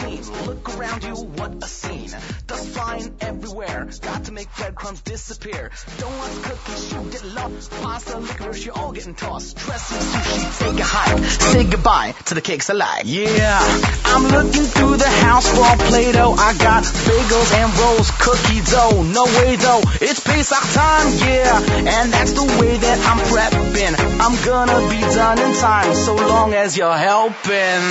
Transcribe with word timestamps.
Look 0.00 0.78
around 0.78 1.02
you, 1.02 1.14
what 1.14 1.54
a 1.62 1.66
scene. 1.66 2.10
Dust 2.46 2.68
flying 2.68 3.17
everywhere. 3.28 3.88
Got 4.00 4.24
to 4.24 4.32
make 4.32 4.48
breadcrumbs 4.56 5.02
disappear. 5.02 5.70
Don't 5.98 6.08
Donuts, 6.08 6.38
cookies, 6.38 6.92
you 6.92 7.10
get 7.10 7.24
lost. 7.34 7.70
Pasta, 7.82 8.18
licorice, 8.18 8.64
you're 8.64 8.78
all 8.78 8.92
getting 8.92 9.14
tossed. 9.14 9.56
Dressing, 9.58 9.98
sushi, 9.98 10.58
take 10.58 10.80
a 10.80 10.84
hike. 10.84 11.24
Say 11.24 11.64
goodbye 11.64 12.14
to 12.26 12.34
the 12.34 12.40
cakes 12.40 12.70
alive. 12.70 13.04
Yeah, 13.04 13.60
I'm 14.06 14.24
looking 14.24 14.64
through 14.64 14.96
the 14.96 15.12
house 15.26 15.46
for 15.46 15.76
Play-Doh. 15.88 16.32
I 16.32 16.56
got 16.56 16.84
bagels 16.84 17.52
and 17.60 17.70
rolls, 17.78 18.10
cookie 18.18 18.62
dough. 18.64 19.02
No 19.02 19.24
way 19.24 19.56
though, 19.56 19.82
it's 20.00 20.20
Pesach 20.20 20.64
time, 20.72 21.08
yeah. 21.28 21.60
And 21.84 22.12
that's 22.12 22.32
the 22.32 22.44
way 22.44 22.76
that 22.76 22.98
I'm 23.04 23.20
prepping. 23.28 23.94
I'm 24.24 24.36
gonna 24.44 24.88
be 24.88 25.00
done 25.14 25.38
in 25.38 25.52
time, 25.60 25.94
so 25.94 26.16
long 26.16 26.54
as 26.54 26.76
you're 26.76 26.96
helping. 26.96 27.84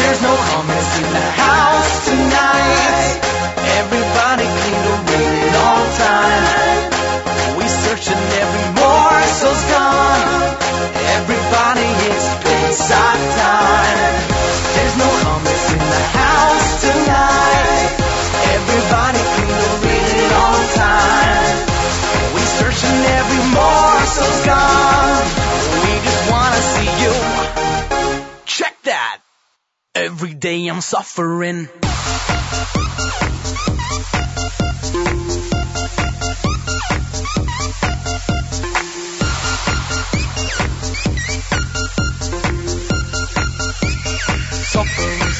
There's 0.00 0.22
no 0.22 0.34
hummus 0.36 0.90
in 1.00 1.08
the 1.16 1.26
house 1.40 2.04
tonight. 2.04 3.57
Everybody 3.78 4.42
clean 4.42 4.80
the 4.88 4.96
wait 5.06 5.54
on 5.54 5.82
time. 6.02 6.82
We 7.58 7.64
searching 7.84 8.22
every 8.42 8.66
morsel's 8.74 9.64
gone. 9.70 10.22
Everybody, 11.14 11.86
it's 12.10 12.28
Pesach 12.42 13.20
time. 13.38 14.14
There's 14.74 14.96
no 14.98 15.08
hummus 15.22 15.64
in 15.74 15.82
the 15.94 16.04
house 16.18 16.70
tonight. 16.82 17.86
Everybody 18.58 19.22
clean 19.34 19.56
the 19.62 19.74
wait 19.86 20.30
on 20.42 20.60
time. 20.74 21.54
We 22.34 22.42
searching 22.58 22.98
every 23.18 23.44
morsel's 23.58 24.40
gone. 24.42 25.22
We 25.86 25.92
just 26.02 26.22
wanna 26.32 26.62
see 26.74 26.90
you. 27.04 27.14
Check 28.44 28.74
that. 28.90 29.20
Every 29.94 30.34
day 30.34 30.66
I'm 30.66 30.80
suffering. 30.80 31.68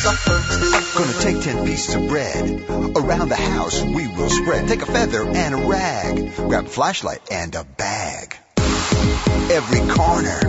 Gonna 0.09 1.13
take 1.21 1.43
ten 1.43 1.67
pieces 1.67 1.95
of 1.95 2.09
bread. 2.09 2.65
Around 2.97 3.29
the 3.29 3.37
house 3.37 3.83
we 3.83 4.09
will 4.09 4.31
spread. 4.31 4.67
Take 4.67 4.81
a 4.81 4.87
feather 4.87 5.23
and 5.23 5.55
a 5.55 5.59
rag. 5.59 6.35
Grab 6.35 6.65
a 6.65 6.69
flashlight 6.69 7.21
and 7.31 7.55
a 7.55 7.65
bag. 7.65 8.35
Every 8.57 9.81
corner, 9.81 10.41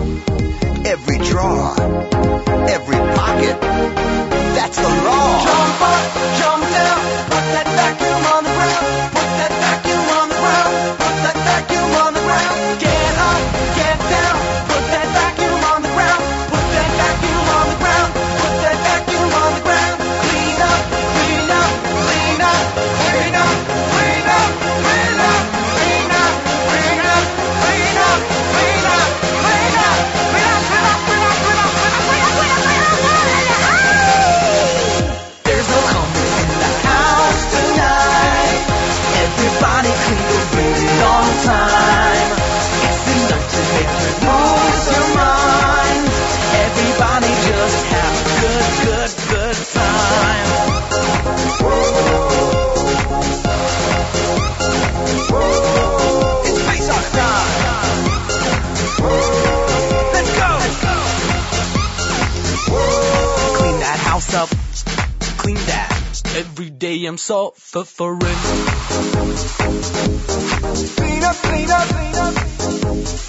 every 0.85 1.17
drawer, 1.17 1.75
every 2.69 2.99
pocket. 3.17 3.59
That's 3.59 4.77
the 4.77 4.87
law. 4.87 5.43
Jump 5.43 5.81
up, 5.81 6.39
jump 6.39 6.68
up 64.33 64.49
clean 65.39 65.65
that. 65.65 66.21
Every 66.35 66.69
day 66.69 67.05
I'm 67.05 67.17
suffering. 67.17 68.19
Clean 70.97 71.23
up, 71.23 71.35
clean 71.35 71.69
up, 71.71 71.87
clean 71.87 72.15
up. 72.15 73.28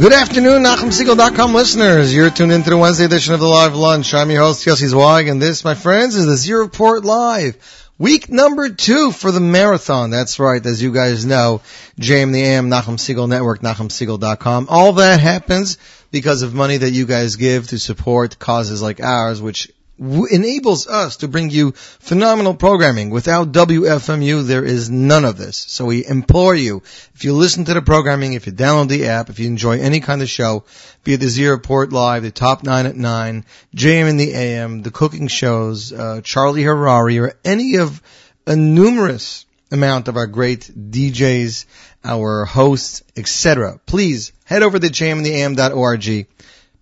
Good 0.00 0.14
afternoon, 0.14 0.62
NachumSegal.com 0.62 1.52
listeners. 1.52 2.14
You're 2.14 2.30
tuned 2.30 2.52
into 2.52 2.70
the 2.70 2.78
Wednesday 2.78 3.04
edition 3.04 3.34
of 3.34 3.40
the 3.40 3.46
Live 3.46 3.74
Lunch. 3.74 4.14
I'm 4.14 4.30
your 4.30 4.40
host, 4.40 4.64
Yossi 4.64 4.86
Zweig, 4.86 5.28
and 5.28 5.42
this, 5.42 5.62
my 5.62 5.74
friends, 5.74 6.16
is 6.16 6.24
the 6.24 6.38
Z 6.38 6.54
Report 6.54 7.04
Live. 7.04 7.58
Week 7.98 8.30
number 8.30 8.70
two 8.70 9.12
for 9.12 9.30
the 9.30 9.40
marathon. 9.40 10.08
That's 10.08 10.38
right, 10.38 10.64
as 10.64 10.82
you 10.82 10.94
guys 10.94 11.26
know, 11.26 11.60
JM 12.00 12.32
the 12.32 12.40
AM, 12.42 12.70
Nachum 12.70 12.96
Segal 12.96 13.28
Network, 13.28 13.60
NachumSegal.com. 13.60 14.68
All 14.70 14.94
that 14.94 15.20
happens 15.20 15.76
because 16.10 16.40
of 16.40 16.54
money 16.54 16.78
that 16.78 16.92
you 16.92 17.04
guys 17.04 17.36
give 17.36 17.68
to 17.68 17.78
support 17.78 18.38
causes 18.38 18.80
like 18.80 19.02
ours, 19.02 19.42
which 19.42 19.70
w- 20.00 20.26
enables 20.26 20.86
us 20.86 21.18
to 21.18 21.28
bring 21.28 21.50
you 21.50 21.72
phenomenal 21.72 22.54
programming. 22.54 23.10
Without 23.10 23.52
WFMU, 23.52 24.46
there 24.46 24.64
is 24.64 24.90
none 24.90 25.24
of 25.24 25.36
this. 25.36 25.58
So 25.58 25.84
we 25.84 26.04
implore 26.04 26.54
you, 26.54 26.82
if 27.14 27.24
you 27.24 27.34
listen 27.34 27.66
to 27.66 27.74
the 27.74 27.82
programming, 27.82 28.32
if 28.32 28.46
you 28.46 28.52
download 28.52 28.88
the 28.88 29.06
app, 29.06 29.28
if 29.28 29.38
you 29.38 29.46
enjoy 29.46 29.78
any 29.78 30.00
kind 30.00 30.22
of 30.22 30.28
show, 30.28 30.64
be 31.04 31.14
it 31.14 31.20
the 31.20 31.28
Z 31.28 31.46
Report 31.46 31.92
Live, 31.92 32.22
the 32.22 32.30
Top 32.30 32.62
9 32.64 32.86
at 32.86 32.96
9, 32.96 33.44
JM 33.76 34.08
in 34.08 34.16
the 34.16 34.32
AM, 34.32 34.82
the 34.82 34.90
cooking 34.90 35.28
shows, 35.28 35.92
uh, 35.92 36.20
Charlie 36.24 36.62
Harari, 36.62 37.18
or 37.18 37.34
any 37.44 37.76
of 37.76 38.02
a 38.46 38.56
numerous 38.56 39.44
amount 39.70 40.08
of 40.08 40.16
our 40.16 40.26
great 40.26 40.62
DJs, 40.62 41.66
our 42.04 42.44
hosts, 42.44 43.02
etc. 43.16 43.78
Please 43.86 44.32
head 44.44 44.62
over 44.62 44.78
to 44.78 44.88
jmintheam.org, 44.88 46.26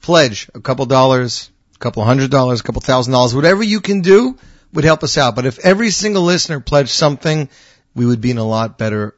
pledge 0.00 0.50
a 0.54 0.60
couple 0.60 0.86
dollars, 0.86 1.50
a 1.78 1.80
couple 1.80 2.04
hundred 2.04 2.30
dollars, 2.30 2.60
a 2.60 2.62
couple 2.64 2.80
thousand 2.80 3.12
dollars, 3.12 3.34
whatever 3.34 3.62
you 3.62 3.80
can 3.80 4.00
do 4.00 4.36
would 4.72 4.84
help 4.84 5.04
us 5.04 5.16
out. 5.16 5.36
But 5.36 5.46
if 5.46 5.58
every 5.60 5.90
single 5.90 6.22
listener 6.22 6.60
pledged 6.60 6.90
something, 6.90 7.48
we 7.94 8.04
would 8.04 8.20
be 8.20 8.32
in 8.32 8.38
a 8.38 8.44
lot 8.44 8.78
better 8.78 9.14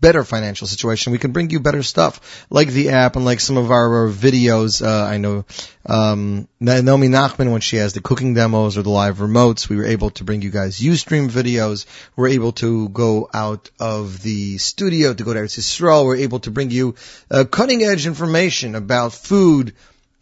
better 0.00 0.22
financial 0.22 0.66
situation. 0.66 1.12
We 1.12 1.18
can 1.18 1.32
bring 1.32 1.48
you 1.48 1.60
better 1.60 1.82
stuff, 1.82 2.46
like 2.50 2.68
the 2.68 2.90
app 2.90 3.16
and 3.16 3.24
like 3.24 3.40
some 3.40 3.56
of 3.56 3.70
our 3.70 4.08
videos. 4.10 4.84
Uh, 4.84 5.02
I 5.02 5.16
know 5.16 5.46
um, 5.86 6.46
Naomi 6.60 7.08
Nachman 7.08 7.50
when 7.50 7.62
she 7.62 7.76
has 7.76 7.94
the 7.94 8.02
cooking 8.02 8.34
demos 8.34 8.76
or 8.76 8.82
the 8.82 8.90
live 8.90 9.16
remotes, 9.16 9.66
we 9.66 9.76
were 9.76 9.86
able 9.86 10.10
to 10.10 10.24
bring 10.24 10.42
you 10.42 10.50
guys 10.50 10.78
UStream 10.78 11.30
videos. 11.30 11.86
We're 12.16 12.28
able 12.28 12.52
to 12.52 12.90
go 12.90 13.30
out 13.32 13.70
of 13.80 14.22
the 14.22 14.58
studio 14.58 15.14
to 15.14 15.24
go 15.24 15.32
to 15.32 15.40
Eretz 15.40 15.58
Yisrael. 15.58 16.04
We're 16.04 16.16
able 16.16 16.40
to 16.40 16.50
bring 16.50 16.70
you 16.70 16.96
uh, 17.30 17.44
cutting 17.44 17.82
edge 17.82 18.06
information 18.06 18.74
about 18.74 19.14
food 19.14 19.72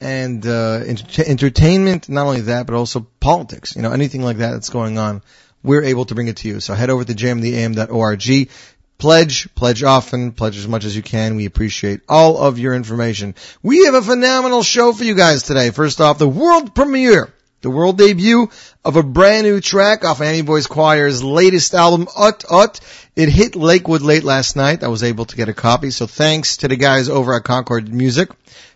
and 0.03 0.47
uh, 0.47 0.83
ent- 0.87 1.19
entertainment. 1.19 2.09
Not 2.09 2.27
only 2.27 2.43
that, 2.43 2.67
but 2.67 2.75
also 2.75 3.07
politics. 3.21 3.77
You 3.77 3.83
know, 3.83 3.93
anything 3.93 4.23
like 4.23 4.39
that 4.39 4.53
that's 4.53 4.71
going 4.71 4.99
on 4.99 5.23
we're 5.63 5.85
able 5.85 6.05
to 6.07 6.15
bring 6.15 6.29
it 6.29 6.39
to 6.39 6.49
you. 6.49 6.61
So 6.61 6.75
head 6.75 6.91
over 6.91 7.05
to 7.05 7.15
jmtheam.org. 7.15 8.51
Pledge, 8.99 9.53
pledge 9.57 9.83
often, 9.83 10.31
pledge 10.31 10.57
as 10.57 10.69
much 10.69 10.85
as 10.85 10.95
you 10.95 11.03
can. 11.03 11.35
We 11.35 11.47
appreciate 11.47 12.03
all 12.09 12.39
of 12.39 12.61
your 12.61 12.73
information. 12.73 13.35
We 13.61 13.87
have 13.87 13.95
a 13.95 14.03
phenomenal 14.03 14.63
show 14.63 14.93
for 14.93 15.03
you 15.03 15.17
guys 15.17 15.43
today. 15.43 15.71
First 15.71 16.01
off, 16.01 16.19
the 16.19 16.29
world 16.29 16.73
premiere, 16.73 17.35
the 17.63 17.71
world 17.71 17.97
debut 17.97 18.51
of 18.85 18.97
a 18.97 19.03
brand 19.03 19.47
new 19.47 19.61
track 19.61 20.05
off 20.05 20.21
Miami 20.21 20.43
Boys 20.43 20.67
Choir's 20.67 21.23
latest 21.23 21.75
album, 21.75 22.09
Ut 22.17 22.45
Ut. 22.51 22.81
It 23.15 23.29
hit 23.29 23.57
Lakewood 23.57 24.03
late 24.03 24.25
last 24.25 24.57
night. 24.57 24.83
I 24.83 24.89
was 24.89 25.03
able 25.03 25.25
to 25.27 25.37
get 25.37 25.49
a 25.49 25.55
copy, 25.55 25.91
so 25.91 26.07
thanks 26.07 26.59
to 26.59 26.69
the 26.69 26.77
guys 26.77 27.09
over 27.09 27.35
at 27.35 27.45
Concord 27.45 27.93
Music 27.93 28.31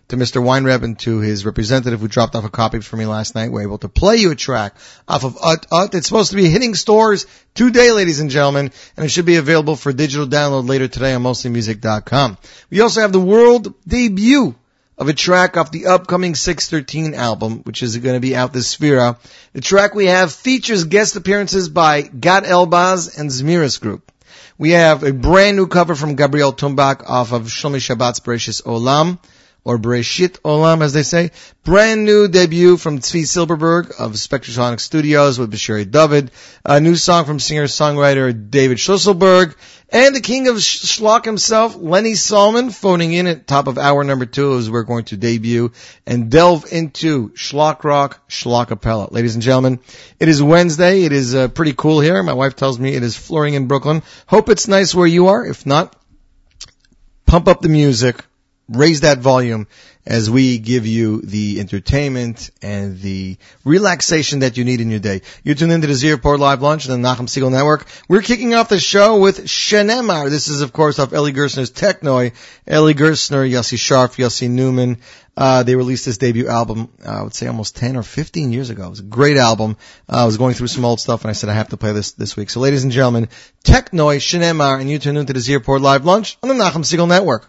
to 0.07 0.15
Mr. 0.15 0.41
Weinreb 0.41 0.83
and 0.83 0.97
to 0.99 1.19
his 1.19 1.45
representative 1.45 1.99
who 1.99 2.07
dropped 2.07 2.35
off 2.35 2.45
a 2.45 2.49
copy 2.49 2.79
for 2.79 2.95
me 2.95 3.05
last 3.05 3.35
night. 3.35 3.51
We're 3.51 3.63
able 3.63 3.79
to 3.79 3.89
play 3.89 4.17
you 4.17 4.31
a 4.31 4.35
track 4.35 4.75
off 5.07 5.25
of 5.25 5.37
Ut 5.41 5.67
Ut. 5.71 5.93
It's 5.93 6.07
supposed 6.07 6.31
to 6.31 6.37
be 6.37 6.49
hitting 6.49 6.75
stores 6.75 7.25
today, 7.53 7.91
ladies 7.91 8.21
and 8.21 8.29
gentlemen, 8.29 8.71
and 8.95 9.05
it 9.05 9.09
should 9.09 9.25
be 9.25 9.35
available 9.35 9.75
for 9.75 9.91
digital 9.91 10.25
download 10.25 10.69
later 10.69 10.87
today 10.87 11.13
on 11.13 11.23
mostlymusic.com. 11.23 12.37
We 12.69 12.81
also 12.81 13.01
have 13.01 13.11
the 13.11 13.19
world 13.19 13.73
debut 13.85 14.55
of 14.97 15.09
a 15.09 15.13
track 15.13 15.57
off 15.57 15.71
the 15.71 15.87
upcoming 15.87 16.35
613 16.35 17.13
album, 17.13 17.61
which 17.63 17.83
is 17.83 17.97
going 17.97 18.15
to 18.15 18.19
be 18.19 18.35
out 18.35 18.53
this 18.53 18.75
sefira. 18.75 19.17
The 19.53 19.61
track 19.61 19.93
we 19.93 20.07
have 20.07 20.33
features 20.33 20.85
guest 20.85 21.15
appearances 21.15 21.69
by 21.69 22.01
Gad 22.01 22.43
Elbaz 22.43 23.17
and 23.17 23.29
Zemiros 23.29 23.79
Group. 23.79 24.11
We 24.57 24.71
have 24.71 25.03
a 25.03 25.13
brand 25.13 25.55
new 25.55 25.67
cover 25.67 25.93
from 25.93 26.15
Gabriel 26.15 26.51
Tumbak 26.51 27.07
off 27.07 27.31
of 27.31 27.43
Shlomi 27.43 27.77
Shabbat's 27.77 28.19
Precious 28.19 28.61
Olam 28.61 29.19
or 29.63 29.77
Bereshit 29.77 30.39
Olam, 30.41 30.81
as 30.81 30.93
they 30.93 31.03
say. 31.03 31.31
Brand 31.63 32.05
new 32.05 32.27
debut 32.29 32.77
from 32.77 32.99
Zvi 32.99 33.23
Zilberberg 33.23 33.99
of 33.99 34.13
Spectrasonic 34.13 34.79
Studios 34.79 35.37
with 35.37 35.51
B'Shirei 35.51 35.91
David. 35.91 36.31
A 36.63 36.79
new 36.79 36.95
song 36.95 37.25
from 37.25 37.39
singer-songwriter 37.39 38.49
David 38.49 38.77
Schlusselberg. 38.77 39.55
And 39.89 40.13
the 40.13 40.21
king 40.21 40.47
of 40.49 40.55
schlock 40.55 41.23
himself, 41.23 41.77
Lenny 41.77 42.15
Solomon, 42.15 42.71
phoning 42.71 43.13
in 43.13 43.25
at 43.25 43.47
top 43.47 43.67
of 43.67 43.77
hour 43.77 44.03
number 44.03 44.25
two 44.25 44.57
as 44.57 44.69
we're 44.69 44.83
going 44.83 45.05
to 45.05 45.17
debut 45.17 45.71
and 46.05 46.29
delve 46.29 46.71
into 46.71 47.29
schlock 47.29 47.85
rock, 47.85 48.27
Shlockapella. 48.29 49.11
Ladies 49.11 49.35
and 49.35 49.43
gentlemen, 49.43 49.79
it 50.19 50.27
is 50.27 50.43
Wednesday. 50.43 51.03
It 51.03 51.13
is 51.13 51.33
uh, 51.33 51.47
pretty 51.47 51.73
cool 51.73 52.01
here. 52.01 52.21
My 52.21 52.33
wife 52.33 52.57
tells 52.57 52.77
me 52.77 52.95
it 52.95 53.03
is 53.03 53.15
flooring 53.15 53.53
in 53.53 53.67
Brooklyn. 53.67 54.03
Hope 54.27 54.49
it's 54.49 54.67
nice 54.67 54.93
where 54.93 55.07
you 55.07 55.27
are. 55.27 55.45
If 55.45 55.65
not, 55.65 55.95
pump 57.25 57.47
up 57.47 57.61
the 57.61 57.69
music 57.69 58.23
raise 58.69 59.01
that 59.01 59.19
volume 59.19 59.67
as 60.07 60.29
we 60.29 60.57
give 60.57 60.85
you 60.85 61.21
the 61.21 61.59
entertainment 61.59 62.49
and 62.61 62.99
the 63.01 63.37
relaxation 63.65 64.39
that 64.39 64.55
you 64.55 64.63
need 64.63 64.79
in 64.79 64.89
your 64.89 65.01
day. 65.01 65.21
You're 65.43 65.55
tuned 65.55 65.73
into 65.73 65.87
the 65.87 65.95
Z 65.95 66.11
Report 66.11 66.39
Live 66.39 66.61
Lunch 66.61 66.89
on 66.89 67.01
the 67.01 67.07
Nachum 67.07 67.27
Segal 67.27 67.51
Network. 67.51 67.85
We're 68.07 68.21
kicking 68.21 68.55
off 68.55 68.69
the 68.69 68.79
show 68.79 69.19
with 69.19 69.45
Shenemar. 69.45 70.29
This 70.29 70.47
is, 70.47 70.61
of 70.61 70.71
course, 70.71 70.97
off 70.99 71.11
Eli 71.11 71.31
Gerstner's 71.31 71.71
Technoy. 71.71 72.33
Eli 72.71 72.93
Gerstner, 72.93 73.49
Yossi 73.49 73.77
Sharf, 73.77 74.15
Yossi 74.15 74.49
Newman. 74.49 74.97
Uh, 75.35 75.61
they 75.63 75.75
released 75.75 76.05
this 76.05 76.17
debut 76.17 76.47
album, 76.47 76.89
uh, 77.05 77.09
I 77.09 77.21
would 77.21 77.35
say 77.35 77.45
almost 77.45 77.75
10 77.75 77.95
or 77.95 78.01
15 78.01 78.51
years 78.51 78.71
ago. 78.71 78.87
It 78.87 78.89
was 78.89 78.99
a 79.01 79.03
great 79.03 79.37
album. 79.37 79.77
Uh, 80.09 80.23
I 80.23 80.25
was 80.25 80.37
going 80.37 80.55
through 80.55 80.67
some 80.67 80.83
old 80.83 80.99
stuff 80.99 81.21
and 81.21 81.29
I 81.29 81.33
said 81.33 81.49
I 81.49 81.53
have 81.53 81.69
to 81.69 81.77
play 81.77 81.91
this 81.91 82.13
this 82.13 82.35
week. 82.35 82.49
So 82.49 82.59
ladies 82.59 82.83
and 82.83 82.91
gentlemen, 82.91 83.29
Technoy, 83.63 84.17
Shenemar, 84.17 84.79
and 84.79 84.89
you 84.89 84.97
tune 84.97 85.15
into 85.15 85.33
the 85.33 85.39
Z 85.39 85.53
Report 85.53 85.81
Live 85.81 86.05
Lunch 86.05 86.37
on 86.41 86.49
the 86.49 86.55
Nachum 86.55 86.83
Segal 86.83 87.07
Network. 87.07 87.47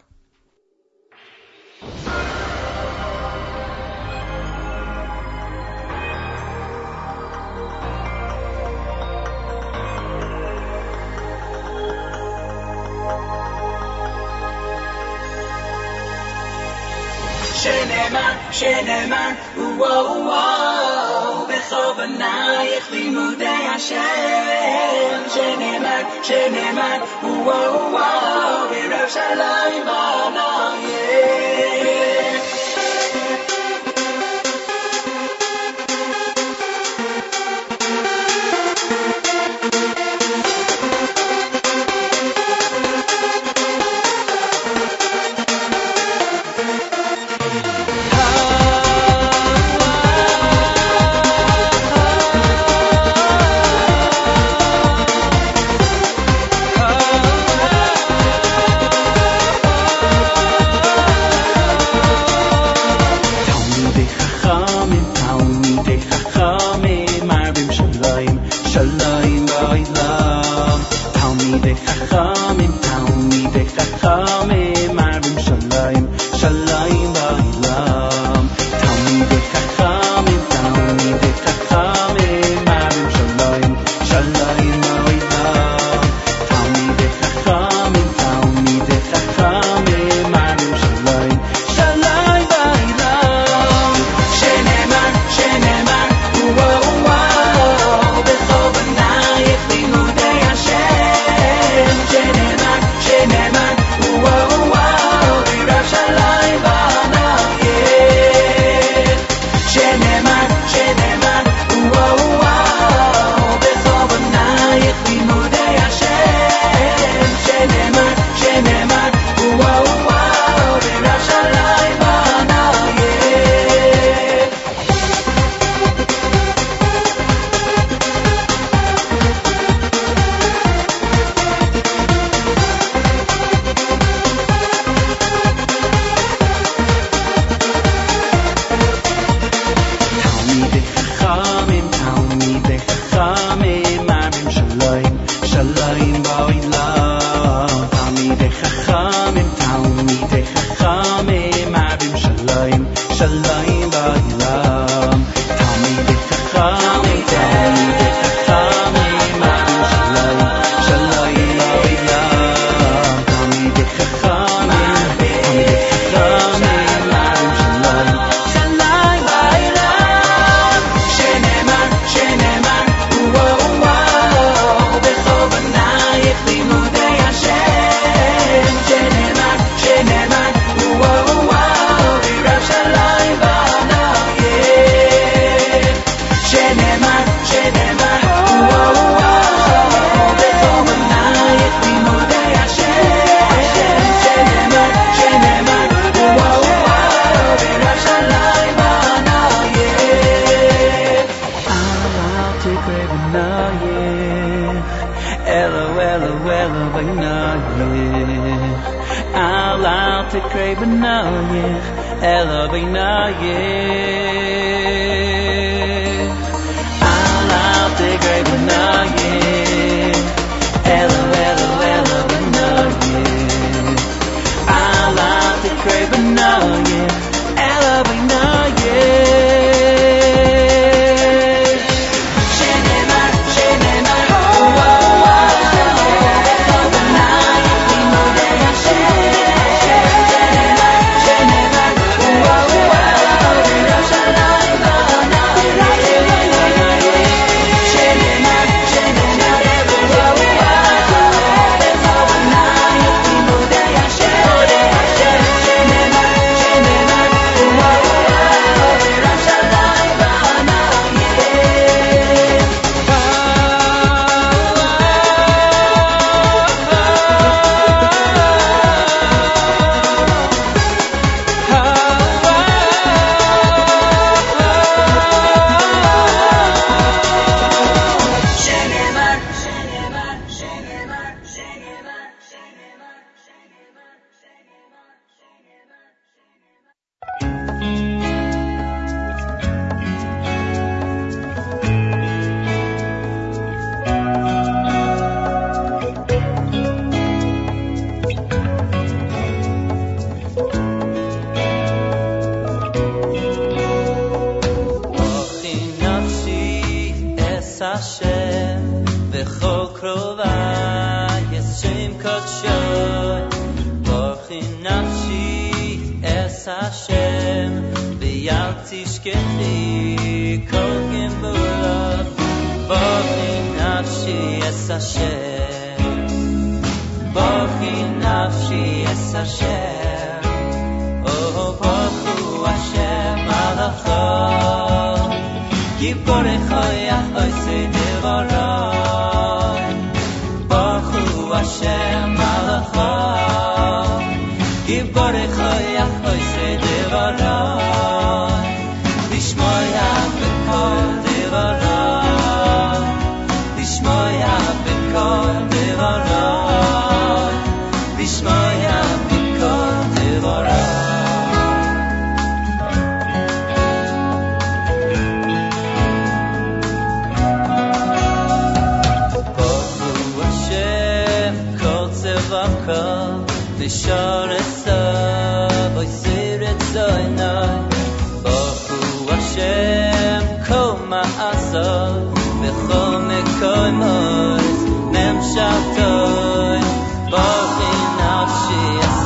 שנאמר, 17.63 18.33
שנאמר, 18.51 19.29
וואו 19.55 20.23
וואו, 20.25 21.45
בכוונייך 21.47 22.91
לימודי 22.91 23.67
השם. 23.75 25.23
שנאמר, 25.33 26.01
שנאמר, 26.23 26.97
וואו 27.23 27.91
וואו, 27.91 28.69
בירושלים 28.69 29.85
בנאייך. 29.85 31.76
that 73.78 74.00
coming. 74.00 74.67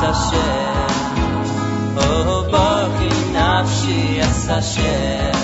Hashem. 0.03 0.91
Oh, 1.97 2.45
Baruch 2.51 3.19
nafshi 3.35 3.99
es 4.19 4.41
Hashem. 4.51 5.35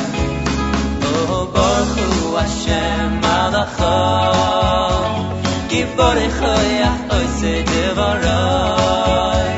Oh, 1.01 1.47
Baruch 1.53 2.07
Hashem 2.39 3.09
malacho. 3.23 3.97
Giborecho 5.71 6.53
yahoy 6.81 7.27
se 7.39 7.53
devoroi. 7.71 9.53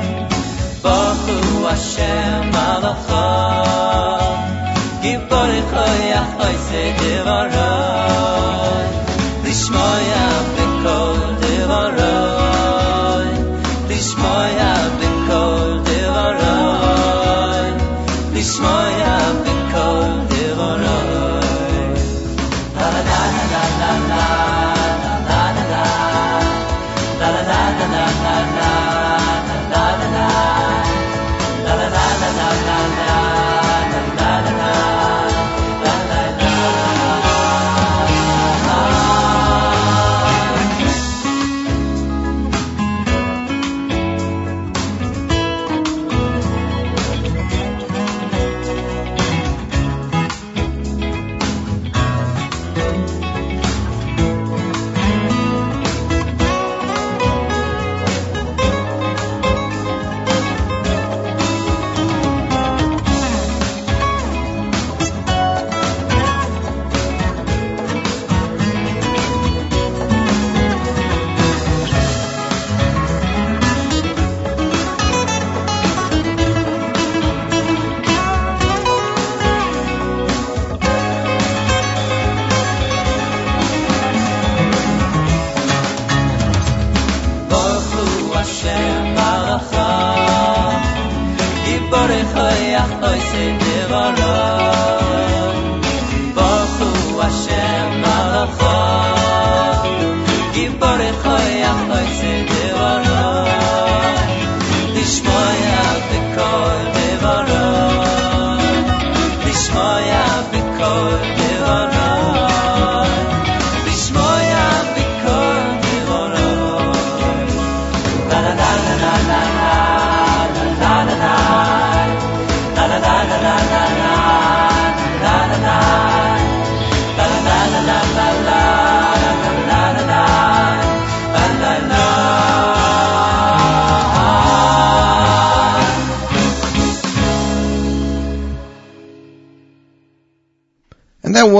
Baruch 0.83 1.49
Hashem 1.67 2.43
malacho. 2.55 3.27
Giborecho 5.03 5.85
yahoy 6.13 6.57
se 6.67 6.83
devoroi. 7.01 8.30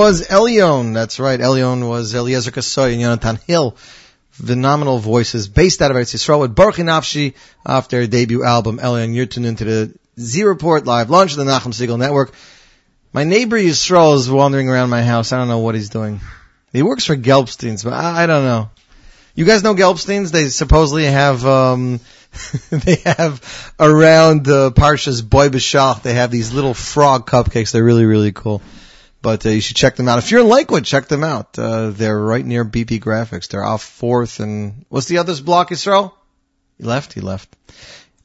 Was 0.02 0.26
Elion. 0.26 0.94
That's 0.94 1.20
right. 1.20 1.38
Elion 1.38 1.88
was 1.88 2.12
Eliezer 2.12 2.50
Kasoy 2.50 2.92
and 2.92 3.00
Yonatan 3.00 3.40
Hill. 3.44 3.76
Phenomenal 4.32 4.98
voices 4.98 5.46
based 5.46 5.80
out 5.80 5.92
of 5.92 5.96
Eretz 5.96 6.12
Yisrael 6.12 6.40
with 6.40 6.56
Baruch 6.56 6.76
Nafshi 6.76 7.34
off 7.64 7.88
their 7.88 8.08
debut 8.08 8.42
album, 8.42 8.78
Elion. 8.78 9.14
You're 9.14 9.26
tuned 9.26 9.46
into 9.46 9.64
the 9.64 9.94
Z 10.18 10.42
Report 10.42 10.86
live 10.86 11.08
launch 11.08 11.30
of 11.32 11.36
the 11.38 11.44
Nachum 11.44 11.72
Segal 11.72 12.00
Network. 12.00 12.32
My 13.12 13.22
neighbor 13.22 13.56
Yisrael 13.56 14.16
is 14.16 14.28
wandering 14.28 14.68
around 14.68 14.90
my 14.90 15.04
house. 15.04 15.32
I 15.32 15.38
don't 15.38 15.46
know 15.46 15.60
what 15.60 15.76
he's 15.76 15.90
doing. 15.90 16.20
He 16.72 16.82
works 16.82 17.04
for 17.04 17.16
Gelbstein's, 17.16 17.84
but 17.84 17.92
I, 17.92 18.24
I 18.24 18.26
don't 18.26 18.44
know. 18.44 18.70
You 19.36 19.44
guys 19.44 19.62
know 19.62 19.76
Gelbstein's? 19.76 20.32
They 20.32 20.48
supposedly 20.48 21.04
have, 21.04 21.46
um, 21.46 22.00
they 22.70 22.96
have 23.04 23.72
around 23.78 24.48
uh, 24.48 24.70
Parshas 24.70 25.22
Boy 25.22 25.48
B'Shach, 25.48 26.02
they 26.02 26.14
have 26.14 26.32
these 26.32 26.52
little 26.52 26.74
frog 26.74 27.30
cupcakes. 27.30 27.70
They're 27.70 27.84
really, 27.84 28.04
really 28.04 28.32
cool. 28.32 28.62
But 29.22 29.46
uh, 29.46 29.50
you 29.50 29.60
should 29.60 29.76
check 29.76 29.96
them 29.96 30.08
out. 30.08 30.18
If 30.18 30.30
you're 30.30 30.40
in 30.40 30.48
Lakewood, 30.48 30.84
check 30.84 31.06
them 31.06 31.22
out. 31.22 31.58
Uh, 31.58 31.90
they're 31.90 32.18
right 32.18 32.44
near 32.44 32.64
BP 32.64 33.00
Graphics. 33.00 33.48
They're 33.48 33.64
off 33.64 33.82
Fourth 33.82 34.40
and 34.40 34.84
what's 34.88 35.06
the 35.06 35.18
other's 35.18 35.40
block, 35.40 35.70
Israel? 35.70 36.14
He 36.78 36.84
left. 36.84 37.12
He 37.12 37.20
left. 37.20 37.48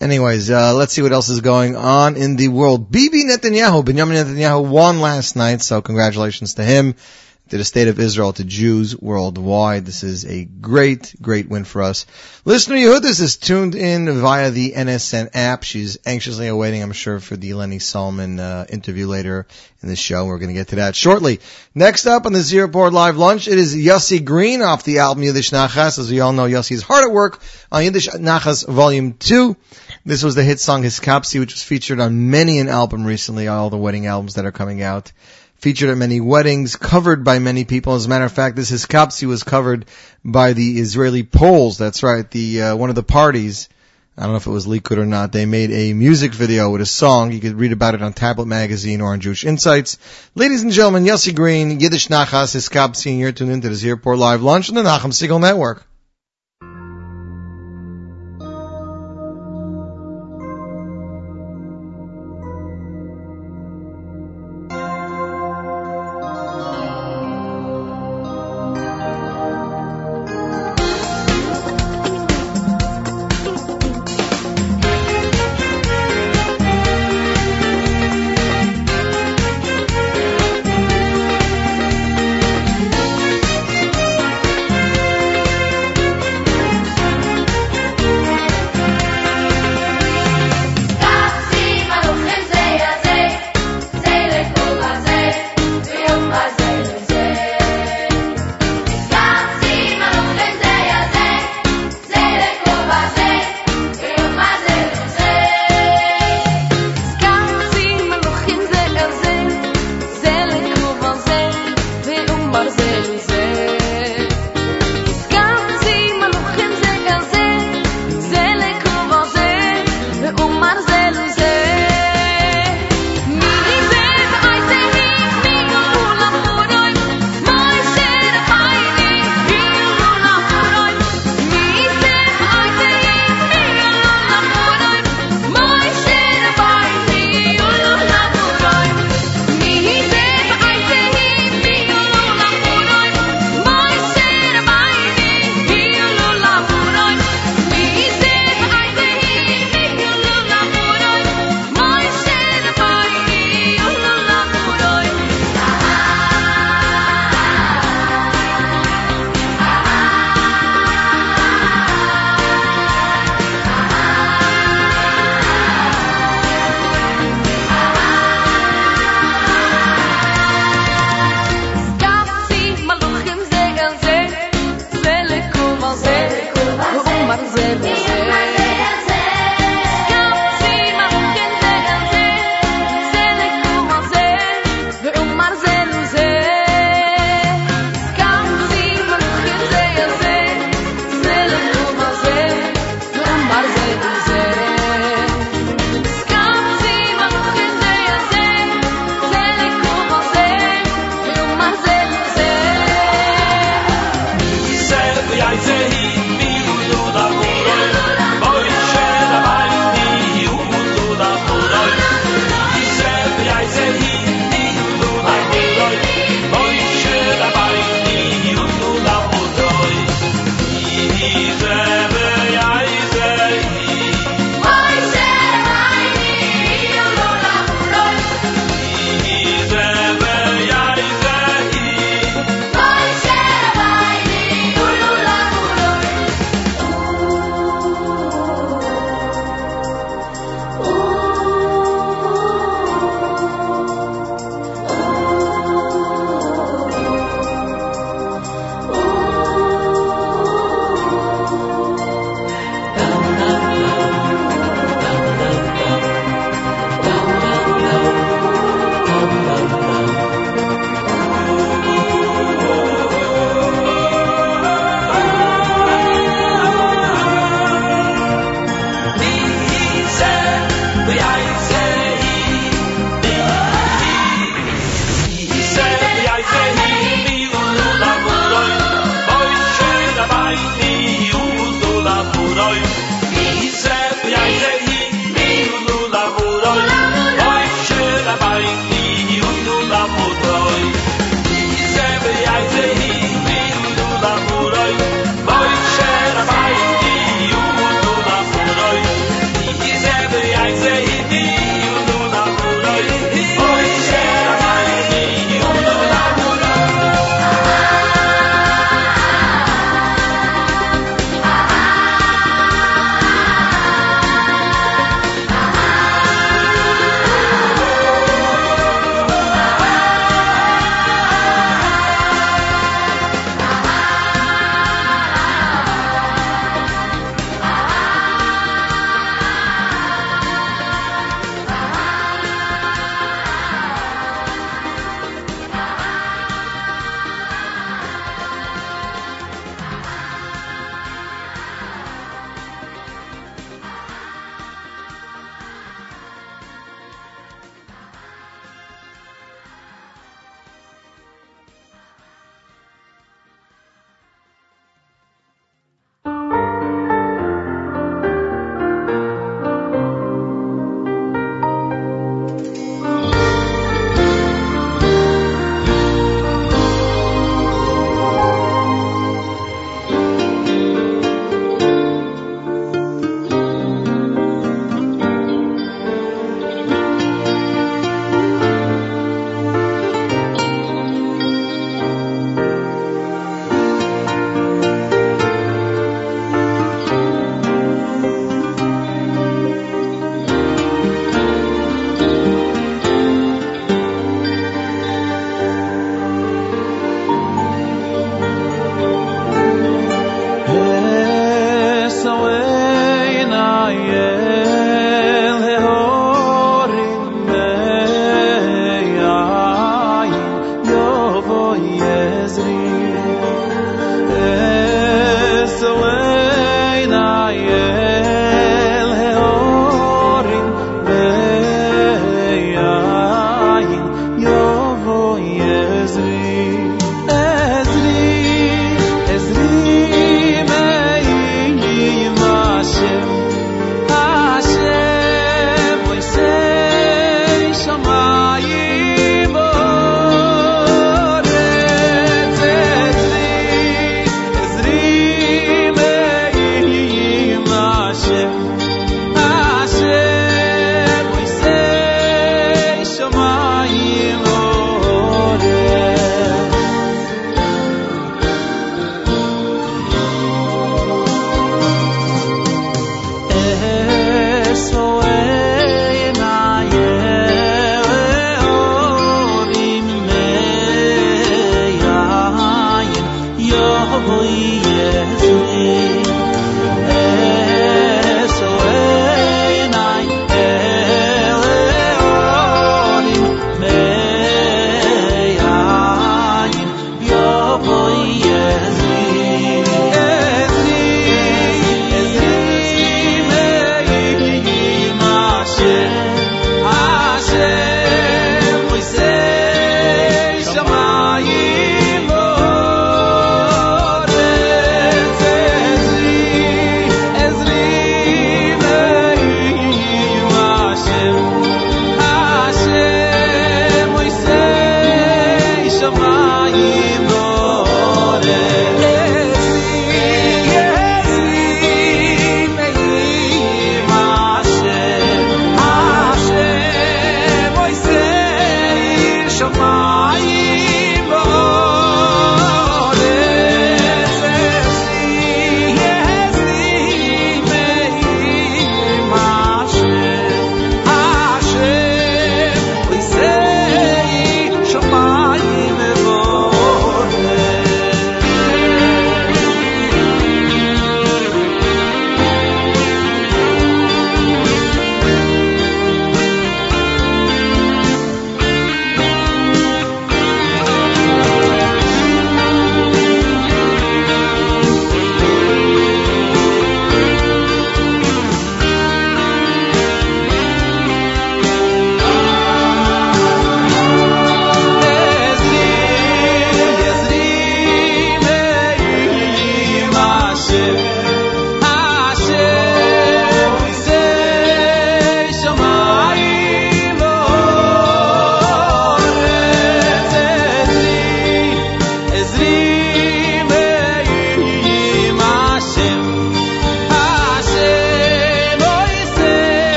Anyways, 0.00 0.50
uh, 0.50 0.74
let's 0.74 0.92
see 0.92 1.02
what 1.02 1.12
else 1.12 1.28
is 1.28 1.40
going 1.40 1.76
on 1.76 2.16
in 2.16 2.36
the 2.36 2.48
world. 2.48 2.90
Bibi 2.90 3.24
Netanyahu, 3.24 3.84
Benjamin 3.84 4.16
Netanyahu 4.16 4.68
won 4.68 5.00
last 5.00 5.36
night, 5.36 5.62
so 5.62 5.80
congratulations 5.80 6.54
to 6.54 6.64
him 6.64 6.96
to 7.52 7.58
the 7.58 7.64
state 7.66 7.88
of 7.88 8.00
Israel, 8.00 8.32
to 8.32 8.44
Jews 8.44 8.98
worldwide. 8.98 9.84
This 9.84 10.04
is 10.04 10.24
a 10.24 10.46
great, 10.46 11.14
great 11.20 11.50
win 11.50 11.64
for 11.64 11.82
us. 11.82 12.06
Listener 12.46 12.76
Yehudis 12.76 13.20
is 13.20 13.36
tuned 13.36 13.74
in 13.74 14.10
via 14.22 14.50
the 14.50 14.72
NSN 14.72 15.28
app. 15.34 15.62
She's 15.62 15.98
anxiously 16.06 16.46
awaiting, 16.46 16.82
I'm 16.82 16.92
sure, 16.92 17.20
for 17.20 17.36
the 17.36 17.52
Lenny 17.52 17.78
Solomon 17.78 18.40
uh, 18.40 18.64
interview 18.70 19.06
later 19.06 19.46
in 19.82 19.90
the 19.90 19.96
show. 19.96 20.24
We're 20.24 20.38
going 20.38 20.48
to 20.48 20.54
get 20.54 20.68
to 20.68 20.76
that 20.76 20.96
shortly. 20.96 21.40
Next 21.74 22.06
up 22.06 22.24
on 22.24 22.32
the 22.32 22.40
Z 22.40 22.58
Report 22.58 22.94
Live 22.94 23.18
Lunch, 23.18 23.46
it 23.48 23.58
is 23.58 23.76
Yossi 23.76 24.24
Green 24.24 24.62
off 24.62 24.84
the 24.84 25.00
album 25.00 25.22
Yiddish 25.22 25.50
Nachas. 25.50 25.98
As 25.98 26.10
we 26.10 26.20
all 26.20 26.32
know, 26.32 26.44
Yossi 26.44 26.72
is 26.72 26.82
hard 26.82 27.04
at 27.04 27.12
work 27.12 27.42
on 27.70 27.84
Yiddish 27.84 28.08
Nachas 28.08 28.66
Volume 28.66 29.12
2. 29.12 29.54
This 30.06 30.22
was 30.22 30.34
the 30.34 30.42
hit 30.42 30.58
song 30.58 30.84
Hiskapsi, 30.84 31.38
which 31.38 31.52
was 31.52 31.62
featured 31.62 32.00
on 32.00 32.30
many 32.30 32.60
an 32.60 32.70
album 32.70 33.04
recently, 33.04 33.46
all 33.46 33.68
the 33.68 33.76
wedding 33.76 34.06
albums 34.06 34.36
that 34.36 34.46
are 34.46 34.52
coming 34.52 34.80
out 34.80 35.12
featured 35.62 35.90
at 35.90 35.96
many 35.96 36.20
weddings, 36.20 36.74
covered 36.74 37.22
by 37.22 37.38
many 37.38 37.64
people. 37.64 37.94
As 37.94 38.04
a 38.04 38.08
matter 38.08 38.24
of 38.24 38.32
fact, 38.32 38.56
this 38.56 38.72
Hiskapsi 38.72 39.28
was 39.28 39.44
covered 39.44 39.86
by 40.24 40.54
the 40.54 40.80
Israeli 40.80 41.22
Poles. 41.22 41.78
That's 41.78 42.02
right, 42.02 42.28
the 42.28 42.62
uh, 42.62 42.76
one 42.76 42.90
of 42.90 42.96
the 42.96 43.04
parties. 43.04 43.68
I 44.18 44.22
don't 44.24 44.32
know 44.32 44.38
if 44.38 44.46
it 44.46 44.50
was 44.50 44.66
Likud 44.66 44.98
or 44.98 45.06
not. 45.06 45.30
They 45.30 45.46
made 45.46 45.70
a 45.70 45.94
music 45.94 46.34
video 46.34 46.68
with 46.68 46.80
a 46.82 46.86
song. 46.86 47.32
You 47.32 47.40
could 47.40 47.54
read 47.54 47.72
about 47.72 47.94
it 47.94 48.02
on 48.02 48.12
Tablet 48.12 48.46
Magazine 48.46 49.00
or 49.00 49.12
on 49.12 49.20
Jewish 49.20 49.44
Insights. 49.44 49.98
Ladies 50.34 50.64
and 50.64 50.72
gentlemen, 50.72 51.04
Yossi 51.04 51.34
Green, 51.34 51.80
Yiddish 51.80 52.08
Nachas, 52.08 52.54
Hiskapsi, 52.54 53.12
and 53.12 53.20
you're 53.20 53.32
tuned 53.32 53.52
into 53.52 53.68
the 53.68 53.74
Z 53.74 53.88
Report 53.88 54.18
Live 54.18 54.42
Lunch 54.42 54.68
on 54.68 54.74
the 54.74 54.82
Nachum 54.82 55.12
Segal 55.12 55.40
Network. 55.40 55.86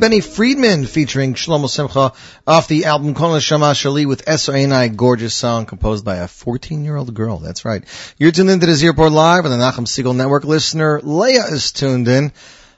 Benny 0.00 0.22
Friedman 0.22 0.86
featuring 0.86 1.34
Shlomo 1.34 1.68
Simcha 1.68 2.14
off 2.46 2.68
the 2.68 2.86
album 2.86 3.12
Kol 3.12 3.32
Neshama 3.32 3.74
Shali 3.74 4.06
with 4.06 4.26
S.O.A.N.I. 4.26 4.88
Gorgeous 4.88 5.34
song 5.34 5.66
composed 5.66 6.06
by 6.06 6.16
a 6.16 6.24
14-year-old 6.24 7.12
girl. 7.12 7.36
That's 7.36 7.66
right. 7.66 7.84
You're 8.16 8.32
tuned 8.32 8.48
into 8.48 8.64
the 8.64 8.74
Z 8.74 8.92
Live 8.92 9.44
on 9.44 9.50
the 9.50 9.58
Nachum 9.58 9.84
Segal 9.84 10.16
Network. 10.16 10.44
Listener 10.44 11.02
Leah 11.02 11.44
is 11.48 11.72
tuned 11.72 12.08
in. 12.08 12.32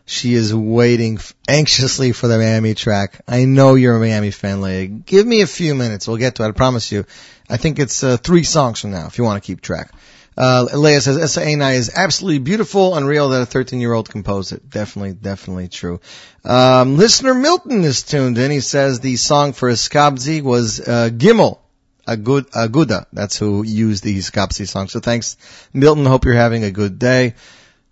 She 0.04 0.34
is 0.34 0.52
waiting 0.52 1.20
anxiously 1.46 2.10
for 2.10 2.26
the 2.26 2.38
Miami 2.38 2.74
track. 2.74 3.20
I 3.28 3.44
know 3.44 3.76
you're 3.76 3.94
a 3.94 4.00
Miami 4.00 4.32
fan, 4.32 4.60
Leah. 4.60 4.88
Give 4.88 5.24
me 5.24 5.42
a 5.42 5.46
few 5.46 5.76
minutes. 5.76 6.08
We'll 6.08 6.16
get 6.16 6.34
to 6.34 6.42
it. 6.42 6.48
I 6.48 6.50
promise 6.50 6.90
you. 6.90 7.06
I 7.48 7.56
think 7.56 7.78
it's 7.78 8.02
uh, 8.02 8.16
three 8.16 8.42
songs 8.42 8.80
from 8.80 8.90
now 8.90 9.06
if 9.06 9.16
you 9.18 9.22
want 9.22 9.40
to 9.40 9.46
keep 9.46 9.60
track. 9.60 9.92
Uh, 10.36 10.66
Leah 10.72 11.00
says 11.00 11.18
S.A.N.I. 11.18 11.72
is 11.72 11.92
absolutely 11.94 12.38
beautiful, 12.38 12.94
unreal 12.94 13.30
that 13.30 13.42
a 13.42 13.46
13 13.46 13.80
year 13.80 13.92
old 13.92 14.08
composed 14.08 14.52
it. 14.52 14.68
Definitely, 14.68 15.12
definitely 15.12 15.68
true. 15.68 16.00
Um, 16.44 16.96
listener 16.96 17.34
Milton 17.34 17.84
is 17.84 18.02
tuned 18.02 18.38
in. 18.38 18.50
He 18.50 18.60
says 18.60 19.00
the 19.00 19.16
song 19.16 19.52
for 19.52 19.70
Skabzi 19.70 20.42
was, 20.42 20.80
uh, 20.80 21.10
Gimel. 21.12 21.58
Agud, 22.06 22.50
Aguda. 22.50 23.06
That's 23.12 23.38
who 23.38 23.62
used 23.62 24.02
the 24.02 24.18
Skabzi 24.18 24.66
song. 24.66 24.88
So 24.88 25.00
thanks, 25.00 25.36
Milton. 25.72 26.04
Hope 26.04 26.24
you're 26.24 26.34
having 26.34 26.64
a 26.64 26.70
good 26.70 26.98
day. 26.98 27.34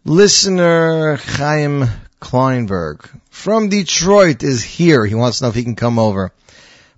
Listener 0.04 1.16
Chaim 1.16 1.84
Kleinberg 2.20 3.08
from 3.30 3.68
Detroit 3.68 4.42
is 4.42 4.62
here. 4.62 5.04
He 5.06 5.14
wants 5.14 5.38
to 5.38 5.44
know 5.44 5.48
if 5.50 5.54
he 5.54 5.62
can 5.62 5.76
come 5.76 5.98
over. 5.98 6.32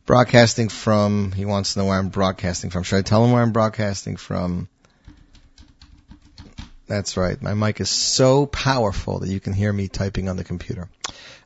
Broadcasting 0.06 0.68
from, 0.68 1.32
he 1.32 1.44
wants 1.44 1.74
to 1.74 1.80
know 1.80 1.86
where 1.86 1.98
I'm 1.98 2.08
broadcasting 2.08 2.70
from. 2.70 2.82
Should 2.82 2.96
I 2.96 3.02
tell 3.02 3.24
him 3.24 3.32
where 3.32 3.42
I'm 3.42 3.52
broadcasting 3.52 4.16
from? 4.16 4.68
That's 6.92 7.16
right. 7.16 7.40
My 7.40 7.54
mic 7.54 7.80
is 7.80 7.88
so 7.88 8.44
powerful 8.44 9.20
that 9.20 9.30
you 9.30 9.40
can 9.40 9.54
hear 9.54 9.72
me 9.72 9.88
typing 9.88 10.28
on 10.28 10.36
the 10.36 10.44
computer. 10.44 10.90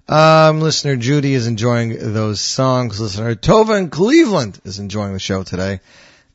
Um, 0.09 0.61
listener 0.61 0.97
Judy 0.97 1.35
is 1.35 1.47
enjoying 1.47 1.97
those 2.13 2.41
songs. 2.41 3.01
Listener 3.01 3.37
Tova 3.37 3.79
in 3.79 3.89
Cleveland 3.89 4.61
is 4.65 4.81
enjoying 4.81 5.13
the 5.13 5.21
show 5.21 5.45
today. 5.45 5.79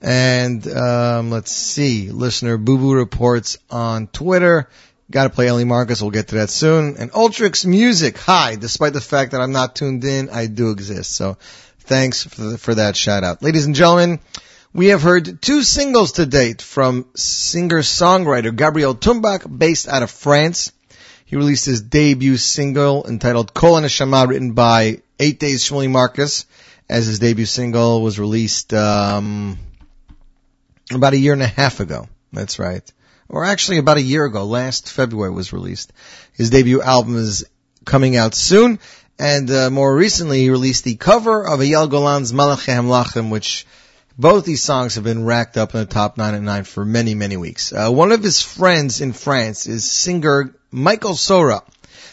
And 0.01 0.65
um, 0.65 1.29
let's 1.29 1.51
see, 1.51 2.09
listener 2.09 2.55
Boo 2.55 2.77
Boo 2.77 2.93
reports 2.93 3.57
on 3.69 4.07
Twitter. 4.07 4.69
Got 5.11 5.23
to 5.25 5.29
play 5.31 5.47
Eli 5.47 5.65
Marcus. 5.65 6.01
We'll 6.01 6.11
get 6.11 6.29
to 6.29 6.35
that 6.35 6.49
soon. 6.49 6.95
And 6.95 7.11
Ultrix 7.11 7.65
Music. 7.65 8.17
Hi, 8.19 8.55
despite 8.55 8.93
the 8.93 9.01
fact 9.01 9.33
that 9.33 9.41
I'm 9.41 9.51
not 9.51 9.75
tuned 9.75 10.05
in, 10.05 10.29
I 10.29 10.47
do 10.47 10.71
exist. 10.71 11.11
So 11.11 11.37
thanks 11.79 12.23
for, 12.23 12.41
the, 12.41 12.57
for 12.57 12.75
that 12.75 12.95
shout 12.95 13.25
out, 13.25 13.43
ladies 13.43 13.65
and 13.65 13.75
gentlemen. 13.75 14.21
We 14.73 14.87
have 14.87 15.01
heard 15.01 15.41
two 15.41 15.63
singles 15.63 16.13
to 16.13 16.25
date 16.25 16.61
from 16.61 17.05
singer-songwriter 17.13 18.55
Gabriel 18.55 18.95
Tumbak, 18.95 19.45
based 19.57 19.89
out 19.89 20.01
of 20.01 20.09
France. 20.09 20.71
He 21.25 21.35
released 21.35 21.65
his 21.65 21.81
debut 21.81 22.37
single 22.37 23.05
entitled 23.05 23.53
Kol 23.53 23.81
Neshama, 23.81 24.29
written 24.29 24.53
by 24.53 25.01
Eight 25.19 25.41
Days 25.41 25.65
Shmuley 25.65 25.89
Marcus, 25.89 26.45
as 26.87 27.05
his 27.05 27.19
debut 27.19 27.45
single 27.45 28.01
was 28.01 28.17
released 28.17 28.73
um, 28.73 29.59
about 30.89 31.11
a 31.11 31.17
year 31.17 31.33
and 31.33 31.43
a 31.43 31.47
half 31.47 31.81
ago. 31.81 32.07
That's 32.31 32.57
right. 32.57 32.89
Or 33.27 33.43
actually 33.43 33.77
about 33.77 33.97
a 33.97 34.01
year 34.01 34.23
ago, 34.23 34.45
last 34.45 34.89
February 34.89 35.31
was 35.31 35.51
released. 35.51 35.91
His 36.31 36.49
debut 36.49 36.81
album 36.81 37.17
is 37.17 37.43
coming 37.83 38.15
out 38.15 38.35
soon, 38.35 38.79
and 39.19 39.51
uh, 39.51 39.69
more 39.69 39.93
recently 39.93 40.39
he 40.39 40.49
released 40.49 40.85
the 40.85 40.95
cover 40.95 41.45
of 41.45 41.59
Eyal 41.59 41.89
Golan's 41.89 42.31
Malachi 42.31 42.71
Hamlachim, 42.71 43.29
which 43.29 43.65
both 44.21 44.45
these 44.45 44.61
songs 44.61 44.95
have 44.95 45.03
been 45.03 45.25
racked 45.25 45.57
up 45.57 45.73
in 45.73 45.79
the 45.79 45.85
top 45.87 46.15
nine 46.15 46.35
and 46.35 46.45
nine 46.45 46.63
for 46.63 46.85
many, 46.85 47.15
many 47.15 47.37
weeks. 47.37 47.73
Uh, 47.73 47.89
one 47.89 48.11
of 48.11 48.21
his 48.21 48.39
friends 48.39 49.01
in 49.01 49.13
France 49.13 49.65
is 49.65 49.89
singer 49.89 50.53
Michael 50.69 51.15
Sora. 51.15 51.63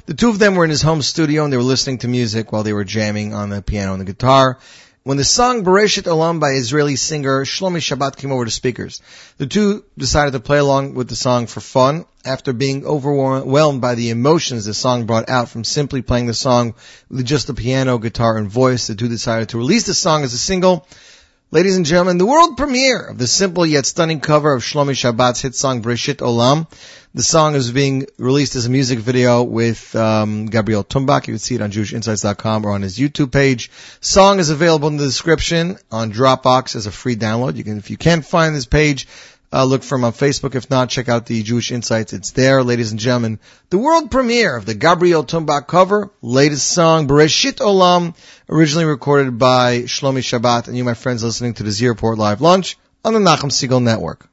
The 0.07 0.14
two 0.14 0.31
of 0.31 0.38
them 0.38 0.55
were 0.55 0.64
in 0.64 0.71
his 0.71 0.81
home 0.81 1.03
studio 1.03 1.44
and 1.44 1.53
they 1.53 1.59
were 1.59 1.62
listening 1.62 1.99
to 1.99 2.09
music 2.09 2.51
while 2.51 2.62
they 2.62 2.73
were 2.73 2.85
jamming 2.85 3.35
on 3.35 3.51
the 3.51 3.61
piano 3.61 3.92
and 3.92 4.01
the 4.01 4.07
guitar. 4.07 4.59
When 5.03 5.18
the 5.18 5.25
song 5.25 5.64
Bereshit 5.64 6.05
Olam 6.05 6.40
by 6.40 6.53
Israeli 6.53 6.97
singer 6.97 7.44
Shlomi 7.44 7.81
Shabbat 7.81 8.16
came 8.16 8.33
over 8.33 8.47
the 8.47 8.51
speakers, 8.51 9.03
the 9.37 9.47
two 9.47 9.85
decided 9.99 10.33
to 10.33 10.40
play 10.40 10.59
along 10.59 10.94
with 10.94 11.09
the 11.09 11.16
song 11.16 11.47
for 11.47 11.61
fun. 11.61 12.07
After 12.25 12.55
being 12.55 12.87
overwhelmed 12.87 13.83
by 13.83 13.94
the 13.97 14.11
emotions 14.11 14.64
the 14.64 14.73
song 14.73 15.05
brought 15.05 15.29
out 15.29 15.51
from 15.51 15.64
simply 15.64 16.01
playing 16.01 16.27
the 16.27 16.35
song 16.35 16.75
with 17.11 17.27
just 17.27 17.49
the 17.49 17.55
piano, 17.55 17.99
guitar, 17.99 18.38
and 18.38 18.49
voice, 18.49 18.87
the 18.87 18.94
two 18.94 19.09
decided 19.09 19.51
to 19.51 19.59
release 19.59 19.85
the 19.85 19.94
song 19.94 20.25
as 20.25 20.33
a 20.33 20.38
single 20.38 20.87
Ladies 21.51 21.79
and 21.79 21.87
gentlemen, 21.87 22.19
the 22.19 22.27
world 22.27 22.59
premiere 22.59 23.07
of 23.07 23.17
the 23.17 23.27
simple 23.27 23.65
yet 23.65 23.87
stunning 23.87 24.21
cover 24.21 24.53
of 24.53 24.63
Shlomi 24.63 24.93
Shabbat's 24.93 25.41
hit 25.41 25.55
song 25.55 25.81
Bereshit 25.81 26.17
Olam. 26.17 26.71
The 27.15 27.23
song 27.23 27.55
is 27.55 27.73
being 27.73 28.05
released 28.19 28.55
as 28.55 28.67
a 28.67 28.71
music 28.71 28.99
video 28.99 29.43
with 29.45 29.97
um, 29.97 30.45
Gabriel 30.45 30.85
Tumbak. 30.85 31.27
You 31.27 31.33
can 31.33 31.39
see 31.39 31.55
it 31.55 31.63
on 31.63 31.71
JewishInsights.com 31.71 32.67
or 32.67 32.73
on 32.73 32.83
his 32.83 32.99
YouTube 32.99 33.33
page. 33.33 33.71
Song 34.03 34.41
is 34.41 34.51
available 34.51 34.89
in 34.89 34.99
the 34.99 35.07
description 35.07 35.79
on 35.91 36.13
Dropbox 36.13 36.77
as 36.77 36.85
a 36.85 36.91
free 36.91 37.17
download. 37.17 37.57
You 37.57 37.65
can, 37.65 37.79
if 37.79 37.91
you 37.91 37.97
can't 37.97 38.27
find 38.27 38.55
this 38.55 38.67
page, 38.67 39.09
uh, 39.53 39.65
look 39.65 39.83
for 39.83 39.97
him 39.97 40.05
on 40.05 40.13
Facebook. 40.13 40.55
If 40.55 40.71
not, 40.71 40.91
check 40.91 41.09
out 41.09 41.27
the 41.27 41.43
Jewish 41.43 41.73
Insights. 41.73 42.13
It's 42.13 42.33
there, 42.33 42.63
ladies 42.63 42.91
and 42.91 43.01
gentlemen. 43.01 43.39
The 43.71 43.79
world 43.79 44.11
premiere 44.11 44.57
of 44.57 44.67
the 44.67 44.75
Gabriel 44.75 45.25
Tumbak 45.25 45.67
cover, 45.67 46.11
latest 46.21 46.67
song, 46.67 47.09
Bereshit 47.09 47.57
Olam, 47.57 48.15
originally 48.49 48.85
recorded 48.85 49.39
by 49.39 49.83
Shlomi 49.83 50.21
Shabbat, 50.21 50.69
and 50.69 50.77
you, 50.77 50.85
my 50.85 50.95
friends, 50.95 51.25
listening 51.25 51.55
to 51.55 51.63
the 51.63 51.71
Z 51.71 51.87
Report 51.89 52.19
Live 52.19 52.41
Lunch 52.41 52.77
on 53.05 53.15
the 53.15 53.21
Nachum 53.21 53.51
Segal 53.51 53.83
Network. 53.83 54.29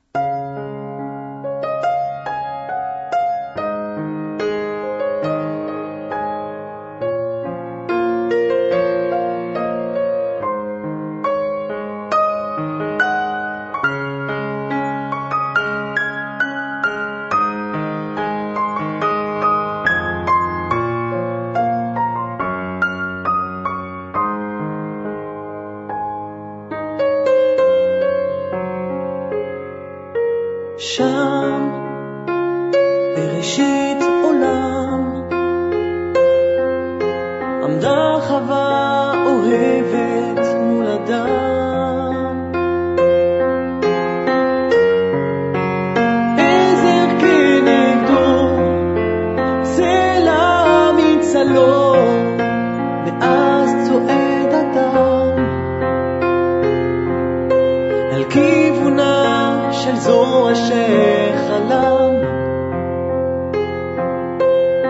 על 58.16 58.24
כיוונה 58.30 59.70
של 59.72 59.96
זו 59.96 60.52
אשר 60.52 61.36
חלם. 61.48 62.16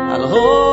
על 0.10 0.24
ראש 0.24 0.65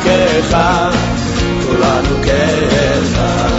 כאחד, 0.00 0.90
כולנו 1.66 2.22
כאחד. 2.24 3.50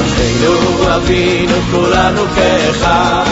אחינו 0.00 0.94
אבינו 0.96 1.54
כולנו 1.70 2.22
כאחד, 2.34 3.24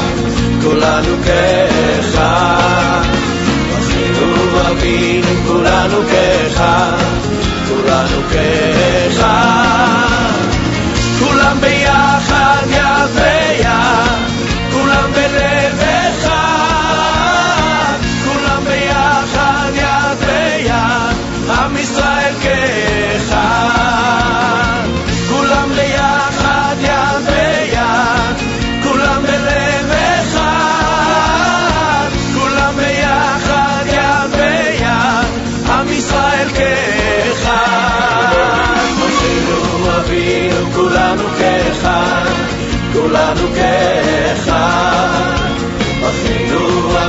כולנו 0.63 1.17
כאחד. 1.25 3.03
אחינו 3.79 4.27
אבינו 4.71 5.29
כולנו 5.47 6.03
כאחד, 6.11 6.97
כולנו 7.69 8.23
כאחד. 8.31 9.24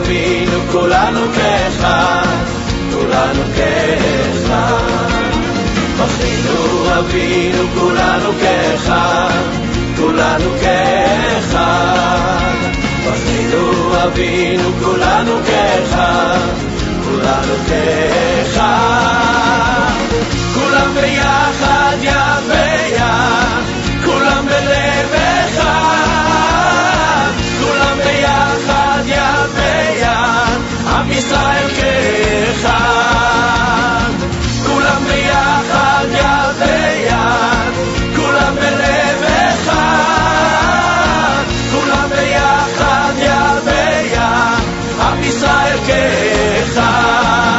אבינו 0.07 0.61
כולנו 0.73 1.21
כאחד, 1.35 2.27
כולנו 2.93 3.43
כאחד. 3.57 5.21
אחינו 6.05 6.99
אבינו 6.99 7.65
כולנו 7.75 8.31
כאחד, 8.41 9.43
כולנו 9.97 10.51
כאחד. 10.61 11.59
אחינו 13.09 13.93
אבינו 14.05 14.71
כולנו 14.85 15.39
כאחד, 15.47 16.39
כולנו 17.05 17.55
כאחד. 17.69 18.67
כולם 20.55 20.95
ביחד, 20.95 21.97
יד 22.03 22.46
עם 31.07 31.13
ישראל 31.13 31.69
כאחד. 31.77 32.77
כולם 34.67 35.05
ביחד, 35.05 36.07
יד 36.13 36.57
ביד, 36.59 37.75
כולם 38.17 38.55
בלב 38.55 39.23
אחד. 39.49 39.85
כולם 41.73 42.09
ביחד, 42.09 43.13
יד 43.19 43.65
ביד, 43.65 44.65
עם 45.01 45.23
ישראל 45.23 45.79
כאחד. 45.87 47.56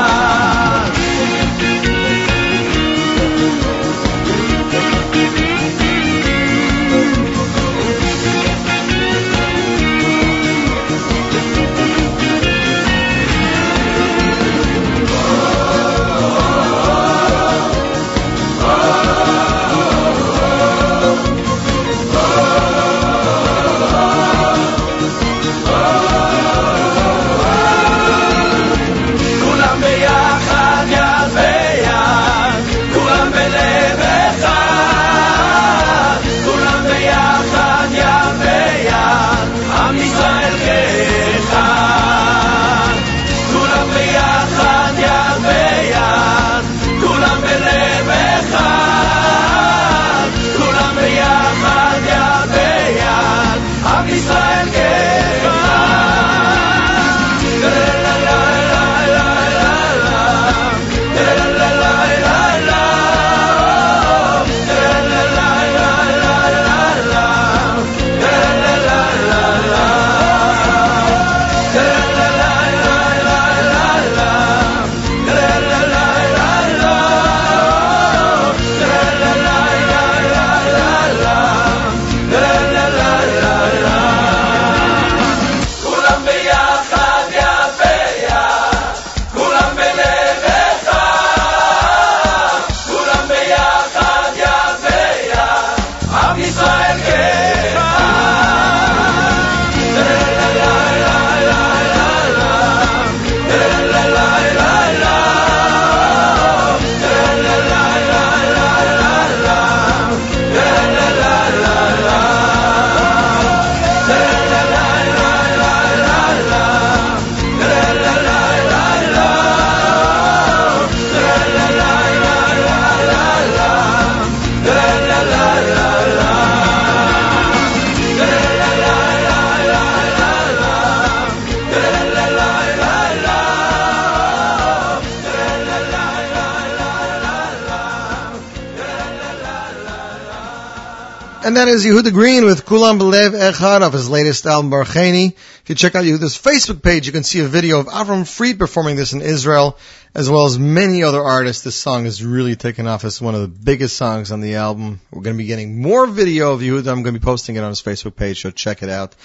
That 141.58 141.68
is 141.70 141.84
Yehuda 141.84 142.14
Green 142.14 142.46
with 142.46 142.66
Kulam 142.66 143.00
Belev 143.00 143.32
Echad 143.32 143.82
of 143.82 143.92
his 143.92 144.08
latest 144.08 144.46
album 144.46 144.70
Barcheni. 144.70 145.32
If 145.32 145.64
you 145.66 145.74
check 145.74 145.96
out 145.96 146.04
Yehuda's 146.04 146.38
Facebook 146.38 146.84
page, 146.84 147.08
you 147.08 147.12
can 147.12 147.24
see 147.24 147.40
a 147.40 147.48
video 147.48 147.80
of 147.80 147.88
Avram 147.88 148.28
Fried 148.28 148.60
performing 148.60 148.96
this 148.96 149.14
in 149.14 149.24
Israel, 149.24 149.76
as 150.14 150.30
well 150.30 150.46
as 150.46 150.60
many 150.60 151.02
other 151.02 151.20
artists. 151.20 151.64
This 151.64 151.76
song 151.76 152.06
is 152.06 152.24
really 152.24 152.56
taken 152.56 152.86
off 152.86 153.06
as 153.06 153.20
one 153.20 153.34
of 153.34 153.42
the 153.42 153.48
biggest 153.48 153.98
songs 153.98 154.32
on 154.32 154.42
the 154.42 154.54
album. 154.54 155.02
We're 155.10 155.24
going 155.24 155.36
to 155.36 155.44
be 155.44 155.48
getting 155.48 155.82
more 155.82 156.06
video 156.06 156.54
of 156.54 156.62
Yehuda. 156.62 156.92
I'm 156.92 157.02
going 157.02 157.16
to 157.16 157.20
be 157.20 157.26
posting 157.26 157.56
it 157.56 157.64
on 157.64 157.70
his 157.70 157.82
Facebook 157.82 158.16
page, 158.16 158.44
so 158.44 158.52
check 158.52 158.84
it 158.84 158.90
out. 158.90 159.16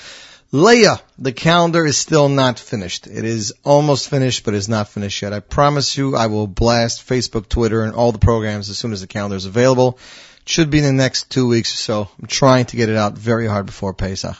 Leah, 0.52 1.02
the 1.18 1.32
calendar 1.32 1.84
is 1.84 1.98
still 1.98 2.30
not 2.30 2.58
finished. 2.58 3.06
It 3.06 3.26
is 3.26 3.52
almost 3.62 4.08
finished, 4.08 4.46
but 4.46 4.54
it's 4.54 4.68
not 4.68 4.88
finished 4.88 5.20
yet. 5.20 5.34
I 5.34 5.40
promise 5.40 5.98
you 5.98 6.16
I 6.16 6.28
will 6.28 6.46
blast 6.46 7.06
Facebook, 7.06 7.50
Twitter, 7.50 7.82
and 7.82 7.94
all 7.94 8.10
the 8.10 8.18
programs 8.18 8.70
as 8.70 8.78
soon 8.78 8.94
as 8.94 9.02
the 9.02 9.06
calendar 9.06 9.36
is 9.36 9.44
available. 9.44 9.98
Should 10.44 10.70
be 10.70 10.78
in 10.78 10.84
the 10.84 10.92
next 10.92 11.30
two 11.30 11.46
weeks 11.46 11.72
or 11.72 11.76
so. 11.76 12.08
I'm 12.20 12.26
trying 12.26 12.66
to 12.66 12.76
get 12.76 12.88
it 12.88 12.96
out 12.96 13.16
very 13.16 13.46
hard 13.46 13.66
before 13.66 13.94
Pesach. 13.94 14.36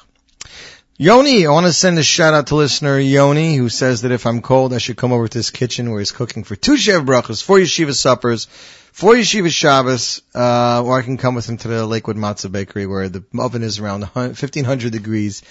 Yoni, 0.99 1.47
I 1.47 1.51
want 1.51 1.67
to 1.67 1.73
send 1.73 1.99
a 1.99 2.03
shout 2.03 2.35
out 2.35 2.49
to 2.49 2.55
listener 2.55 2.99
Yoni, 2.99 3.57
who 3.57 3.69
says 3.69 4.03
that 4.03 4.13
if 4.13 4.27
I'm 4.27 4.43
cold, 4.43 4.75
I 4.75 4.79
should 4.79 4.97
come 4.97 5.13
over 5.13 5.27
to 5.27 5.39
his 5.39 5.51
kitchen 5.51 5.91
where 5.91 6.01
he's 6.01 6.13
cooking 6.13 6.45
for 6.45 6.55
two 6.55 6.75
Shev 6.75 7.07
brachas, 7.07 7.43
four 7.43 7.59
yeshiva 7.59 7.95
suppers, 7.95 8.47
four 8.93 9.15
yeshiva 9.15 9.51
Shabbos, 9.51 10.23
uh, 10.35 10.83
or 10.85 10.99
I 10.99 11.03
can 11.03 11.17
come 11.17 11.35
with 11.35 11.49
him 11.49 11.57
to 11.59 11.69
the 11.69 11.87
Lakewood 11.87 12.17
Matzah 12.17 12.53
Bakery 12.53 12.87
where 12.87 13.09
the 13.09 13.25
oven 13.39 13.63
is 13.63 13.79
around 13.79 14.03
1500 14.03 14.93
degrees 14.93 15.43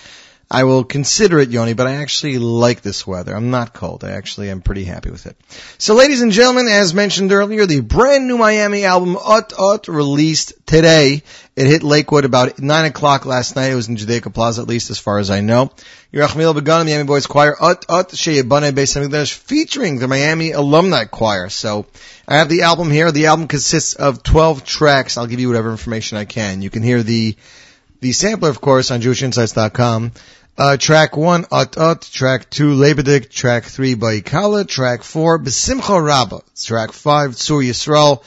I 0.54 0.66
will 0.66 0.84
consider 0.84 1.40
it, 1.40 1.50
Yoni, 1.50 1.72
but 1.72 1.88
I 1.88 1.94
actually 1.94 2.38
like 2.38 2.82
this 2.82 3.08
weather. 3.08 3.34
I'm 3.34 3.52
not 3.52 3.74
cold. 3.74 4.04
I 4.04 4.12
actually 4.12 4.50
am 4.50 4.62
pretty 4.62 4.84
happy 4.84 5.10
with 5.10 5.26
it. 5.26 5.38
So 5.78 5.96
ladies 5.96 6.22
and 6.22 6.34
gentlemen, 6.34 6.68
as 6.68 6.94
mentioned 6.94 7.32
earlier, 7.32 7.66
the 7.66 7.80
brand 7.80 8.28
new 8.28 8.38
Miami 8.38 8.84
album, 8.84 9.16
Ut 9.16 9.54
Ut, 9.58 9.88
released 9.88 10.52
today. 10.66 11.24
It 11.56 11.68
hit 11.68 11.84
Lakewood 11.84 12.26
about 12.26 12.60
9 12.60 12.86
o'clock 12.86 13.26
last 13.26 13.56
night. 13.56 13.72
It 13.72 13.76
was 13.76 13.88
in 13.88 13.96
Judaica 13.96 14.34
Plaza, 14.34 14.62
at 14.62 14.68
least 14.68 14.90
as 14.90 15.00
far 15.00 15.20
as 15.20 15.30
I 15.30 15.40
know. 15.40 15.72
Yerachmiel 16.14 16.54
Begun, 16.54 16.86
Miami 16.86 17.06
Boys 17.06 17.28
Choir, 17.28 17.56
Ut 17.58 17.86
Ut, 17.88 18.10
Sheyabane 18.10 18.74
Beis 18.74 18.98
HaMikdash, 18.98 19.34
featuring 19.34 20.00
the 20.00 20.10
Miami 20.10 20.52
Alumni 20.52 21.06
Choir. 21.06 21.48
So, 21.48 21.86
I 22.28 22.40
have 22.40 22.50
the 22.50 22.64
album 22.64 22.92
here. 22.92 23.10
The 23.14 23.28
album 23.28 23.48
consists 23.48 23.94
of 23.94 24.22
12 24.22 24.66
tracks. 24.66 25.18
I'll 25.18 25.28
give 25.28 25.40
you 25.40 25.48
whatever 25.48 25.72
information 25.72 26.18
I 26.18 26.26
can. 26.26 26.62
You 26.62 26.70
can 26.70 26.84
hear 26.84 27.04
the, 27.04 27.38
the 28.02 28.12
sampler, 28.12 28.50
of 28.50 28.60
course, 28.60 28.92
on 28.92 29.00
JewishInsights.com. 29.02 30.12
Uh, 30.58 30.78
track 30.78 31.16
one, 31.16 31.46
Ut 31.52 31.78
Ut. 31.78 32.02
Track 32.02 32.50
two, 32.50 32.76
Lebedik. 32.76 33.30
Track 33.30 33.64
three, 33.66 33.96
Baikala. 33.96 34.68
Track 34.68 35.04
four, 35.04 35.40
Besimcha 35.40 36.04
Rabbah. 36.04 36.42
Track 36.62 36.92
five, 36.92 37.32
Tzur 37.32 37.64
Yisrael. 37.64 38.24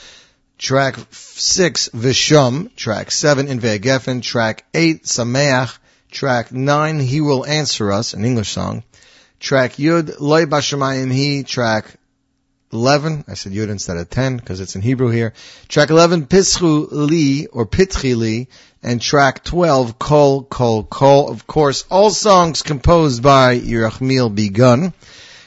Track 0.59 0.97
six, 1.11 1.91
Vishum. 1.91 2.75
Track 2.77 3.11
seven, 3.11 3.47
Inve 3.47 3.79
Geffen. 3.81 4.22
Track 4.22 4.64
eight, 4.72 5.05
Sameach. 5.05 5.77
Track 6.11 6.53
nine, 6.53 6.99
He 6.99 7.20
Will 7.20 7.45
Answer 7.45 7.93
Us, 7.93 8.14
an 8.14 8.25
English 8.25 8.51
song. 8.51 8.85
Track 9.39 9.75
Yud, 9.75 10.20
Loi 10.20 10.47
Bashamayim 10.47 11.12
He. 11.12 11.43
Track 11.43 11.85
11. 12.75 13.25
I 13.29 13.35
said 13.35 13.53
Yud 13.53 13.70
instead 13.70 13.97
of 13.97 14.11
10 14.11 14.37
because 14.37 14.61
it's 14.61 14.77
in 14.77 14.83
Hebrew 14.83 15.11
here. 15.11 15.33
Track 15.68 15.91
11, 15.91 16.27
Pischu 16.27 16.89
Li 16.91 17.47
or 17.47 17.66
Pitchi 17.66 18.16
Li. 18.16 18.49
And 18.83 19.01
track 19.01 19.45
12, 19.45 19.99
Kol 19.99 20.43
Kol 20.43 20.85
Kol. 20.85 21.31
Of 21.31 21.47
course, 21.47 21.85
all 21.91 22.11
songs 22.11 22.62
composed 22.62 23.22
by 23.22 23.59
Yerachmiel 23.59 24.35
Begun. 24.35 24.93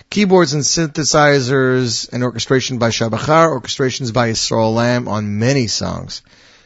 Keyboards 0.09 0.53
and 0.53 0.63
synthesizers 0.63 2.11
and 2.11 2.23
orchestration 2.23 2.77
by 2.79 2.89
Shabachar, 2.89 3.59
orchestrations 3.59 4.13
by 4.13 4.31
Yisrael 4.31 4.73
Lamm 4.73 5.07
on 5.07 5.37
many 5.37 5.67
songs. 5.67 6.23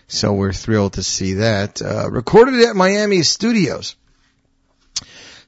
So 0.07 0.33
we're 0.33 0.53
thrilled 0.53 0.93
to 0.93 1.03
see 1.03 1.33
that. 1.35 1.81
Uh, 1.81 2.09
recorded 2.09 2.61
at 2.63 2.75
Miami 2.75 3.23
Studios. 3.23 3.95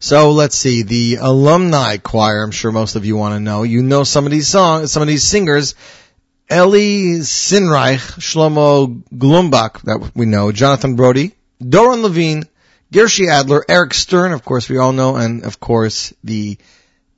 So 0.03 0.31
let's 0.31 0.57
see, 0.57 0.83
the 0.83 1.19
alumni 1.21 1.95
choir, 1.95 2.43
I'm 2.43 2.51
sure 2.51 2.73
most 2.73 2.97
of 2.97 3.05
you 3.05 3.15
want 3.15 3.35
to 3.35 3.39
know. 3.39 3.63
You 3.63 3.81
know 3.81 4.03
some 4.03 4.25
of 4.25 4.33
these 4.33 4.49
songs, 4.49 4.91
some 4.91 5.01
of 5.01 5.07
these 5.07 5.23
singers. 5.23 5.75
Eli 6.51 7.21
Sinreich, 7.21 8.19
Shlomo 8.19 9.01
Glumbach, 9.15 9.81
that 9.83 10.11
we 10.13 10.25
know, 10.25 10.51
Jonathan 10.51 10.97
Brody, 10.97 11.31
Doron 11.61 12.01
Levine, 12.01 12.43
Gershi 12.91 13.29
Adler, 13.29 13.63
Eric 13.69 13.93
Stern, 13.93 14.33
of 14.33 14.43
course 14.43 14.67
we 14.67 14.77
all 14.77 14.91
know, 14.91 15.15
and 15.15 15.45
of 15.45 15.61
course 15.61 16.13
the 16.21 16.57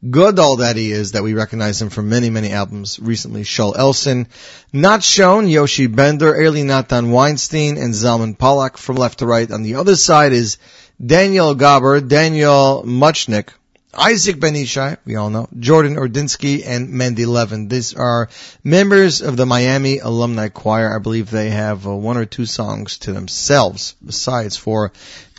Godal 0.06 0.60
that 0.60 0.76
he 0.76 0.92
is, 0.92 1.14
that 1.14 1.24
we 1.24 1.34
recognize 1.34 1.82
him 1.82 1.90
from 1.90 2.10
many, 2.10 2.30
many 2.30 2.52
albums 2.52 3.00
recently, 3.00 3.42
Shaul 3.42 3.76
Elson. 3.76 4.28
Not 4.72 5.02
shown, 5.02 5.48
Yoshi 5.48 5.88
Bender, 5.88 6.40
Eli 6.40 6.62
Natan 6.62 7.10
Weinstein, 7.10 7.78
and 7.78 7.96
Zalman 7.96 8.38
Pollack 8.38 8.78
from 8.78 8.98
left 8.98 9.20
to 9.20 9.26
right. 9.26 9.50
On 9.50 9.64
the 9.64 9.76
other 9.76 9.96
side 9.96 10.34
is 10.34 10.60
Daniel 11.04 11.56
Gaber, 11.56 12.08
Daniel 12.08 12.84
Muchnick, 12.86 13.50
Isaac 13.98 14.39
Ben 14.39 14.54
Ishai, 14.54 14.98
we 15.06 15.16
all 15.16 15.30
know, 15.30 15.48
Jordan 15.58 15.96
Ordinsky, 15.96 16.64
and 16.66 16.89
Mandy 16.89 17.26
Levin. 17.26 17.68
These 17.68 17.93
are 17.93 18.30
members 18.64 19.22
of 19.22 19.38
the 19.38 19.46
Miami 19.46 20.00
Alumni 20.00 20.50
Choir. 20.50 20.93
I 20.93 21.00
believe 21.00 21.30
they 21.30 21.50
have 21.50 21.88
uh, 21.88 21.96
one 21.96 22.18
or 22.18 22.26
two 22.26 22.46
songs 22.46 22.98
to 23.00 23.14
themselves, 23.14 23.96
besides 24.06 24.58
for 24.58 24.91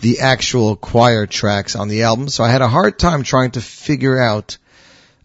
the 0.03 0.21
actual 0.21 0.77
choir 0.77 1.27
tracks 1.27 1.77
on 1.77 1.89
the 1.89 2.03
album. 2.03 2.29
So 2.29 2.45
I 2.45 2.51
had 2.51 2.63
a 2.63 2.69
hard 2.69 2.99
time 2.99 3.23
trying 3.23 3.53
to 3.53 3.61
figure 3.61 4.19
out 4.19 4.57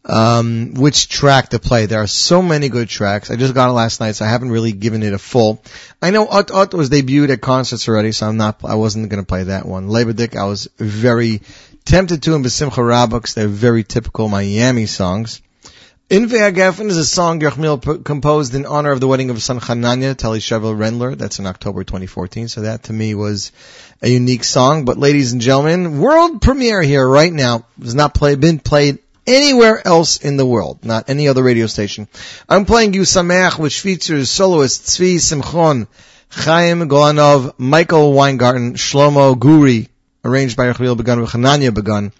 um, 0.03 0.73
which 0.73 1.09
track 1.09 1.49
to 1.49 1.59
play. 1.59 1.85
There 1.85 2.01
are 2.01 2.07
so 2.07 2.41
many 2.41 2.69
good 2.69 2.89
tracks. 2.89 3.29
I 3.29 3.35
just 3.35 3.53
got 3.53 3.69
it 3.69 3.73
last 3.73 3.99
night, 3.99 4.13
so 4.13 4.25
I 4.25 4.29
haven't 4.29 4.51
really 4.51 4.71
given 4.71 5.03
it 5.03 5.13
a 5.13 5.19
full. 5.19 5.61
I 6.01 6.09
know 6.09 6.27
Ut 6.27 6.51
Ut 6.51 6.73
was 6.73 6.89
debuted 6.89 7.29
at 7.29 7.41
concerts 7.41 7.87
already, 7.87 8.11
so 8.11 8.27
I'm 8.27 8.37
not, 8.37 8.63
I 8.63 8.75
wasn't 8.75 9.09
going 9.09 9.21
to 9.21 9.27
play 9.27 9.43
that 9.43 9.65
one. 9.65 9.89
Lebedik, 9.89 10.35
I 10.35 10.45
was 10.45 10.67
very 10.77 11.41
tempted 11.85 12.23
to 12.23 12.35
in 12.35 12.43
Besimcha 12.43 12.85
Rabbah 12.85 13.21
they're 13.35 13.47
very 13.47 13.83
typical 13.83 14.27
Miami 14.27 14.85
songs. 14.85 15.41
In 16.09 16.27
Ve'agafen 16.27 16.87
is 16.87 16.97
a 16.97 17.05
song 17.05 17.39
composed 18.03 18.53
in 18.53 18.65
honor 18.65 18.91
of 18.91 18.99
the 18.99 19.07
wedding 19.07 19.29
of 19.29 19.41
son 19.41 19.61
Hananya, 19.61 20.13
Tali 20.13 20.39
Shevel 20.39 20.75
Rendler. 20.75 21.17
That's 21.17 21.39
in 21.39 21.45
October 21.45 21.85
2014. 21.85 22.49
So 22.49 22.61
that 22.63 22.83
to 22.83 22.93
me 22.93 23.15
was 23.15 23.53
a 24.01 24.09
unique 24.09 24.43
song. 24.43 24.83
But 24.83 24.97
ladies 24.97 25.31
and 25.31 25.39
gentlemen, 25.39 26.01
world 26.01 26.41
premiere 26.41 26.81
here 26.81 27.07
right 27.07 27.31
now 27.31 27.65
has 27.81 27.95
not 27.95 28.13
play, 28.13 28.35
been 28.35 28.59
played 28.59 28.99
anywhere 29.25 29.85
else 29.85 30.17
in 30.17 30.37
the 30.37 30.45
world, 30.45 30.83
not 30.83 31.09
any 31.09 31.27
other 31.27 31.43
radio 31.43 31.67
station. 31.67 32.07
I'm 32.49 32.65
playing 32.65 32.93
you 32.93 33.01
Sameach, 33.01 33.57
which 33.57 33.79
features 33.79 34.29
soloists 34.29 34.97
Tzvi 34.97 35.19
Simchon, 35.19 35.87
Chaim 36.29 36.87
Golanov, 36.89 37.53
Michael 37.57 38.13
Weingarten, 38.13 38.75
Shlomo 38.75 39.35
Guri, 39.35 39.89
arranged 40.23 40.57
by 40.57 40.67
Yerachmiel 40.67 40.97
Begun 40.97 41.21
with 41.21 41.31
Hananya 41.31 41.73
Begun. 41.73 42.11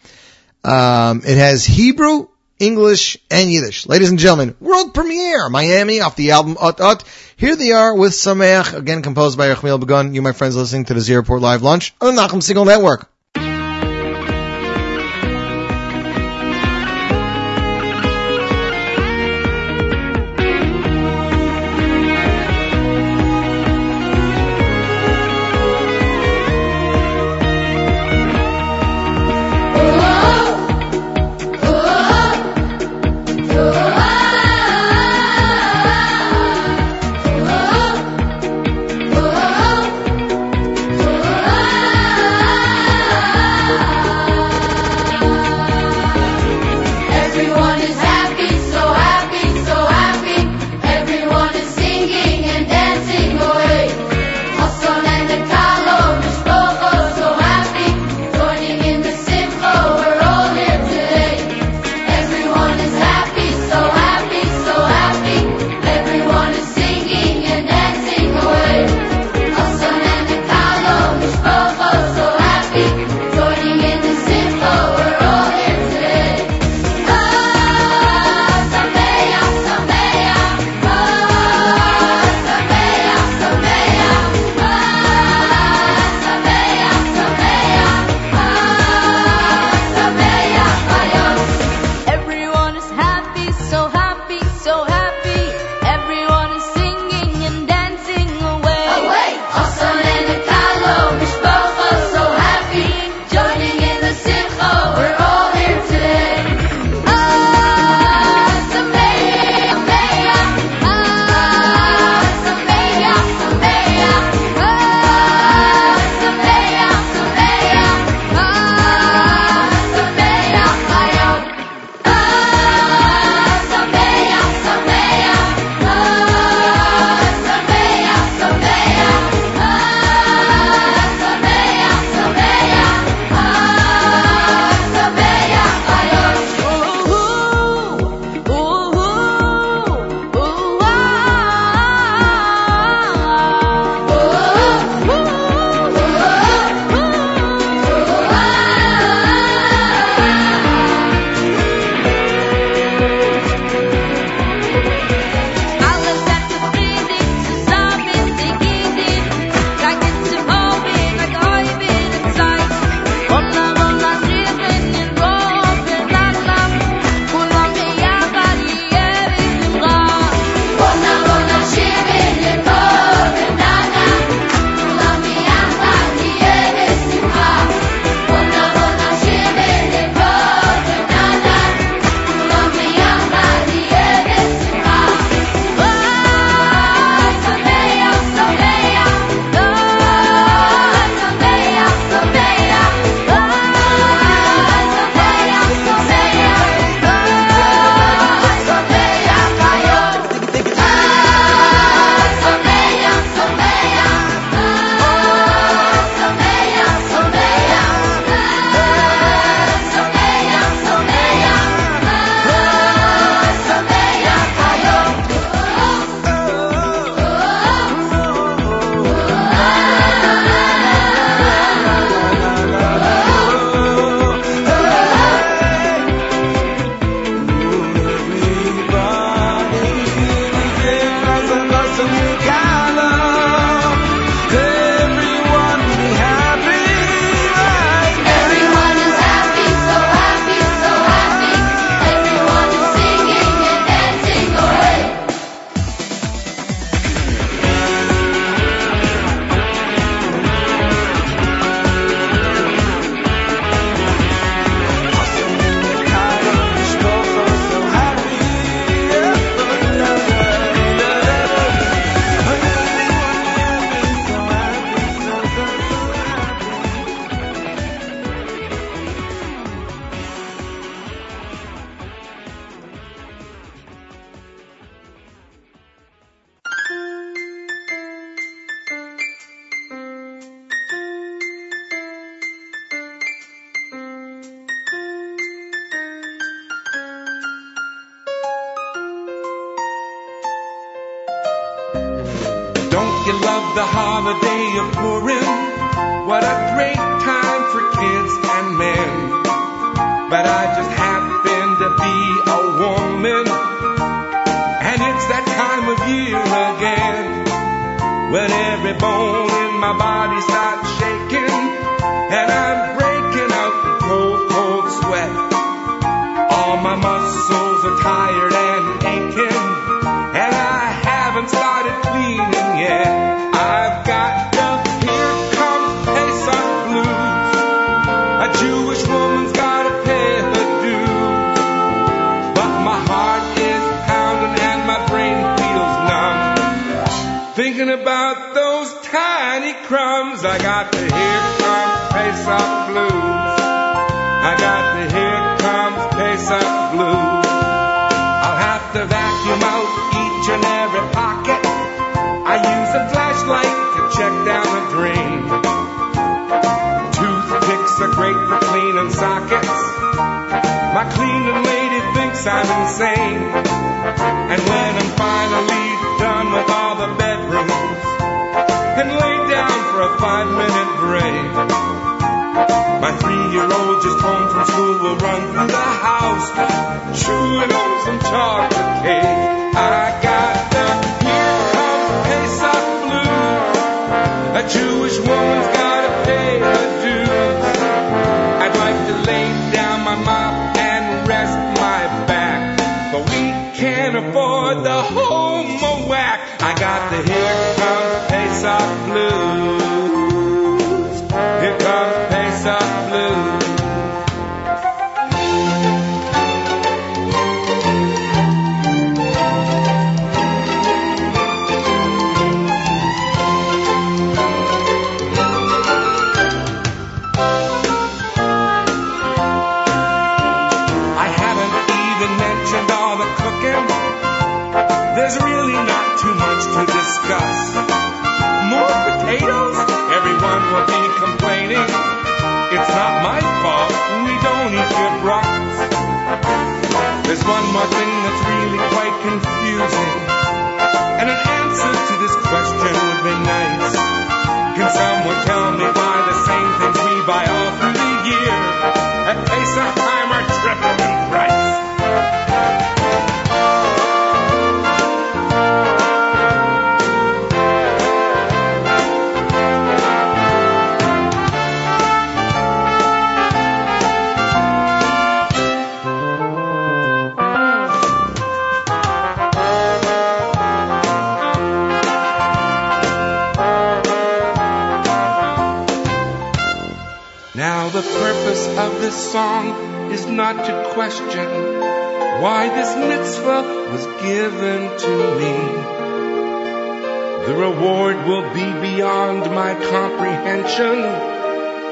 Um, 0.63 1.21
it 1.25 1.37
has 1.37 1.65
Hebrew, 1.65 2.27
English, 2.59 3.17
and 3.31 3.51
Yiddish. 3.51 3.87
Ladies 3.87 4.09
and 4.09 4.19
gentlemen, 4.19 4.55
world 4.59 4.93
premiere, 4.93 5.49
Miami, 5.49 6.01
off 6.01 6.15
the 6.15 6.31
album 6.31 6.57
Ut 6.59 6.79
Ut. 6.79 7.03
Here 7.35 7.55
they 7.55 7.71
are 7.71 7.95
with 7.95 8.11
Sameach, 8.11 8.73
again 8.73 9.01
composed 9.01 9.37
by 9.37 9.47
Yerachmiel 9.47 9.79
Begun. 9.79 10.13
You, 10.13 10.21
my 10.21 10.33
friends, 10.33 10.55
listening 10.55 10.85
to 10.85 10.93
the 10.93 11.01
Z 11.01 11.15
Report 11.15 11.41
Live 11.41 11.63
Lunch 11.63 11.95
on 11.99 12.15
the 12.15 12.21
Nachum 12.21 12.41
Segal 12.41 12.65
Network. 12.65 13.10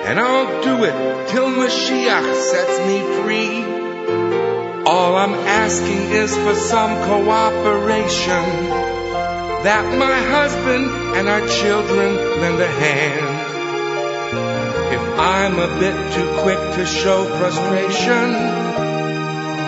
And 0.10 0.20
I'll 0.20 0.64
do 0.64 0.84
it 0.86 1.28
till 1.30 1.46
Mashiach 1.50 2.34
sets 2.34 2.80
me 2.88 3.00
free. 3.22 3.62
All 4.84 5.16
I'm 5.16 5.36
asking 5.36 6.02
is 6.10 6.36
for 6.36 6.56
some 6.56 6.96
cooperation, 7.06 8.46
that 9.68 9.86
my 10.00 10.18
husband 10.36 10.90
and 11.16 11.30
our 11.30 11.48
children 11.48 12.16
lend 12.42 12.60
a 12.60 12.68
hand. 12.68 13.28
If 14.98 15.20
I'm 15.20 15.60
a 15.60 15.80
bit 15.80 15.94
too 16.16 16.28
quick 16.42 16.58
to 16.58 16.88
show 16.88 17.26
frustration, 17.38 18.34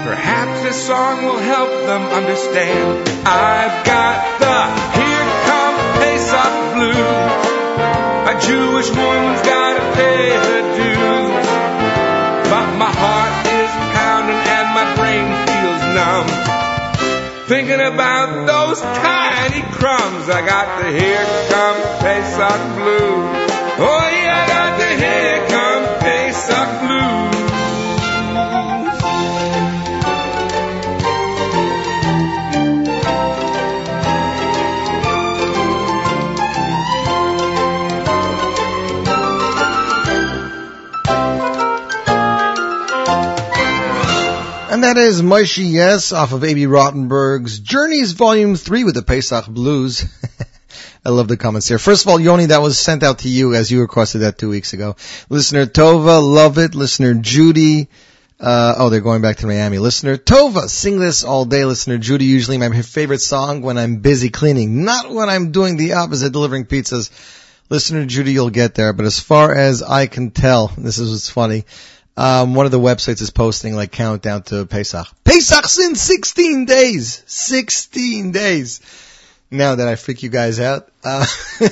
perhaps 0.09 0.63
this 0.63 0.87
song 0.87 1.23
will 1.23 1.37
help 1.37 1.69
them 1.85 2.01
understand. 2.19 3.07
I've 3.27 3.85
got 3.85 4.39
the 4.39 4.57
Here 4.97 5.27
Come 5.45 5.77
Pesach 6.01 6.73
blues. 6.73 7.50
Jewish 8.47 8.89
woman's 8.89 9.41
gotta 9.45 9.85
pay 9.93 10.29
her 10.33 10.61
dues. 10.77 11.47
But 12.49 12.67
my 12.81 12.91
heart 12.91 13.35
is 13.47 13.71
pounding 13.93 14.41
and 14.57 14.67
my 14.73 14.87
brain 14.97 15.27
feels 15.45 15.83
numb. 15.97 16.27
Thinking 17.47 17.81
about 17.81 18.47
those 18.47 18.81
tiny 18.81 19.61
crumbs, 19.77 20.29
I 20.29 20.41
got 20.45 20.81
the 20.81 20.89
Here 20.91 21.25
Come 21.51 21.79
Pesach 22.01 22.61
blues. 22.77 23.51
Oh 23.77 24.09
yeah, 24.09 24.60
And 44.81 44.97
that 44.97 44.99
is 44.99 45.21
Moshe 45.21 45.63
Yess 45.63 46.11
off 46.11 46.33
of 46.33 46.43
Abie 46.43 46.65
Rotenberg's 46.65 47.59
Journeys 47.59 48.13
Volume 48.13 48.55
3 48.55 48.83
with 48.83 48.95
the 48.95 49.03
Pesach 49.03 49.45
Blues. 49.45 50.05
I 51.05 51.09
love 51.09 51.27
the 51.27 51.37
comments 51.37 51.67
here. 51.67 51.77
First 51.77 52.03
of 52.03 52.09
all, 52.09 52.19
Yoni, 52.19 52.47
that 52.47 52.63
was 52.63 52.79
sent 52.79 53.03
out 53.03 53.19
to 53.19 53.29
you 53.29 53.53
as 53.53 53.69
you 53.69 53.81
requested 53.81 54.21
that 54.21 54.39
two 54.39 54.49
weeks 54.49 54.73
ago. 54.73 54.95
Listener 55.29 55.67
Tova, 55.67 56.19
love 56.19 56.57
it. 56.57 56.73
Listener 56.73 57.13
Judy, 57.13 57.89
uh, 58.39 58.73
oh, 58.75 58.89
they're 58.89 59.01
going 59.01 59.21
back 59.21 59.37
to 59.37 59.45
Miami. 59.45 59.77
Listener 59.77 60.17
Tova, 60.17 60.67
sing 60.67 60.99
this 60.99 61.23
all 61.23 61.45
day. 61.45 61.63
Listener 61.63 61.99
Judy, 61.99 62.25
usually 62.25 62.57
my 62.57 62.81
favorite 62.81 63.21
song 63.21 63.61
when 63.61 63.77
I'm 63.77 63.97
busy 63.97 64.29
cleaning, 64.29 64.83
not 64.83 65.11
when 65.11 65.29
I'm 65.29 65.51
doing 65.51 65.77
the 65.77 65.93
opposite, 65.93 66.33
delivering 66.33 66.65
pizzas. 66.65 67.11
Listener 67.69 68.07
Judy, 68.07 68.31
you'll 68.31 68.49
get 68.49 68.73
there. 68.73 68.93
But 68.93 69.05
as 69.05 69.19
far 69.19 69.53
as 69.53 69.83
I 69.83 70.07
can 70.07 70.31
tell, 70.31 70.69
this 70.75 70.97
is 70.97 71.11
what's 71.11 71.29
funny. 71.29 71.65
Um, 72.17 72.55
one 72.55 72.65
of 72.65 72.71
the 72.71 72.79
websites 72.79 73.21
is 73.21 73.29
posting 73.29 73.75
like 73.75 73.91
countdown 73.91 74.43
to 74.43 74.65
Pesach. 74.65 75.07
Pesach's 75.23 75.79
in 75.79 75.95
16 75.95 76.65
days. 76.65 77.23
16 77.25 78.31
days. 78.31 78.81
Now 79.49 79.75
that 79.75 79.87
I 79.87 79.95
freak 79.95 80.23
you 80.23 80.29
guys 80.29 80.59
out, 80.59 80.89
uh, 81.03 81.25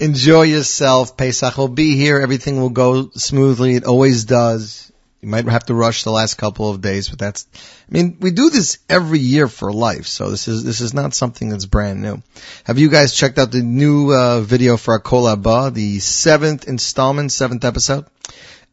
Enjoy 0.00 0.42
yourself. 0.42 1.18
Pesach 1.18 1.58
will 1.58 1.68
be 1.68 1.94
here. 1.94 2.20
Everything 2.20 2.58
will 2.58 2.70
go 2.70 3.10
smoothly. 3.10 3.74
It 3.74 3.84
always 3.84 4.24
does. 4.24 4.90
You 5.20 5.28
might 5.28 5.46
have 5.46 5.66
to 5.66 5.74
rush 5.74 6.04
the 6.04 6.10
last 6.10 6.38
couple 6.38 6.70
of 6.70 6.80
days, 6.80 7.10
but 7.10 7.18
that's, 7.18 7.46
I 7.54 7.92
mean, 7.92 8.16
we 8.18 8.30
do 8.30 8.48
this 8.48 8.78
every 8.88 9.18
year 9.18 9.46
for 9.48 9.70
life, 9.70 10.06
so 10.06 10.30
this 10.30 10.48
is, 10.48 10.64
this 10.64 10.80
is 10.80 10.94
not 10.94 11.12
something 11.12 11.50
that's 11.50 11.66
brand 11.66 12.00
new. 12.00 12.22
Have 12.64 12.78
you 12.78 12.88
guys 12.88 13.12
checked 13.12 13.38
out 13.38 13.52
the 13.52 13.60
new, 13.60 14.10
uh, 14.14 14.40
video 14.40 14.78
for 14.78 14.98
Kol 14.98 15.24
Haba, 15.24 15.74
the 15.74 15.98
seventh 15.98 16.66
installment, 16.66 17.32
seventh 17.32 17.66
episode? 17.66 18.06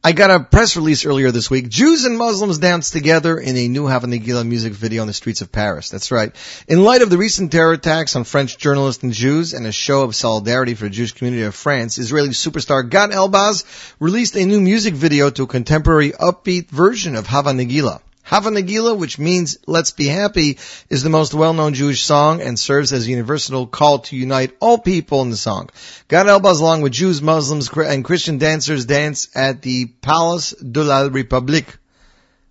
I 0.03 0.11
got 0.11 0.29
a 0.29 0.39
press 0.39 0.77
release 0.77 1.05
earlier 1.05 1.31
this 1.31 1.49
week. 1.49 1.69
Jews 1.69 2.05
and 2.05 2.17
Muslims 2.17 2.59
danced 2.59 2.93
together 2.93 3.37
in 3.37 3.57
a 3.57 3.67
new 3.67 3.87
Hava 3.87 4.05
Nagila 4.05 4.47
music 4.47 4.73
video 4.73 5.01
on 5.01 5.07
the 5.07 5.13
streets 5.13 5.41
of 5.41 5.51
Paris. 5.51 5.89
That's 5.89 6.11
right. 6.11 6.33
In 6.67 6.83
light 6.83 7.01
of 7.01 7.09
the 7.09 7.17
recent 7.17 7.51
terror 7.51 7.73
attacks 7.73 8.15
on 8.15 8.23
French 8.23 8.57
journalists 8.57 9.03
and 9.03 9.11
Jews 9.11 9.53
and 9.53 9.65
a 9.65 9.71
show 9.71 10.03
of 10.03 10.15
solidarity 10.15 10.75
for 10.75 10.85
the 10.85 10.91
Jewish 10.91 11.13
community 11.13 11.43
of 11.43 11.55
France, 11.55 11.97
Israeli 11.97 12.29
superstar 12.29 12.87
Gad 12.87 13.09
Elbaz 13.09 13.65
released 13.99 14.35
a 14.35 14.45
new 14.45 14.61
music 14.61 14.93
video 14.93 15.31
to 15.31 15.43
a 15.43 15.47
contemporary 15.47 16.11
upbeat 16.11 16.69
version 16.69 17.15
of 17.15 17.25
Hava 17.25 17.51
Nagila. 17.51 17.99
Hava 18.27 18.49
Nagila, 18.49 18.97
which 18.97 19.17
means 19.17 19.57
let's 19.67 19.91
be 19.91 20.07
happy, 20.07 20.57
is 20.89 21.01
the 21.01 21.09
most 21.09 21.33
well-known 21.33 21.73
Jewish 21.73 22.03
song 22.03 22.41
and 22.41 22.59
serves 22.59 22.91
as 22.91 23.07
a 23.07 23.09
universal 23.09 23.65
call 23.65 23.99
to 23.99 24.17
unite 24.17 24.51
all 24.59 24.77
people 24.79 25.21
in 25.21 25.29
the 25.29 25.37
song. 25.37 25.69
Gad 26.09 26.25
Elbaz, 26.25 26.59
along 26.59 26.81
with 26.81 26.91
Jews, 26.91 27.21
Muslims, 27.21 27.69
and 27.69 28.03
Christian 28.03 28.37
dancers, 28.37 28.85
dance 28.85 29.29
at 29.33 29.61
the 29.61 29.85
Place 29.85 30.51
de 30.51 30.83
la 30.83 31.07
République. 31.07 31.77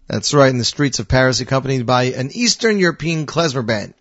That's 0.08 0.32
right, 0.32 0.48
in 0.48 0.56
the 0.56 0.64
streets 0.64 0.98
of 0.98 1.08
Paris, 1.08 1.40
accompanied 1.40 1.84
by 1.84 2.04
an 2.04 2.30
Eastern 2.32 2.78
European 2.78 3.26
klezmer 3.26 3.66
band. 3.66 3.92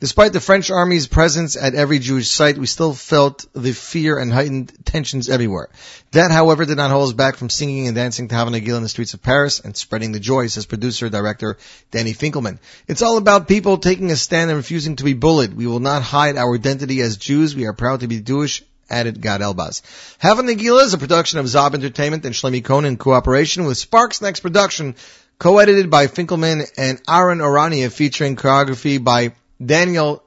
Despite 0.00 0.32
the 0.32 0.40
French 0.40 0.70
army's 0.70 1.06
presence 1.06 1.56
at 1.56 1.74
every 1.74 1.98
Jewish 1.98 2.30
site, 2.30 2.58
we 2.58 2.66
still 2.66 2.92
felt 2.92 3.46
the 3.54 3.72
fear 3.72 4.18
and 4.18 4.32
heightened 4.32 4.72
tensions 4.84 5.30
everywhere. 5.30 5.70
That, 6.10 6.30
however, 6.30 6.64
did 6.64 6.76
not 6.76 6.90
hold 6.90 7.08
us 7.08 7.14
back 7.14 7.36
from 7.36 7.48
singing 7.48 7.86
and 7.86 7.94
dancing 7.94 8.28
to 8.28 8.34
Havanagil 8.34 8.76
in 8.76 8.82
the 8.82 8.88
streets 8.88 9.14
of 9.14 9.22
Paris 9.22 9.60
and 9.60 9.76
spreading 9.76 10.12
the 10.12 10.20
joy, 10.20 10.48
says 10.48 10.66
producer 10.66 11.08
director 11.08 11.56
Danny 11.90 12.12
Finkelman. 12.12 12.58
It's 12.86 13.02
all 13.02 13.16
about 13.16 13.48
people 13.48 13.78
taking 13.78 14.10
a 14.10 14.16
stand 14.16 14.50
and 14.50 14.58
refusing 14.58 14.96
to 14.96 15.04
be 15.04 15.14
bullied. 15.14 15.54
We 15.54 15.66
will 15.66 15.80
not 15.80 16.02
hide 16.02 16.36
our 16.36 16.54
identity 16.54 17.00
as 17.00 17.16
Jews. 17.16 17.56
We 17.56 17.66
are 17.66 17.72
proud 17.72 18.00
to 18.00 18.08
be 18.08 18.20
Jewish 18.20 18.62
added 18.90 19.20
Gad 19.20 19.40
Elbaz. 19.40 19.82
Hava 20.18 20.42
Nagila 20.42 20.84
is 20.84 20.94
a 20.94 20.98
production 20.98 21.38
of 21.38 21.46
Zob 21.46 21.74
Entertainment 21.74 22.24
and 22.24 22.34
Shlomi 22.34 22.62
Cohen 22.62 22.84
in 22.84 22.96
cooperation 22.96 23.64
with 23.64 23.78
Sparks 23.78 24.20
Next 24.20 24.40
Production, 24.40 24.94
co-edited 25.38 25.90
by 25.90 26.06
Finkelman 26.06 26.70
and 26.76 27.00
Aaron 27.08 27.38
Orania, 27.38 27.90
featuring 27.90 28.36
choreography 28.36 29.02
by 29.02 29.32
Daniel 29.66 30.22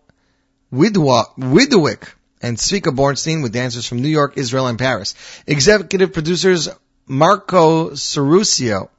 Widwick 0.71 2.13
and 2.41 2.57
Svika 2.57 2.95
Bornstein 2.95 3.41
with 3.41 3.53
dancers 3.53 3.85
from 3.85 4.01
New 4.01 4.09
York, 4.09 4.37
Israel, 4.37 4.67
and 4.67 4.77
Paris. 4.77 5.15
Executive 5.47 6.13
producers 6.13 6.69
Marco 7.07 7.91
Cerusio, 7.91 8.89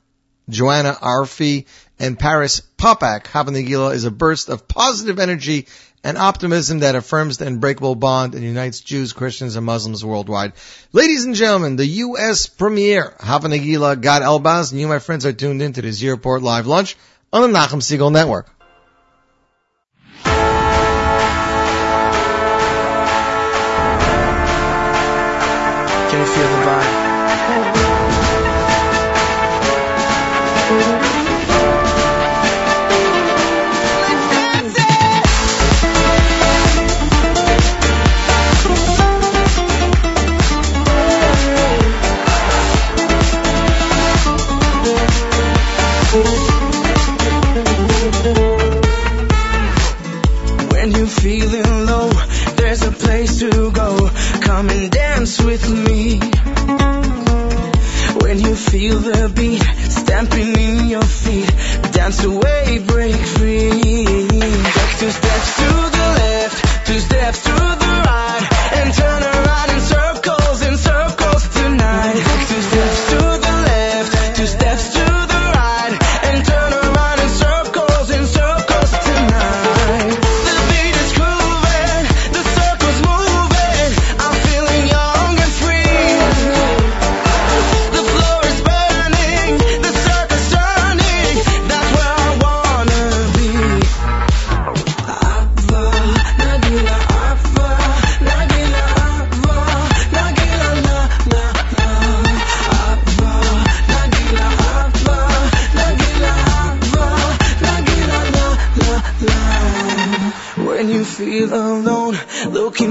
Joanna 0.48 0.94
Arfi, 0.94 1.66
and 1.98 2.18
Paris 2.18 2.62
Popak. 2.78 3.26
Hava 3.26 3.50
Nagila 3.50 3.94
is 3.94 4.04
a 4.04 4.10
burst 4.10 4.48
of 4.48 4.66
positive 4.66 5.18
energy 5.18 5.66
and 6.04 6.16
optimism 6.16 6.78
that 6.80 6.94
affirms 6.94 7.38
the 7.38 7.46
unbreakable 7.46 7.96
bond 7.96 8.34
and 8.34 8.44
unites 8.44 8.80
Jews, 8.80 9.12
Christians, 9.12 9.56
and 9.56 9.66
Muslims 9.66 10.04
worldwide. 10.04 10.52
Ladies 10.92 11.24
and 11.24 11.34
gentlemen, 11.34 11.76
the 11.76 11.86
U.S. 11.86 12.46
premiere, 12.46 13.14
Hava 13.20 13.48
Nagila 13.48 14.00
Gad 14.00 14.22
Elbaz, 14.22 14.70
and 14.70 14.80
you, 14.80 14.88
my 14.88 15.00
friends, 15.00 15.26
are 15.26 15.32
tuned 15.32 15.60
in 15.60 15.72
to 15.74 15.82
the 15.82 15.92
Z 15.92 16.08
Report 16.08 16.42
Live 16.42 16.66
Lunch 16.66 16.96
on 17.32 17.42
the 17.42 17.58
Nachum 17.58 17.82
Segal 17.82 18.12
Network. 18.12 18.48
Away, 62.24 62.57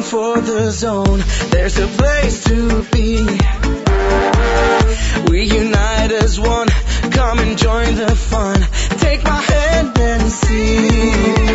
for 0.10 0.40
the 0.40 0.72
zone, 0.72 1.22
there's 1.50 1.78
a 1.80 1.88
place 1.88 2.46
to 2.46 2.82
be. 2.94 3.18
We 5.30 5.44
unite 5.44 6.12
as 6.12 6.40
one. 6.40 6.68
Come 7.12 7.40
and 7.40 7.58
join 7.58 7.96
the 7.96 8.16
fun. 8.16 8.62
Take 9.00 9.24
my 9.26 9.42
hand 9.42 9.98
and 10.00 10.32
see. 10.32 11.47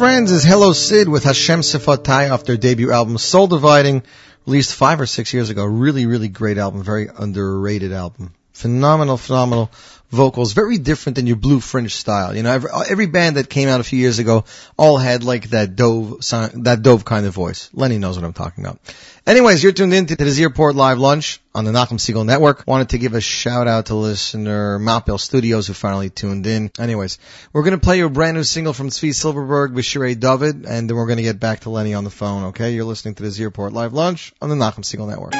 Friends, 0.00 0.32
is 0.32 0.44
Hello 0.44 0.72
Sid 0.72 1.10
with 1.10 1.24
Hashem 1.24 1.60
Sifatai 1.60 2.30
off 2.30 2.44
their 2.44 2.56
debut 2.56 2.90
album 2.90 3.18
Soul 3.18 3.48
Dividing, 3.48 4.02
released 4.46 4.74
five 4.74 4.98
or 4.98 5.04
six 5.04 5.34
years 5.34 5.50
ago. 5.50 5.62
Really, 5.62 6.06
really 6.06 6.28
great 6.28 6.56
album. 6.56 6.82
Very 6.82 7.10
underrated 7.14 7.92
album. 7.92 8.32
Phenomenal, 8.54 9.18
phenomenal 9.18 9.70
vocals. 10.08 10.54
Very 10.54 10.78
different 10.78 11.16
than 11.16 11.26
your 11.26 11.36
blue 11.36 11.60
fringe 11.60 11.94
style. 11.94 12.34
You 12.34 12.42
know, 12.42 12.50
every, 12.50 12.70
every 12.88 13.06
band 13.08 13.36
that 13.36 13.50
came 13.50 13.68
out 13.68 13.80
a 13.80 13.84
few 13.84 13.98
years 13.98 14.18
ago 14.18 14.46
all 14.78 14.96
had 14.96 15.22
like 15.22 15.50
that 15.50 15.76
dove, 15.76 16.24
sound, 16.24 16.64
that 16.64 16.80
dove 16.80 17.04
kind 17.04 17.26
of 17.26 17.34
voice. 17.34 17.68
Lenny 17.74 17.98
knows 17.98 18.16
what 18.16 18.24
I'm 18.24 18.32
talking 18.32 18.64
about. 18.64 18.80
Anyways, 19.26 19.62
you're 19.62 19.72
tuned 19.72 19.92
in 19.92 20.06
to 20.06 20.16
the 20.16 20.30
Z 20.30 20.42
Report 20.44 20.74
Live 20.74 20.98
Lunch 20.98 21.42
on 21.60 21.66
the 21.66 21.78
Nachum 21.78 21.98
Segal 21.98 22.24
Network. 22.24 22.64
Wanted 22.66 22.88
to 22.90 22.98
give 22.98 23.12
a 23.12 23.20
shout 23.20 23.68
out 23.68 23.86
to 23.86 23.94
listener 23.94 24.78
Mountbell 24.78 25.20
Studios 25.20 25.66
who 25.66 25.74
finally 25.74 26.08
tuned 26.08 26.46
in. 26.46 26.70
Anyways, 26.78 27.18
we're 27.52 27.64
going 27.64 27.78
to 27.78 27.84
play 27.84 27.98
you 27.98 28.06
a 28.06 28.10
brand 28.10 28.38
new 28.38 28.44
single 28.44 28.72
from 28.72 28.88
Zvi 28.88 29.10
Zilberberg 29.10 29.74
with 29.74 30.18
David, 30.18 30.64
and 30.64 30.88
then 30.88 30.96
we're 30.96 31.06
going 31.06 31.18
to 31.18 31.22
get 31.22 31.38
back 31.38 31.60
to 31.60 31.70
Lenny 31.70 31.92
on 31.92 32.04
the 32.04 32.10
phone, 32.10 32.44
okay? 32.44 32.72
You're 32.72 32.84
listening 32.84 33.14
to 33.16 33.22
the 33.22 33.30
Z 33.30 33.44
Report 33.44 33.74
Live 33.74 33.92
Lunch 33.92 34.32
on 34.40 34.48
the 34.48 34.56
Nachum 34.56 34.84
Segal 34.84 35.06
Network. 35.06 35.34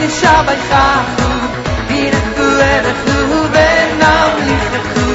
ne 0.00 0.08
shabay 0.18 0.60
khakh 0.70 1.10
dir 1.88 2.14
du 2.36 2.48
er 2.72 2.86
khu 3.02 3.16
ben 3.54 3.88
nam 4.02 4.30
lich 4.46 4.74
khu 4.90 5.06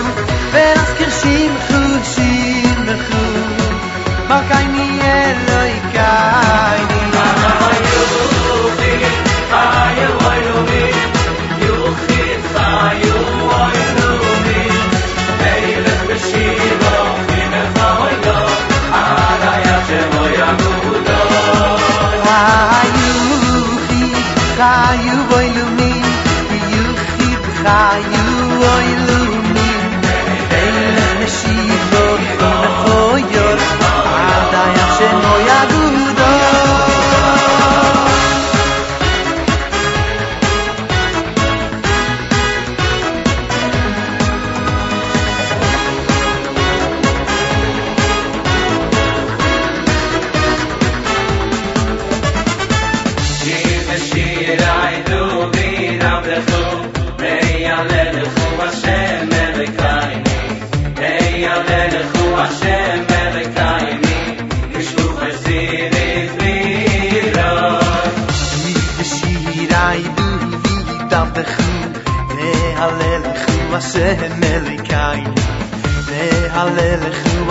ben 0.53 0.77
skershim 0.91 1.51
khu 1.67 1.81
shim 2.13 2.79
khu 3.05 3.23
ma 4.29 4.39
kay 4.49 4.90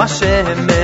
halelechu 0.01 0.31
Hashem 0.31 0.80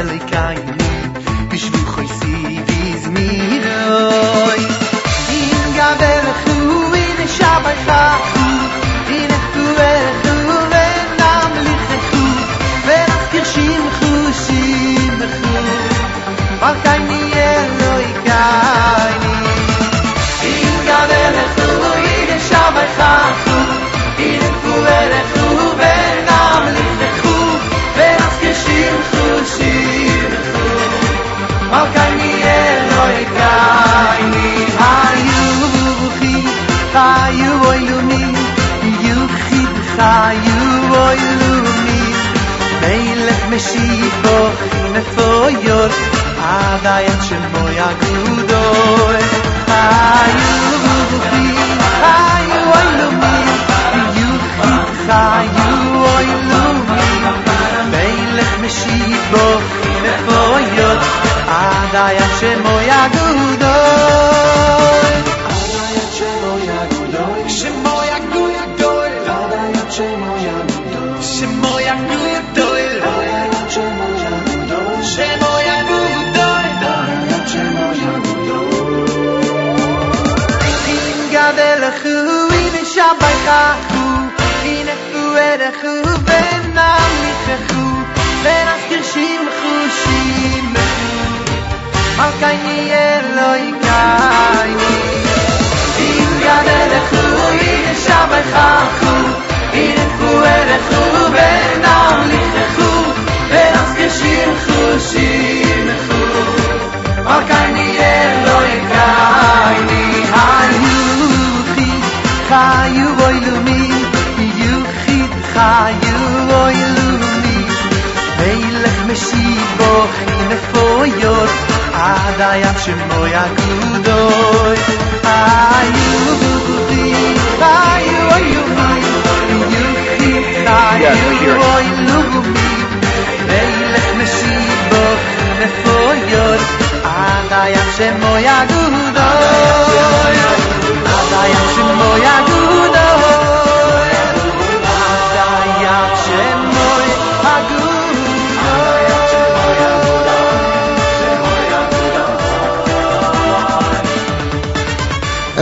Adai 141.17 141.53
Shemo 141.75 142.09
Yagudoy 142.25 142.66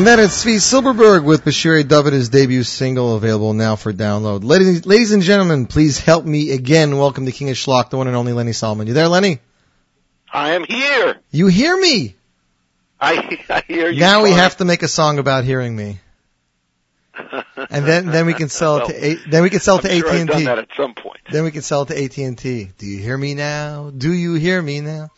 And 0.04 0.08
then 0.10 0.20
it's 0.20 0.44
Zvi 0.44 0.56
Zilberberg 0.56 1.24
with 1.24 1.46
B'Shirei 1.46 1.82
Dovid, 1.82 2.12
his 2.12 2.28
debut 2.28 2.62
single, 2.62 3.16
available 3.16 3.54
now 3.54 3.74
for 3.74 3.90
download. 3.90 4.44
Ladies, 4.44 4.84
ladies 4.84 5.12
and 5.12 5.22
gentlemen, 5.22 5.64
please 5.64 5.98
help 5.98 6.26
me 6.26 6.50
again 6.50 6.98
welcome 6.98 7.24
the 7.24 7.32
King 7.32 7.48
of 7.48 7.56
Schlock, 7.56 7.88
the 7.88 7.96
one 7.96 8.06
and 8.06 8.14
only 8.14 8.34
Lenny 8.34 8.52
Solomon. 8.52 8.86
You 8.86 8.92
there, 8.92 9.08
Lenny? 9.08 9.38
I 10.30 10.50
am 10.56 10.64
here. 10.64 11.20
You 11.30 11.46
hear 11.46 11.74
me? 11.74 12.16
I, 13.00 13.38
I 13.48 13.62
hear 13.66 13.88
you. 13.88 13.98
now 13.98 14.22
we 14.22 14.32
have 14.32 14.58
to 14.58 14.66
make 14.66 14.82
a 14.82 14.88
song 14.88 15.18
about 15.18 15.44
hearing 15.44 15.74
me, 15.74 16.00
and 17.70 17.86
then 17.86 18.04
then 18.04 18.26
we 18.26 18.34
can 18.34 18.50
sell 18.50 18.82
it 18.82 18.88
to 18.88 19.06
A- 19.06 19.30
then 19.30 19.42
we 19.42 19.48
can 19.48 19.60
sell 19.60 19.78
it 19.78 19.82
to 19.84 19.88
sure 19.88 20.06
AT 20.06 20.12
I've 20.12 20.20
and 20.20 20.28
done 20.28 20.38
T. 20.40 20.44
that 20.44 20.58
at 20.58 20.68
some 20.76 20.92
point. 20.92 21.20
Then 21.30 21.44
we 21.44 21.50
can 21.50 21.62
sell 21.62 21.80
it 21.80 21.86
to 21.88 22.04
AT 22.04 22.18
and 22.18 22.36
T. 22.36 22.68
Do 22.76 22.84
you 22.84 22.98
hear 22.98 23.16
me 23.16 23.32
now? 23.32 23.88
Do 23.88 24.12
you 24.12 24.34
hear 24.34 24.60
me 24.60 24.82
now? 24.82 25.08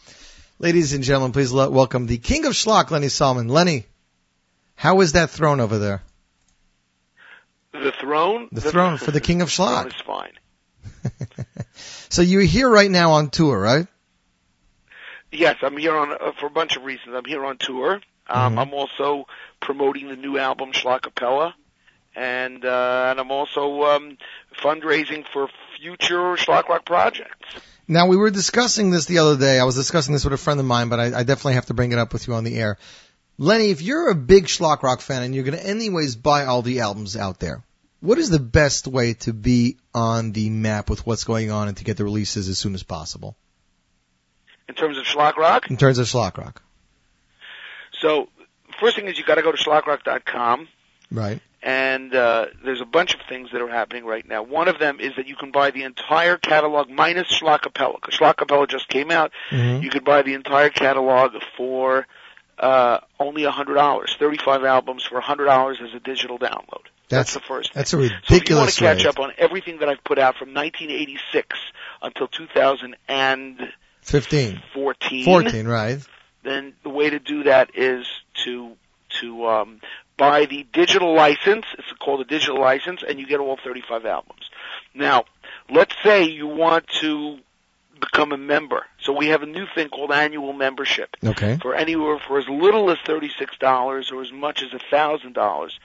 Ladies 0.61 0.93
and 0.93 1.03
gentlemen, 1.03 1.33
please 1.33 1.51
le- 1.51 1.71
welcome 1.71 2.07
the 2.07 2.19
King 2.19 2.45
of 2.47 2.53
Schlock, 2.53 2.93
Lenny 2.93 3.09
Solomon. 3.09 3.49
Lenny, 3.49 3.87
how 4.77 5.01
is 5.01 5.13
that 5.13 5.31
throne 5.31 5.59
over 5.61 5.79
there? 5.79 6.03
The 7.73 7.93
throne. 8.01 8.49
The 8.53 8.61
throne 8.61 8.97
for 8.97 9.11
the 9.11 9.21
King 9.21 9.43
of 9.43 9.49
Schlock. 9.57 9.87
is 9.89 9.95
fine. 10.07 10.33
So 12.09 12.23
you're 12.23 12.41
here 12.43 12.71
right 12.71 12.91
now 12.91 13.13
on 13.13 13.29
tour, 13.31 13.61
right? 13.61 13.87
Yes, 15.33 15.57
I'm 15.61 15.77
here 15.77 15.95
on 15.95 16.13
uh, 16.13 16.33
for 16.39 16.47
a 16.47 16.51
bunch 16.51 16.77
of 16.77 16.85
reasons. 16.85 17.15
I'm 17.15 17.25
here 17.25 17.45
on 17.45 17.59
tour. 17.59 18.01
Um, 18.29 18.55
Mhm. 18.55 18.59
I'm 18.63 18.73
also 18.75 19.27
promoting 19.61 20.09
the 20.09 20.17
new 20.17 20.39
album 20.39 20.73
Shlockapella, 20.73 21.53
and 22.15 22.65
uh, 22.65 23.09
and 23.11 23.21
I'm 23.21 23.31
also 23.31 23.83
um, 23.83 24.17
fundraising 24.63 25.25
for 25.33 25.49
future 25.79 26.37
Schlock 26.37 26.69
Rock 26.69 26.87
projects. 26.87 27.47
Now 27.89 28.07
we 28.07 28.17
were 28.17 28.31
discussing 28.31 28.91
this 28.91 29.05
the 29.07 29.19
other 29.19 29.37
day. 29.37 29.59
I 29.61 29.65
was 29.65 29.75
discussing 29.75 30.15
this 30.15 30.25
with 30.25 30.33
a 30.33 30.39
friend 30.39 30.59
of 30.59 30.65
mine, 30.67 30.89
but 30.89 30.99
I, 31.01 31.07
I 31.19 31.23
definitely 31.25 31.55
have 31.55 31.67
to 31.67 31.75
bring 31.75 31.93
it 31.93 31.99
up 31.99 32.13
with 32.13 32.27
you 32.29 32.35
on 32.35 32.45
the 32.45 32.57
air. 32.57 32.79
Lenny, 33.39 33.71
if 33.71 33.83
you're 33.83 34.09
a 34.11 34.15
big 34.15 34.45
Schlock 34.47 34.83
Rock 34.83 35.01
fan 35.01 35.23
and 35.23 35.35
you're 35.35 35.45
going 35.45 35.59
to 35.59 35.67
anyways 35.67 36.17
buy 36.17 36.47
all 36.47 36.63
the 36.63 36.81
albums 36.81 37.17
out 37.17 37.39
there, 37.39 37.63
what 38.01 38.19
is 38.19 38.31
the 38.31 38.39
best 38.39 38.87
way 38.87 39.15
to 39.15 39.33
be 39.33 39.77
on 39.95 40.33
the 40.33 40.49
map 40.51 40.89
with 40.89 41.07
what's 41.07 41.25
going 41.25 41.51
on 41.51 41.69
and 41.69 41.77
to 41.77 41.85
get 41.85 41.97
the 41.97 42.05
releases 42.05 42.49
as 42.49 42.59
soon 42.59 42.75
as 42.75 42.83
possible 42.83 43.37
In 44.69 44.75
terms 44.75 44.97
of 44.99 45.05
Schlock 45.05 45.37
Rock, 45.37 45.71
in 45.71 45.77
terms 45.77 45.99
of 45.99 46.07
Schlock 46.07 46.37
Rock? 46.39 46.63
so 48.01 48.29
first 48.81 48.97
thing 48.97 49.07
is 49.07 49.19
you 49.19 49.25
got 49.25 49.37
to 49.37 49.43
go 49.43 49.53
to 49.53 49.59
schlockrock.com. 49.59 50.69
Right. 51.11 51.41
and 51.63 52.13
uh, 52.15 52.47
there's 52.65 52.81
a 52.81 52.85
bunch 52.85 53.15
of 53.15 53.21
things 53.29 53.51
that 53.53 53.61
are 53.63 53.69
happening 53.69 54.05
right 54.05 54.27
now. 54.27 54.43
One 54.43 54.67
of 54.69 54.79
them 54.81 54.99
is 55.01 55.15
that 55.17 55.27
you 55.29 55.37
can 55.37 55.51
buy 55.53 55.71
the 55.71 55.85
entire 55.85 56.37
catalog 56.37 56.91
minus 56.91 57.29
Shlockapella, 57.29 58.01
Shlockapella 58.01 58.69
just 58.69 58.89
came 58.89 59.11
out. 59.11 59.31
Mhm. 59.51 59.83
You 59.83 59.91
could 59.91 60.05
buy 60.05 60.23
the 60.23 60.35
entire 60.35 60.69
catalog 60.71 61.33
for 61.57 62.07
uh, 62.59 62.99
only 63.21 63.45
a 63.45 63.51
hundred 63.51 63.75
dollars, 63.75 64.17
thirty-five 64.19 64.65
albums 64.65 65.05
for 65.05 65.19
a 65.19 65.23
hundred 65.23 65.47
dollars 65.47 65.79
as 65.83 65.95
a 65.95 66.01
digital 66.01 66.39
download. 66.39 66.85
That's, 67.09 67.33
That's- 67.33 67.35
the 67.35 67.41
first. 67.41 67.75
That's 67.75 67.93
a 67.93 67.99
thing. 67.99 68.11
So 68.27 68.35
if 68.35 68.49
you 68.49 68.57
want 68.57 68.71
to 68.71 68.81
catch 68.81 68.99
rate. 68.99 69.07
up 69.07 69.19
on 69.21 69.33
everything 69.39 69.79
that 69.79 69.89
I've 69.89 70.03
put 70.03 70.19
out 70.19 70.37
from 70.37 70.55
1986 70.55 71.57
until 72.03 72.27
2014, 72.29 73.69
Fifteen. 74.03 74.61
Fourteen, 74.73 75.67
right. 75.69 75.99
then 76.43 76.75
the 76.83 76.91
way 76.91 77.11
to 77.11 77.19
do 77.19 77.43
that 77.45 77.77
is 77.77 78.07
to 78.45 78.77
to 79.21 79.47
um, 79.47 79.81
buy 80.17 80.47
the 80.47 80.67
digital 80.73 81.15
license. 81.15 81.65
It's 81.79 81.93
called 82.01 82.21
a 82.21 82.25
digital 82.25 82.61
license, 82.61 83.03
and 83.07 83.19
you 83.19 83.27
get 83.27 83.41
all 83.41 83.57
35 83.63 84.05
albums. 84.05 84.51
Now, 84.95 85.25
let's 85.71 85.95
say 86.03 86.25
you 86.25 86.47
want 86.47 86.87
to 87.01 87.39
become 88.01 88.33
a 88.33 88.37
member. 88.37 88.87
So 89.01 89.13
we 89.13 89.29
have 89.29 89.43
a 89.43 89.47
new 89.47 89.67
thing 89.75 89.89
called 89.89 90.13
annual 90.13 90.53
membership 90.53 91.17
Okay. 91.25 91.59
for 91.61 91.75
anywhere 91.75 92.19
for 92.27 92.39
as 92.39 92.49
little 92.49 92.91
as 92.91 92.99
thirty-six 93.07 93.57
dollars 93.59 94.11
or 94.13 94.23
as 94.23 94.33
much 94.33 94.63
as 94.63 94.73
a 94.73 94.81
thousand 94.91 95.35
dollars. 95.35 95.79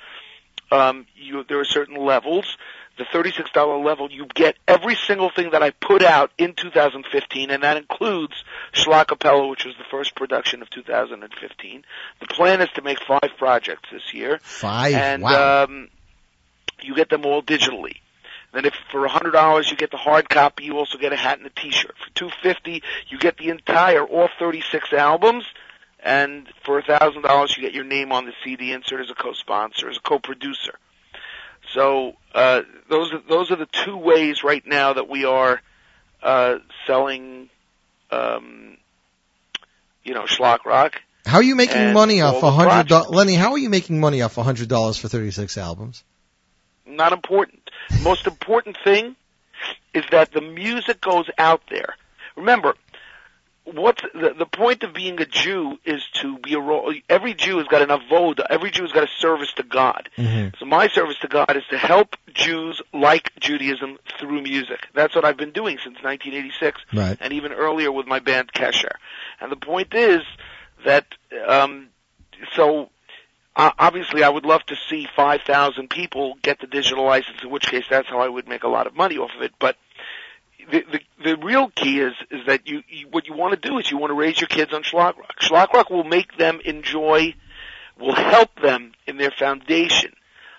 Um, 0.72 1.06
you 1.16 1.44
there 1.48 1.60
are 1.60 1.66
certain 1.66 1.96
levels. 1.96 2.58
The 2.98 3.06
thirty-six 3.12 3.50
dollar 3.52 3.78
level, 3.84 4.12
you 4.12 4.28
get 4.36 4.58
every 4.68 4.96
single 4.96 5.30
thing 5.34 5.52
that 5.52 5.64
I 5.64 5.72
put 5.72 6.04
out 6.04 6.32
in 6.38 6.54
2015, 6.54 7.50
and 7.50 7.64
that 7.64 7.78
includes 7.78 8.44
Shlockapella, 8.74 9.50
which 9.50 9.66
was 9.66 9.76
the 9.78 9.86
first 9.90 10.14
production 10.16 10.62
of 10.62 10.70
2015. 10.70 11.84
The 12.20 12.28
plan 12.28 12.62
is 12.62 12.70
to 12.76 12.82
make 12.82 13.00
five 13.08 13.32
projects 13.38 13.90
this 13.92 14.14
year, 14.14 14.40
Five. 14.44 14.94
and 14.94 15.24
wow. 15.24 15.64
um, 15.64 15.88
you 16.82 16.94
get 16.96 17.10
them 17.10 17.26
all 17.26 17.42
digitally. 17.42 18.01
Then 18.54 18.66
if 18.66 18.74
for 18.92 19.06
a 19.06 19.10
hundred 19.10 19.32
dollars 19.32 19.70
you 19.72 19.78
get 19.78 19.92
the 19.92 19.98
hard 19.98 20.30
copy, 20.30 20.66
you 20.66 20.78
also 20.78 20.98
get 20.98 21.14
a 21.14 21.16
hat 21.16 21.38
and 21.38 21.48
a 21.48 21.50
T-shirt. 21.50 21.96
For 21.98 22.14
two 22.14 22.30
fifty, 22.44 22.84
you 23.08 23.18
get 23.18 23.38
the 23.38 23.50
entire 23.50 24.04
all 24.04 24.30
thirty 24.40 24.62
six 24.72 24.92
albums, 24.92 25.46
and 26.04 26.48
for 26.66 26.80
a 26.80 26.84
thousand 26.84 27.22
dollars 27.22 27.56
you 27.56 27.64
get 27.64 27.74
your 27.74 27.86
name 27.86 28.12
on 28.12 28.26
the 28.26 28.34
CD, 28.44 28.74
insert 28.74 29.02
as 29.02 29.10
a 29.10 29.16
co-sponsor, 29.16 29.90
as 29.90 29.98
a 29.98 30.02
co-producer. 30.02 30.74
So 31.74 32.14
uh, 32.34 32.64
those 32.90 33.14
are, 33.14 33.22
those 33.30 33.52
are 33.52 33.56
the 33.56 33.68
two 33.86 33.96
ways 33.96 34.44
right 34.44 34.66
now 34.66 34.94
that 34.94 35.08
we 35.08 35.24
are 35.24 35.62
uh, 36.22 36.58
selling, 36.86 37.50
um, 38.10 38.76
you 40.04 40.14
know, 40.14 40.24
Schlock 40.24 40.66
Rock. 40.66 41.02
how 41.26 41.38
are 41.38 41.44
you 41.44 41.56
making 41.56 41.94
money 41.94 42.20
off 42.20 42.44
a 42.44 42.52
hundred 42.52 42.88
dollars? 42.90 43.12
Lenny, 43.12 43.36
how 43.36 43.54
are 43.54 43.58
you 43.58 43.70
making 43.70 44.00
money 44.02 44.22
off 44.22 44.38
a 44.38 44.44
hundred 44.44 44.68
dollars 44.68 44.98
for 44.98 45.08
thirty-six 45.08 45.58
albums? 45.58 46.04
not 46.86 47.14
important. 47.14 47.61
Most 48.00 48.28
important 48.28 48.78
thing 48.84 49.16
is 49.94 50.04
that 50.12 50.32
the 50.32 50.42
music 50.42 51.02
goes 51.02 51.30
out 51.38 51.62
there. 51.70 51.96
Remember, 52.36 52.76
what's 53.66 54.02
the, 54.14 54.34
the 54.38 54.46
point 54.46 54.82
of 54.84 54.94
being 54.94 55.20
a 55.22 55.26
Jew 55.26 55.78
is 55.86 56.02
to 56.22 56.38
be 56.40 56.54
a 56.56 56.60
ro- 56.60 56.92
every 57.10 57.34
Jew 57.34 57.58
has 57.60 57.68
got 57.68 57.82
an 57.82 57.90
avoda. 57.90 58.46
Every 58.50 58.72
Jew 58.72 58.84
has 58.84 58.92
got 58.92 59.04
a 59.04 59.10
service 59.20 59.52
to 59.58 59.64
God. 59.64 60.10
Mhm. 60.18 60.58
So 60.58 60.66
my 60.66 60.88
service 60.88 61.18
to 61.22 61.28
God 61.28 61.56
is 61.56 61.64
to 61.70 61.78
help 61.78 62.16
Jews 62.34 62.82
like 62.94 63.32
Judaism 63.40 63.98
through 64.20 64.42
music. 64.42 64.88
That's 64.96 65.14
what 65.14 65.26
I've 65.26 65.38
been 65.38 65.52
doing 65.52 65.78
since 65.84 65.98
1986 66.02 66.82
Right. 66.94 67.18
and 67.22 67.34
even 67.34 67.52
earlier 67.52 67.92
with 67.92 68.08
my 68.08 68.20
band 68.20 68.52
Kesher. 68.54 68.96
And 69.40 69.52
the 69.52 69.58
point 69.58 69.94
is 69.94 70.22
that 70.86 71.06
um, 71.48 71.90
so 72.56 72.90
uh, 73.56 73.72
obviously 73.78 74.24
I 74.24 74.30
would 74.30 74.46
love 74.46 74.64
to 74.68 74.76
see 74.90 75.08
5,000 75.16 75.90
people 75.90 76.36
get 76.42 76.60
the 76.60 76.68
digital 76.68 77.06
license, 77.06 77.38
in 77.44 77.50
which 77.50 77.68
case 77.68 77.84
that's 77.90 78.08
how 78.08 78.20
I 78.20 78.28
would 78.28 78.48
make 78.48 78.64
a 78.64 78.70
lot 78.70 78.88
of 78.88 78.96
money 78.96 79.18
off 79.18 79.32
of 79.36 79.42
it. 79.42 79.52
But 79.60 79.78
the 80.72 80.84
the, 80.92 81.00
the 81.24 81.38
real 81.38 81.70
key 81.70 82.00
is 82.00 82.14
is 82.30 82.46
that 82.48 82.68
you, 82.68 82.84
you 82.88 83.08
what 83.10 83.28
you 83.28 83.34
want 83.34 83.60
to 83.60 83.70
do 83.70 83.78
is 83.78 83.90
you 83.90 83.98
want 83.98 84.12
to 84.12 84.16
raise 84.16 84.40
your 84.40 84.48
kids 84.48 84.74
on 84.74 84.84
Schlock 84.84 85.16
Rock. 85.74 85.90
Will 85.90 86.04
make 86.04 86.38
them 86.38 86.60
enjoy, 86.64 87.34
will 88.00 88.16
help 88.16 88.60
them 88.62 88.94
in 89.08 89.18
their 89.18 89.32
foundation. 89.32 90.14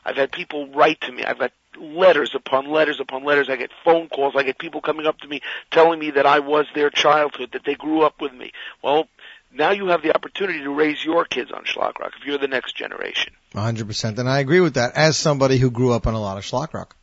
I've 0.05 0.17
had 0.17 0.33
people 0.33 0.69
write 0.73 1.01
to 1.03 1.13
me. 1.13 1.25
I've 1.25 1.39
got 1.39 1.53
letters 1.79 2.35
upon 2.35 2.71
letters 2.71 3.01
upon 3.01 3.25
letters. 3.25 3.49
I 3.49 3.57
get 3.57 3.71
phone 3.85 4.09
calls. 4.09 4.35
I 4.37 4.43
get 4.43 4.59
people 4.59 4.81
coming 4.81 5.07
up 5.07 5.19
to 5.21 5.29
me 5.29 5.41
telling 5.71 5.99
me 5.99 6.11
that 6.11 6.27
I 6.27 6.41
was 6.41 6.67
their 6.75 6.91
childhood, 6.91 7.51
that 7.53 7.65
they 7.65 7.75
grew 7.75 8.03
up 8.03 8.21
with 8.21 8.33
me. 8.33 8.53
Well, 8.83 9.07
now 9.55 9.71
you 9.73 9.89
have 9.89 10.03
the 10.03 10.15
opportunity 10.15 10.61
to 10.63 10.71
raise 10.71 11.05
your 11.05 11.25
kids 11.25 11.51
on 11.53 11.65
Schlock 11.65 11.99
Rock 11.99 12.13
if 12.21 12.27
you're 12.27 12.39
the 12.39 12.49
next 12.49 12.77
generation. 12.77 13.33
A 13.55 13.61
hundred 13.61 13.87
percent, 13.87 14.19
and 14.19 14.29
I 14.29 14.39
agree 14.41 14.61
with 14.61 14.75
that. 14.75 14.95
As 14.97 15.17
somebody 15.17 15.59
who 15.59 15.71
grew 15.71 15.93
up 15.93 16.07
on 16.07 16.15
a 16.15 16.21
lot 16.21 16.39
of 16.39 16.45
schlock 16.45 16.73
rock, 16.75 16.97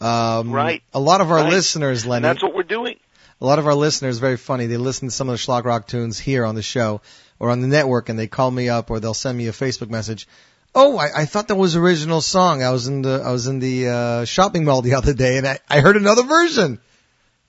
um, 0.00 0.52
Right. 0.52 0.82
A 0.94 1.00
lot 1.00 1.20
of 1.20 1.30
our 1.30 1.38
Right. 1.38 1.52
listeners, 1.52 2.02
And 2.02 2.10
Lenny, 2.10 2.22
that's 2.22 2.42
what 2.42 2.54
we're 2.54 2.62
doing. 2.64 2.96
a 3.40 3.44
lot 3.46 3.58
of 3.58 3.66
our 3.66 3.74
listeners, 3.74 4.18
very 4.18 4.36
funny. 4.36 4.66
They 4.66 4.76
listen 4.76 5.08
to 5.08 5.14
some 5.14 5.28
of 5.28 5.34
the 5.34 5.38
schlock 5.38 5.64
rock 5.64 5.86
tunes 5.86 6.18
here 6.18 6.44
on 6.44 6.54
the 6.54 6.62
show 6.62 7.00
or 7.38 7.50
on 7.50 7.60
the 7.60 7.66
network, 7.68 8.08
and 8.08 8.18
they 8.18 8.26
call 8.26 8.50
me 8.50 8.68
up 8.68 8.90
or 8.90 8.98
they'll 9.00 9.14
send 9.14 9.36
me 9.38 9.46
a 9.46 9.52
Facebook 9.52 9.90
message. 9.90 10.26
Oh, 10.74 10.98
I, 10.98 11.22
I 11.22 11.24
thought 11.24 11.48
that 11.48 11.54
was 11.54 11.74
original 11.76 12.20
song. 12.20 12.62
I 12.62 12.70
was 12.70 12.86
in 12.86 13.00
the 13.02 13.22
I 13.24 13.30
was 13.32 13.46
in 13.46 13.60
the 13.60 13.88
uh, 13.88 14.24
shopping 14.26 14.64
mall 14.64 14.82
the 14.82 14.94
other 15.00 15.14
day, 15.14 15.38
and 15.38 15.46
I, 15.46 15.58
I 15.70 15.80
heard 15.80 15.96
another 15.96 16.24
version, 16.24 16.80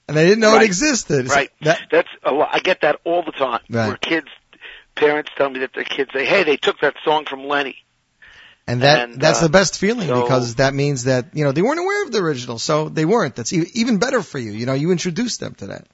and 0.08 0.18
I 0.18 0.24
didn't 0.24 0.40
know 0.40 0.54
Right. 0.54 0.62
it 0.64 0.66
existed. 0.66 1.26
It's 1.26 1.36
Right. 1.36 1.50
That, 1.62 1.82
That's 1.92 2.10
a 2.24 2.32
lot. 2.32 2.50
I 2.54 2.60
get 2.60 2.82
that 2.82 3.00
all 3.04 3.24
the 3.24 3.32
time. 3.32 3.60
Right. 3.70 3.88
Where 3.88 3.98
kids, 3.98 4.28
parents 4.96 5.30
tell 5.38 5.50
me 5.50 5.60
that 5.60 5.74
their 5.74 5.84
kids 5.84 6.12
say, 6.14 6.26
"Hey, 6.26 6.44
they 6.44 6.58
took 6.58 6.80
that 6.82 6.96
song 7.04 7.26
from 7.26 7.46
Lenny." 7.48 7.78
and 8.70 8.82
that 8.82 9.00
And, 9.10 9.22
that's 9.22 9.40
uh, 9.40 9.44
the 9.44 9.50
best 9.50 9.78
feeling 9.80 10.10
so- 10.10 10.22
because 10.24 10.56
that 10.56 10.74
means 10.74 11.06
that 11.06 11.28
you 11.34 11.44
know 11.46 11.52
they 11.54 11.62
weren't 11.62 11.80
aware 11.80 12.04
of 12.04 12.12
the 12.12 12.20
original, 12.20 12.60
so 12.60 12.90
they 12.90 13.06
weren't. 13.06 13.36
That's 13.36 13.54
e- 13.54 13.70
even 13.76 13.98
better 13.98 14.22
for 14.22 14.40
you. 14.40 14.52
You 14.52 14.66
know, 14.66 14.74
you 14.74 14.92
introduced 14.92 15.40
them 15.40 15.56
to 15.56 15.68
that. 15.68 15.88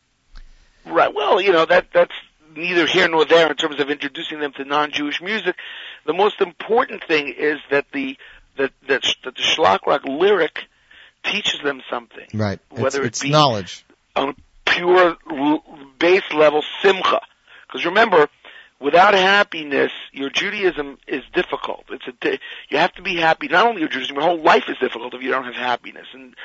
Right. 0.85 1.14
Well, 1.14 1.40
you 1.40 1.52
know 1.52 1.65
that 1.65 1.88
that's 1.94 2.14
neither 2.56 2.85
here 2.88 3.07
nor 3.07 3.26
there 3.26 3.49
in 3.49 3.56
terms 3.56 3.80
of 3.80 3.90
introducing 3.90 4.40
them 4.40 4.53
to 4.53 4.65
non-Jewish 4.65 5.22
music. 5.22 5.56
The 6.06 6.14
most 6.14 6.41
important 6.41 7.03
thing 7.06 7.34
is 7.38 7.60
that 7.72 7.85
the 7.94 8.18
that 8.57 8.72
that, 8.88 9.03
that 9.23 9.35
the 9.35 9.41
Schlock 9.41 9.85
Rock 9.88 10.02
lyric 10.06 10.65
teaches 11.23 11.61
them 11.64 11.81
something 11.90 12.27
Right. 12.34 12.60
It's, 12.72 12.80
Whether 12.81 13.03
it 13.03 13.07
it's 13.07 13.22
be- 13.22 13.30
knowledge. 13.30 13.85
On 14.15 14.30
a 14.30 14.35
pure 14.69 15.18
base 15.99 16.23
level 16.34 16.64
simcha. 16.81 17.22
Because 17.68 17.85
remember, 17.85 18.27
without 18.80 19.14
happiness, 19.14 19.91
your 20.11 20.30
Judaism 20.30 20.98
is 21.07 21.23
difficult. 21.34 21.85
It's 21.90 22.06
a 22.07 22.40
you 22.69 22.77
have 22.77 22.94
to 22.94 23.02
be 23.02 23.15
happy. 23.15 23.48
Not 23.48 23.65
only 23.65 23.81
your 23.81 23.90
Judaism, 23.90 24.15
your 24.15 24.23
whole 24.26 24.41
life 24.41 24.65
is 24.68 24.77
difficult 24.77 25.14
if 25.14 25.22
you 25.23 25.31
don't 25.31 25.45
have 25.45 25.56
happiness. 25.56 26.06
And 26.14 26.35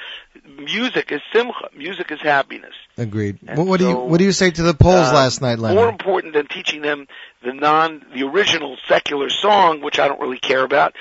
music 0.46 1.12
is 1.12 1.20
simcha. 1.32 1.68
Music 1.76 2.10
is 2.10 2.20
happiness. 2.20 2.74
Agreed. 2.96 3.38
And 3.46 3.58
What, 3.58 3.66
what 3.66 3.80
do 3.80 3.88
you 3.88 3.96
what 3.96 4.18
do 4.18 4.24
you 4.24 4.32
say 4.32 4.50
to 4.50 4.62
the 4.62 4.74
polls 4.74 5.08
Um, 5.08 5.14
last 5.14 5.42
night, 5.42 5.58
Lenny? 5.58 5.74
More 5.76 5.88
important 5.88 6.34
than 6.34 6.46
teaching 6.46 6.80
them 6.82 7.06
the 7.42 7.52
non, 7.52 8.04
the 8.14 8.22
original 8.22 8.76
secular 8.86 9.28
song, 9.30 9.80
which 9.82 9.98
I 9.98 10.08
don't 10.08 10.20
really 10.20 10.38
care 10.38 10.64
about. 10.64 10.94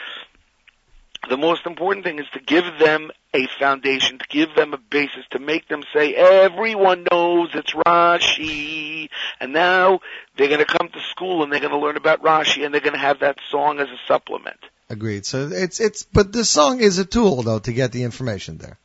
The 1.29 1.37
most 1.37 1.65
important 1.65 2.05
thing 2.05 2.19
is 2.19 2.25
to 2.33 2.39
give 2.39 2.63
them 2.79 3.11
a 3.33 3.47
foundation, 3.59 4.19
to 4.19 4.25
give 4.29 4.55
them 4.55 4.73
a 4.73 4.77
basis, 4.77 5.25
to 5.31 5.39
make 5.39 5.67
them 5.67 5.83
say, 5.93 6.15
everyone 6.15 7.05
knows 7.11 7.49
it's 7.53 7.73
Rashi, 7.73 9.09
and 9.39 9.53
now 9.53 9.99
they're 10.37 10.47
going 10.47 10.65
to 10.65 10.65
come 10.65 10.89
to 10.89 10.99
school 11.11 11.43
and 11.43 11.51
they're 11.51 11.59
going 11.59 11.71
to 11.71 11.77
learn 11.77 11.97
about 11.97 12.23
Rashi, 12.23 12.65
and 12.65 12.73
they're 12.73 12.81
going 12.81 12.93
to 12.93 12.99
have 12.99 13.19
that 13.19 13.37
song 13.51 13.79
as 13.79 13.87
a 13.89 13.97
supplement. 14.07 14.59
Agreed. 14.89 15.25
So 15.25 15.49
it's 15.51 15.81
it's 15.81 16.03
but 16.03 16.31
the 16.31 16.45
song 16.45 16.79
is 16.79 16.97
a 16.97 17.03
tool 17.05 17.43
though 17.43 17.59
to 17.59 17.73
get 17.73 17.91
the 17.91 18.03
information 18.03 18.57
there. 18.57 18.77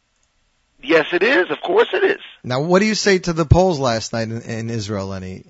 Yes, 0.83 1.07
it 1.13 1.23
is. 1.23 1.49
Of 1.49 1.61
course 1.61 1.89
it 1.93 2.03
is. 2.03 2.21
Now, 2.43 2.61
what 2.63 2.81
do 2.81 2.87
you 2.87 2.97
say 2.97 3.21
to 3.21 3.33
the 3.33 3.45
polls 3.45 3.79
last 3.79 4.13
night 4.13 4.29
in, 4.29 4.43
in 4.43 4.71
Israel, 4.71 5.07
Lenny? 5.07 5.45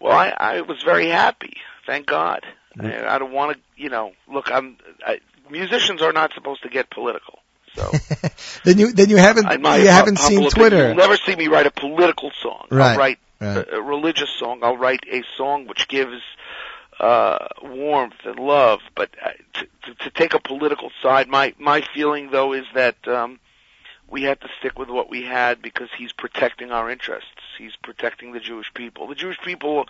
Well, 0.00 0.12
I, 0.12 0.34
I 0.36 0.60
was 0.62 0.82
very 0.82 1.08
happy. 1.08 1.56
Thank 1.86 2.06
God. 2.06 2.44
Mm-hmm. 2.78 3.06
I, 3.06 3.14
I 3.14 3.18
don't 3.18 3.32
want 3.32 3.56
to, 3.56 3.82
you 3.82 3.88
know, 3.88 4.12
look, 4.28 4.50
I'm, 4.50 4.76
I, 5.06 5.20
musicians 5.50 6.02
are 6.02 6.12
not 6.12 6.32
supposed 6.34 6.62
to 6.62 6.68
get 6.68 6.90
political. 6.90 7.38
So 7.76 7.90
then 8.64 8.78
you 8.78 8.92
then 8.92 9.10
you 9.10 9.16
haven't 9.16 9.50
in 9.50 9.60
my 9.60 9.78
you 9.78 9.88
haven't 9.88 10.18
seen 10.18 10.48
Twitter. 10.48 10.88
You'll 10.88 10.96
never 10.96 11.16
see 11.16 11.34
me 11.34 11.48
write 11.48 11.66
a 11.66 11.72
political 11.72 12.30
song. 12.40 12.68
Right, 12.70 12.92
I'll 12.92 12.98
write 12.98 13.18
right. 13.40 13.56
a, 13.56 13.76
a 13.76 13.82
religious 13.82 14.30
song. 14.30 14.60
I'll 14.62 14.76
write 14.76 15.04
a 15.10 15.24
song 15.36 15.66
which 15.66 15.88
gives 15.88 16.22
uh, 17.00 17.48
warmth 17.62 18.14
and 18.24 18.38
love. 18.38 18.80
But 18.94 19.10
uh, 19.20 19.30
to, 19.54 19.66
to, 19.86 19.94
to 20.04 20.10
take 20.10 20.34
a 20.34 20.40
political 20.40 20.90
side, 21.02 21.28
my 21.28 21.54
my 21.58 21.82
feeling 21.94 22.30
though 22.30 22.52
is 22.52 22.64
that 22.74 22.96
um, 23.08 23.40
we 24.08 24.22
had 24.22 24.40
to 24.42 24.48
stick 24.58 24.78
with 24.78 24.88
what 24.88 25.10
we 25.10 25.22
had 25.22 25.60
because 25.60 25.88
he's 25.96 26.12
protecting 26.12 26.70
our 26.70 26.90
interests. 26.90 27.30
He's 27.58 27.74
protecting 27.82 28.32
the 28.32 28.40
Jewish 28.40 28.72
people. 28.74 29.08
The 29.08 29.14
Jewish 29.14 29.38
people, 29.40 29.86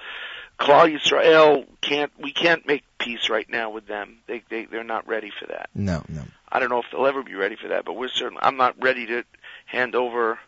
Klal 0.58 0.96
Yisrael, 0.96 1.66
can't 1.80 2.12
we 2.18 2.32
can't 2.32 2.66
make 2.66 2.84
peace 2.98 3.28
right 3.28 3.48
now 3.48 3.70
with 3.70 3.86
them. 3.86 4.18
They 4.26 4.42
they 4.48 4.64
they're 4.66 4.84
not 4.84 5.06
ready 5.08 5.30
for 5.38 5.46
that. 5.46 5.70
No, 5.74 6.02
no. 6.08 6.22
I 6.50 6.60
don't 6.60 6.68
know 6.70 6.78
if 6.78 6.86
they'll 6.92 7.06
ever 7.06 7.22
be 7.22 7.34
ready 7.34 7.56
for 7.56 7.68
that, 7.68 7.84
but 7.84 7.94
we're 7.94 8.08
certainly. 8.08 8.40
I'm 8.42 8.56
not 8.56 8.80
ready 8.82 9.06
to 9.06 9.24
hand 9.66 9.94
over 9.94 10.38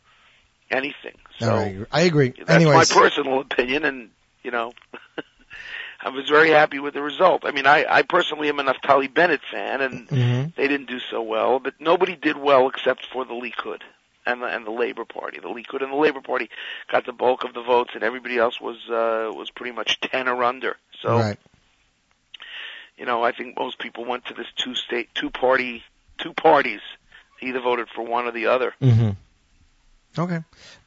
anything. 0.70 1.16
So 1.38 1.46
No, 1.46 1.56
I 1.56 1.62
agree. 1.66 1.86
I 1.92 2.00
agree. 2.02 2.34
that's 2.38 2.50
Anyways, 2.50 2.94
my 2.94 3.02
personal 3.02 3.40
opinion, 3.40 3.84
and 3.84 4.10
you 4.42 4.52
know, 4.52 4.72
I 6.00 6.10
was 6.10 6.28
very 6.28 6.50
happy 6.50 6.78
with 6.78 6.94
the 6.94 7.02
result. 7.02 7.42
I 7.44 7.50
mean, 7.50 7.66
I, 7.66 7.84
I 7.88 8.02
personally 8.02 8.48
am 8.48 8.60
a 8.60 8.64
Naftali 8.64 9.12
Bennett 9.12 9.40
fan, 9.50 9.80
and 9.80 10.08
Mhm. 10.08 10.54
they 10.54 10.68
didn't 10.68 10.88
do 10.88 11.00
so 11.00 11.22
well, 11.22 11.58
but 11.58 11.74
nobody 11.80 12.14
did 12.14 12.36
well 12.36 12.68
except 12.68 13.06
for 13.06 13.24
the 13.24 13.34
Likud 13.34 13.80
and 14.26 14.42
the, 14.42 14.46
and 14.46 14.66
the 14.66 14.70
Labor 14.70 15.04
Party. 15.04 15.38
The 15.40 15.48
Likud 15.48 15.82
and 15.82 15.92
the 15.92 15.96
Labor 15.96 16.20
Party 16.20 16.50
got 16.90 17.06
the 17.06 17.12
bulk 17.12 17.44
of 17.44 17.54
the 17.54 17.62
votes, 17.62 17.92
and 17.94 18.02
everybody 18.02 18.38
else 18.38 18.60
was 18.60 18.76
uh, 18.88 19.32
was 19.34 19.50
pretty 19.50 19.72
much 19.72 20.00
ten 20.00 20.28
or 20.28 20.42
under. 20.44 20.76
So 21.02 21.18
right. 21.18 21.38
you 22.96 23.06
know, 23.06 23.22
I 23.22 23.32
think 23.32 23.58
most 23.58 23.78
people 23.78 24.04
went 24.04 24.26
to 24.26 24.34
this 24.34 24.46
two 24.56 24.74
state, 24.74 25.08
two 25.14 25.30
party, 25.30 25.82
two 26.18 26.32
parties. 26.32 26.80
Either 27.42 27.60
voted 27.60 27.88
for 27.94 28.02
one 28.02 28.24
or 28.24 28.32
the 28.32 28.46
other. 28.46 28.72
hmm 28.80 29.10
Okay. 30.18 30.38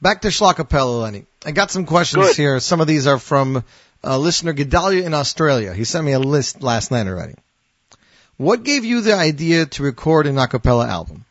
Back 0.01 0.21
to 0.21 0.29
Shlockapella, 0.29 1.03
Lenny. 1.03 1.25
I 1.45 1.51
got 1.51 1.69
some 1.69 1.85
questions 1.85 2.25
Good. 2.29 2.35
here. 2.35 2.59
Some 2.59 2.81
of 2.81 2.87
these 2.87 3.05
are 3.05 3.19
from 3.19 3.63
uh, 4.03 4.17
listener 4.17 4.53
Gedalia 4.53 5.03
in 5.03 5.13
Australia. 5.13 5.73
He 5.73 5.83
sent 5.83 6.05
me 6.05 6.13
a 6.13 6.19
list 6.19 6.63
last 6.63 6.89
night 6.89 7.07
already. 7.07 7.35
What 8.37 8.63
gave 8.63 8.85
you 8.85 9.01
the 9.01 9.13
idea 9.13 9.65
to 9.65 9.83
record 9.83 10.25
an 10.25 10.37
a 10.37 10.47
cappella 10.47 10.87
album? 10.87 11.25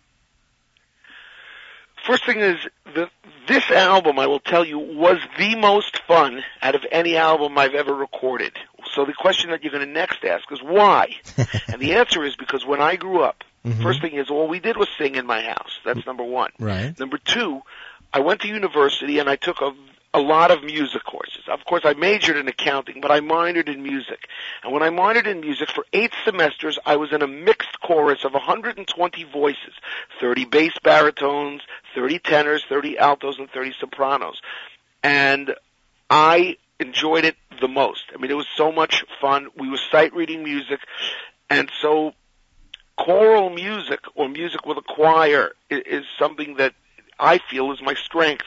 First 2.08 2.24
thing 2.24 2.40
is 2.40 2.56
the 2.94 3.10
this 3.46 3.70
album 3.70 4.18
I 4.18 4.26
will 4.26 4.40
tell 4.40 4.64
you 4.64 4.78
was 4.78 5.18
the 5.36 5.56
most 5.56 6.00
fun 6.04 6.42
out 6.62 6.74
of 6.74 6.84
any 6.90 7.16
album 7.18 7.58
I've 7.58 7.74
ever 7.74 7.94
recorded. 7.94 8.52
So 8.94 9.04
the 9.04 9.12
question 9.12 9.50
that 9.50 9.62
you're 9.62 9.72
going 9.72 9.86
to 9.86 9.92
next 9.92 10.24
ask 10.24 10.50
is 10.50 10.62
why? 10.62 11.14
and 11.68 11.80
the 11.82 11.94
answer 11.96 12.24
is 12.24 12.34
because 12.34 12.64
when 12.64 12.80
I 12.80 12.96
grew 12.96 13.20
up, 13.22 13.44
Mhm. 13.66 13.82
first 13.82 14.00
thing 14.00 14.14
is 14.14 14.30
all 14.30 14.48
we 14.48 14.58
did 14.60 14.78
was 14.78 14.88
sing 14.96 15.16
in 15.16 15.26
my 15.26 15.42
house. 15.42 15.80
That's 15.84 16.06
number 16.06 16.22
1. 16.22 16.52
Right. 16.58 16.98
Number 16.98 17.18
2, 17.18 17.60
I 18.14 18.20
went 18.20 18.40
to 18.40 18.48
university 18.48 19.18
and 19.18 19.28
I 19.28 19.36
took 19.36 19.60
a 19.60 19.74
a 20.14 20.20
lot 20.20 20.50
of 20.50 20.64
music 20.64 21.04
courses. 21.04 21.42
Of 21.48 21.64
course, 21.64 21.82
I 21.84 21.92
majored 21.94 22.36
in 22.36 22.48
accounting, 22.48 23.00
but 23.00 23.10
I 23.10 23.20
minored 23.20 23.68
in 23.68 23.82
music. 23.82 24.28
And 24.64 24.72
when 24.72 24.82
I 24.82 24.88
minored 24.88 25.26
in 25.26 25.40
music 25.40 25.70
for 25.70 25.84
eight 25.92 26.12
semesters, 26.24 26.78
I 26.86 26.96
was 26.96 27.12
in 27.12 27.22
a 27.22 27.26
mixed 27.26 27.80
chorus 27.80 28.24
of 28.24 28.32
120 28.32 29.24
voices, 29.24 29.74
30 30.20 30.46
bass 30.46 30.72
baritones, 30.82 31.62
30 31.94 32.18
tenors, 32.20 32.64
30 32.68 32.98
altos, 32.98 33.38
and 33.38 33.50
30 33.50 33.74
sopranos. 33.78 34.40
And 35.02 35.54
I 36.08 36.56
enjoyed 36.80 37.24
it 37.24 37.36
the 37.60 37.68
most. 37.68 38.04
I 38.14 38.18
mean, 38.18 38.30
it 38.30 38.36
was 38.36 38.48
so 38.56 38.72
much 38.72 39.04
fun. 39.20 39.48
We 39.56 39.68
were 39.68 39.78
sight 39.90 40.14
reading 40.14 40.42
music, 40.42 40.80
and 41.50 41.70
so 41.82 42.14
choral 42.96 43.50
music 43.50 44.00
or 44.14 44.28
music 44.28 44.66
with 44.66 44.78
a 44.78 44.82
choir 44.82 45.52
is, 45.70 45.82
is 45.86 46.04
something 46.18 46.56
that 46.56 46.74
I 47.18 47.38
feel 47.38 47.72
is 47.72 47.82
my 47.82 47.94
strength, 47.94 48.44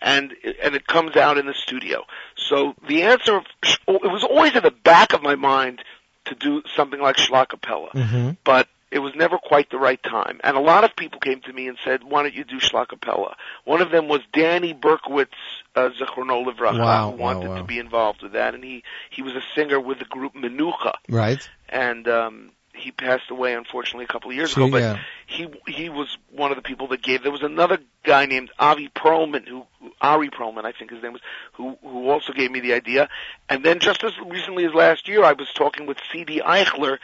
and 0.00 0.32
and 0.62 0.74
it 0.74 0.86
comes 0.86 1.16
out 1.16 1.38
in 1.38 1.46
the 1.46 1.54
studio. 1.54 2.04
So 2.36 2.74
the 2.88 3.02
answer, 3.02 3.40
it 3.88 4.10
was 4.12 4.24
always 4.24 4.54
in 4.54 4.62
the 4.62 4.70
back 4.70 5.12
of 5.12 5.22
my 5.22 5.34
mind 5.36 5.82
to 6.26 6.34
do 6.34 6.62
something 6.74 7.00
like 7.00 7.16
Shlockapella, 7.16 7.90
Mm-hmm. 7.92 8.30
but 8.44 8.68
it 8.90 9.00
was 9.00 9.14
never 9.16 9.36
quite 9.36 9.68
the 9.70 9.78
right 9.78 10.00
time. 10.02 10.40
And 10.44 10.56
a 10.56 10.60
lot 10.60 10.84
of 10.84 10.94
people 10.96 11.18
came 11.20 11.40
to 11.42 11.52
me 11.52 11.66
and 11.68 11.76
said, 11.84 12.04
"Why 12.04 12.22
don't 12.22 12.34
you 12.34 12.44
do 12.44 12.58
Shlockapella?" 12.60 13.34
One 13.64 13.82
of 13.82 13.90
them 13.90 14.06
was 14.08 14.20
Danny 14.32 14.72
Berkowitz, 14.74 15.34
uh, 15.74 15.90
Zichrono 16.00 16.44
Livracha, 16.46 16.78
Wow, 16.78 17.10
who 17.10 17.16
wow, 17.16 17.34
wanted 17.34 17.48
wow. 17.50 17.56
to 17.56 17.64
be 17.64 17.78
involved 17.78 18.22
with 18.22 18.32
that, 18.32 18.54
and 18.54 18.62
he 18.64 18.84
he 19.10 19.22
was 19.22 19.34
a 19.34 19.42
singer 19.54 19.80
with 19.80 19.98
the 19.98 20.04
group 20.04 20.34
Menucha 20.34 20.94
Right. 21.08 21.48
and 21.68 22.06
um 22.08 22.50
he 22.76 22.90
passed 22.92 23.30
away 23.30 23.54
unfortunately 23.54 24.04
a 24.04 24.08
couple 24.08 24.30
of 24.30 24.36
years 24.36 24.52
So, 24.52 24.62
ago 24.64 24.72
but 24.72 24.82
yeah. 24.82 24.98
he 25.26 25.48
he 25.66 25.88
was 25.88 26.16
one 26.30 26.50
of 26.50 26.56
the 26.56 26.62
people 26.62 26.88
that 26.88 27.02
gave 27.02 27.22
there 27.22 27.32
was 27.32 27.42
another 27.42 27.78
guy 28.04 28.26
named 28.26 28.50
Avi 28.58 28.88
Perlman 28.88 29.46
who 29.48 29.64
who- 29.80 29.92
Ari 30.00 30.30
Perlman 30.30 30.64
I 30.64 30.72
think 30.72 30.90
his 30.90 31.02
name 31.02 31.12
was 31.14 31.22
who 31.54 31.76
who 31.82 32.08
also 32.10 32.32
gave 32.32 32.50
me 32.50 32.60
the 32.60 32.74
idea. 32.74 33.08
And 33.48 33.64
then 33.64 33.78
just 33.80 34.04
as 34.04 34.12
recently 34.26 34.64
as 34.66 34.74
last 34.74 35.08
year 35.08 35.24
I 35.24 35.32
was 35.32 35.48
talking 35.54 35.86
with 35.86 35.98
CD 36.12 36.40
Eichler 36.44 36.98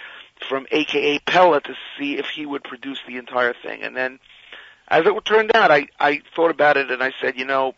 from 0.48 0.66
AKA 0.70 1.20
Pella 1.20 1.60
to 1.62 1.74
see 1.98 2.18
if 2.18 2.26
he 2.26 2.44
would 2.46 2.64
produce 2.64 2.98
the 3.06 3.16
entire 3.16 3.54
thing. 3.54 3.82
And 3.82 3.96
then 3.96 4.18
as 4.88 5.06
it 5.06 5.24
turned 5.24 5.54
out 5.56 5.70
I 5.70 5.86
I 5.98 6.20
thought 6.36 6.50
about 6.50 6.76
it 6.76 6.90
and 6.90 7.02
I 7.02 7.12
said 7.20 7.38
you 7.38 7.44
know 7.46 7.74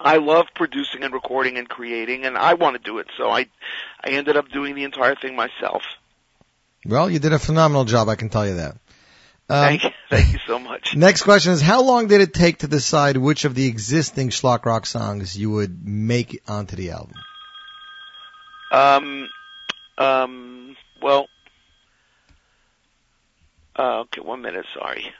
I 0.00 0.16
love 0.16 0.46
producing 0.54 1.04
and 1.04 1.12
recording 1.14 1.58
and 1.58 1.68
creating 1.68 2.24
and 2.24 2.36
I 2.36 2.54
want 2.54 2.76
to 2.76 2.82
do 2.82 2.98
it. 2.98 3.06
So 3.16 3.30
I 3.30 3.46
I 4.04 4.10
ended 4.10 4.36
up 4.36 4.48
doing 4.50 4.74
the 4.74 4.84
entire 4.84 5.14
thing 5.14 5.36
myself 5.36 5.82
Well, 6.84 7.10
you 7.10 7.18
did 7.18 7.32
a 7.32 7.38
phenomenal 7.38 7.84
job, 7.84 8.08
I 8.08 8.16
can 8.16 8.28
tell 8.28 8.46
you 8.46 8.56
that. 8.56 8.76
Um, 9.48 9.64
Thank 9.64 9.84
you. 9.84 9.90
Thank 10.10 10.32
you 10.32 10.38
so 10.46 10.58
much. 10.58 10.94
Next 10.96 11.22
question 11.22 11.52
is, 11.52 11.60
how 11.60 11.82
long 11.82 12.08
did 12.08 12.20
it 12.20 12.32
take 12.32 12.58
to 12.58 12.68
decide 12.68 13.16
which 13.16 13.44
of 13.44 13.54
the 13.54 13.66
existing 13.66 14.30
Schlock 14.30 14.64
Rock 14.64 14.86
songs 14.86 15.36
you 15.36 15.50
would 15.50 15.86
make 15.86 16.42
onto 16.48 16.76
the 16.76 16.90
album? 16.90 17.14
Um, 18.70 19.28
um, 19.98 20.76
well, 21.02 21.26
uh, 23.76 24.00
okay, 24.00 24.20
one 24.20 24.42
minute, 24.42 24.64
sorry. 24.74 25.12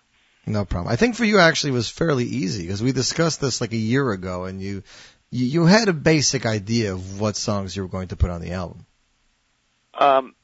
No 0.46 0.64
problem. 0.64 0.92
I 0.92 0.96
think 0.96 1.14
for 1.14 1.24
you 1.24 1.38
actually 1.38 1.70
it 1.70 1.74
was 1.74 1.88
fairly 1.88 2.24
easy 2.24 2.62
because 2.62 2.82
we 2.82 2.92
discussed 2.92 3.40
this 3.40 3.60
like 3.60 3.72
a 3.72 3.76
year 3.76 4.10
ago 4.10 4.44
and 4.44 4.60
you, 4.60 4.82
you, 5.30 5.46
you 5.46 5.66
had 5.66 5.88
a 5.88 5.92
basic 5.92 6.46
idea 6.46 6.92
of 6.92 7.20
what 7.20 7.36
songs 7.36 7.76
you 7.76 7.82
were 7.82 7.88
going 7.88 8.08
to 8.08 8.16
put 8.16 8.30
on 8.30 8.40
the 8.40 8.52
album. 8.52 8.86
Um, 9.94 10.34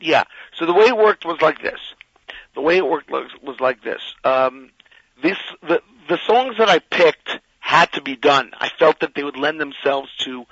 yeah, 0.00 0.24
so 0.54 0.66
the 0.66 0.74
way 0.74 0.86
it 0.86 0.96
worked 0.96 1.24
was 1.24 1.40
like 1.40 1.62
this. 1.62 1.80
The 2.54 2.60
way 2.60 2.76
it 2.78 2.86
worked 2.86 3.10
was, 3.10 3.30
was 3.42 3.60
like 3.60 3.82
this. 3.82 4.00
Um, 4.24 4.70
this, 5.22 5.38
the, 5.62 5.82
the 6.08 6.18
songs 6.26 6.56
that 6.58 6.68
I 6.68 6.78
picked 6.78 7.38
had 7.60 7.92
to 7.92 8.02
be 8.02 8.16
done. 8.16 8.52
I 8.58 8.68
felt 8.78 9.00
that 9.00 9.14
they 9.14 9.22
would 9.22 9.36
lend 9.36 9.60
themselves 9.60 10.08
to 10.20 10.46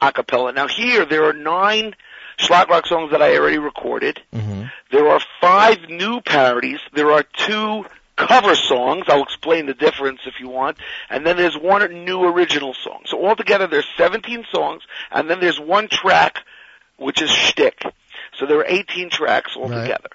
a 0.00 0.12
cappella. 0.12 0.52
Now 0.52 0.68
here, 0.68 1.04
there 1.04 1.24
are 1.24 1.32
nine 1.32 1.94
Schlock 2.38 2.68
Rock 2.68 2.86
songs 2.86 3.12
that 3.12 3.22
I 3.22 3.36
already 3.36 3.58
recorded. 3.58 4.20
Mm-hmm. 4.34 4.64
There 4.92 5.08
are 5.08 5.20
five 5.40 5.88
new 5.88 6.20
parodies. 6.20 6.80
There 6.92 7.12
are 7.12 7.22
two 7.22 7.86
cover 8.16 8.54
songs. 8.54 9.04
I'll 9.08 9.22
explain 9.22 9.66
the 9.66 9.74
difference 9.74 10.20
if 10.26 10.40
you 10.40 10.48
want. 10.48 10.78
And 11.08 11.26
then 11.26 11.36
there's 11.36 11.56
one 11.56 12.04
new 12.04 12.24
original 12.24 12.74
song. 12.74 13.02
So 13.06 13.24
altogether 13.24 13.66
there's 13.66 13.88
17 13.96 14.44
songs, 14.50 14.82
and 15.10 15.30
then 15.30 15.40
there's 15.40 15.60
one 15.60 15.88
track 15.88 16.44
which 16.98 17.20
is 17.22 17.30
shtick. 17.30 17.82
So 18.38 18.46
there 18.46 18.58
are 18.58 18.66
18 18.66 19.10
tracks 19.10 19.56
altogether. 19.56 20.10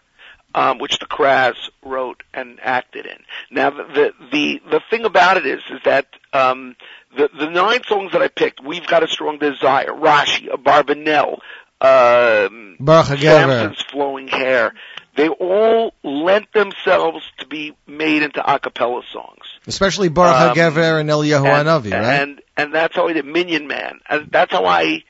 Um, 0.53 0.79
which 0.79 0.99
the 0.99 1.05
Kraz 1.05 1.55
wrote 1.81 2.23
and 2.33 2.59
acted 2.61 3.05
in. 3.05 3.19
Now, 3.51 3.69
the 3.69 4.11
the 4.33 4.61
the, 4.69 4.81
thing 4.89 5.05
about 5.05 5.37
it 5.37 5.45
is, 5.45 5.61
is 5.69 5.79
that 5.85 6.07
um, 6.33 6.75
the 7.15 7.29
the 7.33 7.49
nine 7.49 7.83
songs 7.87 8.11
that 8.11 8.21
I 8.21 8.27
picked, 8.27 8.61
we've 8.61 8.85
got 8.85 9.01
a 9.01 9.07
strong 9.07 9.37
desire. 9.37 9.93
Rashi, 9.93 10.49
Barbanel, 10.49 11.39
um. 11.79 12.75
Samson's 13.21 13.81
flowing 13.83 14.27
hair. 14.27 14.73
They 15.15 15.27
all 15.29 15.93
lent 16.03 16.51
themselves 16.53 17.23
to 17.39 17.45
be 17.47 17.73
made 17.87 18.23
into 18.23 18.41
a 18.45 18.59
cappella 18.59 19.01
songs. 19.11 19.45
Especially 19.67 20.09
Baruch 20.09 20.35
Um, 20.35 20.55
HaGever 20.55 20.99
and 20.99 21.09
Eliyahu 21.09 21.45
and, 21.45 21.67
Hanavi, 21.67 21.91
right? 21.91 22.21
And 22.21 22.41
and 22.55 22.73
that's 22.73 22.95
how 22.95 23.07
I 23.07 23.13
did 23.13 23.25
Minyan 23.25 23.67
Man. 23.67 23.99
And 24.09 24.29
that's 24.31 24.51
how 24.51 24.65
I. 24.65 25.03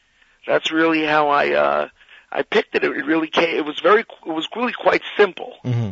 That's 0.47 0.71
really 0.71 1.03
how 1.05 1.29
I. 1.29 1.53
uh 1.53 1.87
I 2.31 2.43
picked 2.43 2.75
it. 2.75 2.83
It 2.83 2.89
really 2.89 3.27
came. 3.27 3.57
It 3.57 3.65
was 3.65 3.79
very. 3.79 4.01
It 4.01 4.31
was 4.31 4.47
really 4.55 4.73
quite 4.73 5.01
simple. 5.17 5.53
hmm 5.63 5.91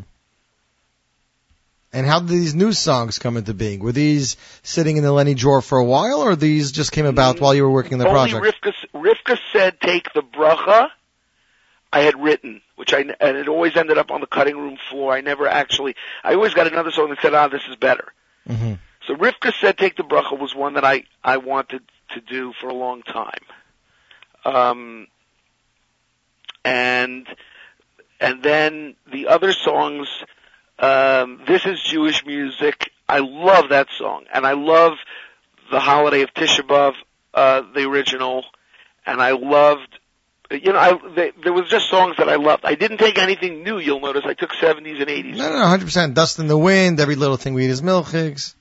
And 1.91 2.05
how 2.05 2.19
did 2.19 2.29
these 2.29 2.55
new 2.55 2.71
songs 2.71 3.19
come 3.19 3.35
into 3.35 3.53
being? 3.53 3.81
Were 3.81 3.91
these 3.91 4.37
sitting 4.63 4.97
in 4.97 5.03
the 5.03 5.11
Lenny 5.11 5.33
drawer 5.33 5.61
for 5.61 5.77
a 5.77 5.85
while, 5.85 6.21
or 6.21 6.35
these 6.35 6.71
just 6.71 6.91
came 6.91 7.05
about 7.05 7.41
while 7.41 7.53
you 7.53 7.63
were 7.63 7.71
working 7.71 7.97
the 7.97 8.07
Only 8.07 8.31
project? 8.31 8.63
Rivka, 8.63 8.73
Rivka 8.93 9.39
said 9.51 9.81
take 9.81 10.13
the 10.13 10.21
bracha. 10.21 10.89
I 11.91 12.01
had 12.01 12.21
written, 12.21 12.61
which 12.75 12.93
I 12.93 12.99
and 12.99 13.37
it 13.37 13.47
always 13.47 13.75
ended 13.75 13.97
up 13.97 14.11
on 14.11 14.21
the 14.21 14.27
cutting 14.27 14.57
room 14.57 14.77
floor. 14.89 15.11
I 15.13 15.21
never 15.21 15.47
actually. 15.47 15.95
I 16.23 16.35
always 16.35 16.53
got 16.53 16.67
another 16.67 16.91
song 16.91 17.09
that 17.09 17.19
said, 17.21 17.33
"Ah, 17.33 17.47
this 17.47 17.63
is 17.67 17.75
better." 17.75 18.13
hmm 18.47 18.73
So 19.07 19.15
Rivka 19.15 19.53
said 19.59 19.77
take 19.77 19.97
the 19.97 20.03
bracha 20.03 20.39
was 20.39 20.55
one 20.55 20.75
that 20.75 20.85
I 20.85 21.03
I 21.23 21.37
wanted 21.37 21.81
to 22.13 22.21
do 22.21 22.53
for 22.61 22.69
a 22.69 22.73
long 22.73 23.01
time. 23.01 23.43
Um, 24.45 25.07
and 26.69 27.27
and 28.19 28.43
then 28.43 28.95
the 29.11 29.27
other 29.27 29.53
songs. 29.53 30.07
Um, 30.77 31.41
this 31.45 31.65
is 31.65 31.81
Jewish 31.81 32.25
music. 32.25 32.91
I 33.07 33.19
love 33.19 33.69
that 33.69 33.87
song, 33.97 34.25
and 34.33 34.45
I 34.45 34.53
love 34.53 34.93
the 35.71 35.79
holiday 35.79 36.21
of 36.21 36.33
Tisha 36.33 36.61
B'av, 36.61 36.93
uh, 37.33 37.63
the 37.75 37.83
original, 37.85 38.45
and 39.05 39.21
I 39.21 39.31
loved 39.31 39.99
you 40.51 40.73
know, 40.73 40.79
I, 40.79 40.99
they, 41.15 41.31
there 41.43 41.53
was 41.53 41.69
just 41.69 41.89
songs 41.89 42.15
that 42.17 42.27
I 42.27 42.37
loved. 42.37 42.65
I 42.65 42.73
didn't 42.73 42.97
take 42.97 43.19
anything 43.19 43.63
new. 43.63 43.77
You'll 43.77 43.99
notice 43.99 44.23
I 44.25 44.33
took 44.33 44.51
70s 44.51 44.99
and 44.99 45.07
80s. 45.07 45.37
No, 45.37 45.49
no, 45.51 45.67
hundred 45.67 45.85
percent. 45.85 46.15
Dust 46.15 46.39
in 46.39 46.47
the 46.47 46.57
wind. 46.57 46.99
Every 46.99 47.15
little 47.15 47.37
thing 47.37 47.53
we 47.53 47.65
eat 47.65 47.69
is 47.69 47.83
milchigs. 47.83 48.55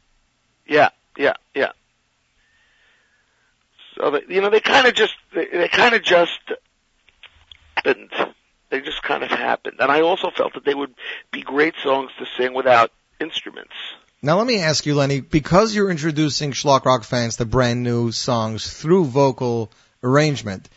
Yeah, 0.66 0.90
yeah, 1.16 1.32
yeah. 1.54 1.72
So 3.96 4.10
that 4.10 4.30
you 4.30 4.42
know, 4.42 4.50
they 4.50 4.60
kind 4.60 4.86
of 4.86 4.94
just 4.94 5.14
they, 5.34 5.46
they 5.46 5.68
kind 5.68 5.94
of 5.94 6.02
just 6.02 6.38
happened. 7.84 8.10
They 8.70 8.80
just 8.80 9.02
kind 9.02 9.22
of 9.22 9.30
happened, 9.30 9.76
and 9.80 9.90
I 9.90 10.02
also 10.02 10.30
felt 10.30 10.54
that 10.54 10.64
they 10.64 10.74
would 10.74 10.94
be 11.32 11.42
great 11.42 11.74
songs 11.82 12.10
to 12.18 12.26
sing 12.36 12.52
without 12.52 12.90
instruments. 13.18 13.72
Now 14.20 14.36
let 14.36 14.46
me 14.46 14.60
ask 14.60 14.84
you, 14.84 14.94
Lenny, 14.94 15.20
because 15.20 15.74
you're 15.74 15.90
introducing 15.90 16.52
Schlock 16.52 16.84
Rock 16.84 17.04
fans 17.04 17.36
to 17.36 17.44
brand 17.44 17.82
new 17.82 18.12
songs 18.12 18.70
through 18.70 19.04
vocal 19.04 19.70
arrangement, 20.02 20.68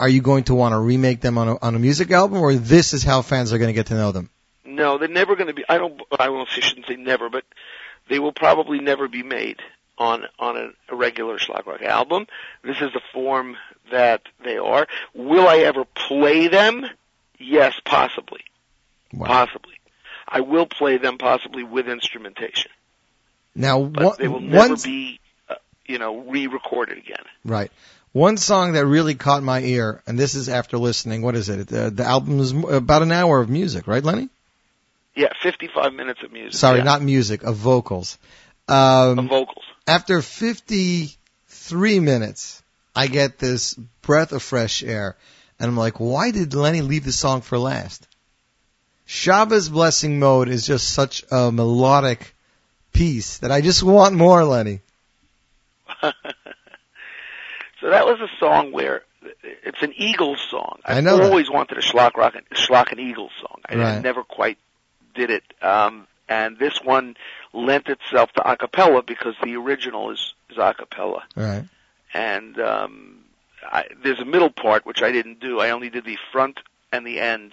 are 0.00 0.08
you 0.08 0.20
going 0.20 0.44
to 0.44 0.54
want 0.54 0.72
to 0.72 0.78
remake 0.78 1.20
them 1.20 1.38
on 1.38 1.48
a, 1.48 1.58
on 1.60 1.74
a 1.74 1.78
music 1.78 2.10
album, 2.10 2.38
or 2.38 2.54
this 2.54 2.92
is 2.92 3.04
how 3.04 3.22
fans 3.22 3.52
are 3.52 3.58
going 3.58 3.68
to 3.68 3.74
get 3.74 3.86
to 3.86 3.94
know 3.94 4.10
them? 4.10 4.30
No, 4.64 4.98
they're 4.98 5.08
never 5.08 5.36
going 5.36 5.48
to 5.48 5.54
be. 5.54 5.64
I 5.68 5.78
don't. 5.78 6.00
I 6.18 6.28
won't. 6.28 6.48
I 6.50 6.60
shouldn't 6.60 6.86
say 6.86 6.96
never, 6.96 7.28
but 7.30 7.44
they 8.08 8.18
will 8.18 8.32
probably 8.32 8.80
never 8.80 9.06
be 9.06 9.22
made 9.22 9.60
on 9.96 10.24
on 10.38 10.56
a, 10.56 10.70
a 10.92 10.96
regular 10.96 11.38
schlock 11.38 11.66
rock 11.66 11.82
album. 11.82 12.26
This 12.62 12.80
is 12.80 12.92
the 12.92 13.00
form 13.12 13.56
that 13.90 14.22
they 14.44 14.56
are. 14.58 14.86
Will 15.14 15.46
I 15.46 15.58
ever 15.58 15.84
play 15.84 16.48
them? 16.48 16.84
Yes, 17.38 17.74
possibly. 17.84 18.40
Wow. 19.12 19.26
Possibly. 19.26 19.74
I 20.26 20.40
will 20.40 20.66
play 20.66 20.98
them 20.98 21.16
possibly 21.18 21.62
with 21.62 21.88
instrumentation, 21.88 22.70
Now, 23.54 23.82
but 23.84 24.04
one, 24.04 24.16
they 24.18 24.28
will 24.28 24.40
never 24.40 24.74
one- 24.74 24.78
be, 24.84 25.20
uh, 25.48 25.54
you 25.86 25.98
know, 25.98 26.18
re-recorded 26.20 26.98
again. 26.98 27.24
right. 27.44 27.70
One 28.12 28.36
song 28.38 28.72
that 28.72 28.86
really 28.86 29.14
caught 29.14 29.42
my 29.42 29.60
ear, 29.60 30.02
and 30.06 30.18
this 30.18 30.34
is 30.34 30.48
after 30.48 30.78
listening. 30.78 31.20
What 31.22 31.36
is 31.36 31.48
it? 31.50 31.68
The, 31.68 31.90
the 31.90 32.04
album 32.04 32.40
is 32.40 32.52
about 32.52 33.02
an 33.02 33.12
hour 33.12 33.38
of 33.40 33.48
music, 33.50 33.86
right, 33.86 34.02
Lenny? 34.02 34.28
Yeah, 35.14 35.28
55 35.42 35.92
minutes 35.92 36.22
of 36.22 36.32
music. 36.32 36.54
Sorry, 36.58 36.78
yeah, 36.78 36.84
not 36.84 37.02
music, 37.02 37.42
of 37.42 37.56
vocals. 37.56 38.18
Um, 38.66 39.18
of 39.18 39.24
vocals. 39.26 39.64
after 39.86 40.22
53 40.22 42.00
minutes, 42.00 42.62
I 42.98 43.06
get 43.06 43.38
this 43.38 43.74
breath 44.02 44.32
of 44.32 44.42
fresh 44.42 44.82
air, 44.82 45.16
and 45.60 45.68
I'm 45.70 45.76
like, 45.76 46.00
why 46.00 46.32
did 46.32 46.52
Lenny 46.54 46.80
leave 46.82 47.04
the 47.04 47.12
song 47.12 47.42
for 47.42 47.56
last? 47.58 48.08
Shabbos 49.06 49.68
Blessing 49.68 50.18
Mode 50.18 50.48
is 50.48 50.66
just 50.66 50.90
such 50.90 51.24
a 51.30 51.52
melodic 51.52 52.34
piece 52.92 53.38
that 53.38 53.52
I 53.52 53.60
just 53.60 53.82
want 53.84 54.14
more, 54.16 54.42
Lenny. 54.44 54.80
so 56.02 56.12
that 57.82 58.04
was 58.04 58.20
a 58.20 58.28
song 58.40 58.72
where 58.72 59.02
it's 59.42 59.82
an 59.82 59.92
Eagles 59.96 60.40
song. 60.50 60.80
I 60.84 60.98
I've 60.98 61.04
know 61.04 61.18
that. 61.18 61.30
always 61.30 61.48
wanted 61.50 61.78
a 61.78 61.82
Schlock 61.82 62.16
Rock, 62.16 62.34
and, 62.34 62.48
Schlock 62.50 62.90
and 62.90 63.00
Eagles 63.00 63.30
song. 63.40 63.60
I, 63.68 63.74
I 63.74 63.78
Right. 63.78 64.02
never 64.02 64.24
quite 64.24 64.58
did 65.14 65.30
it. 65.30 65.44
Um, 65.62 66.06
and 66.28 66.58
this 66.58 66.80
one 66.82 67.16
lent 67.52 67.88
itself 67.88 68.32
to 68.32 68.50
a 68.50 68.56
cappella 68.56 69.02
because 69.02 69.34
the 69.42 69.54
original 69.56 70.10
is, 70.10 70.34
is 70.50 70.58
a 70.58 70.74
cappella. 70.74 71.22
Right. 71.36 71.64
And, 72.14 72.58
um, 72.58 73.24
I, 73.62 73.84
there's 74.02 74.20
a 74.20 74.24
middle 74.24 74.50
part 74.50 74.86
which 74.86 75.02
I 75.02 75.12
didn't 75.12 75.40
do. 75.40 75.60
I 75.60 75.70
only 75.70 75.90
did 75.90 76.04
the 76.04 76.16
front 76.32 76.58
and 76.92 77.06
the 77.06 77.20
end. 77.20 77.52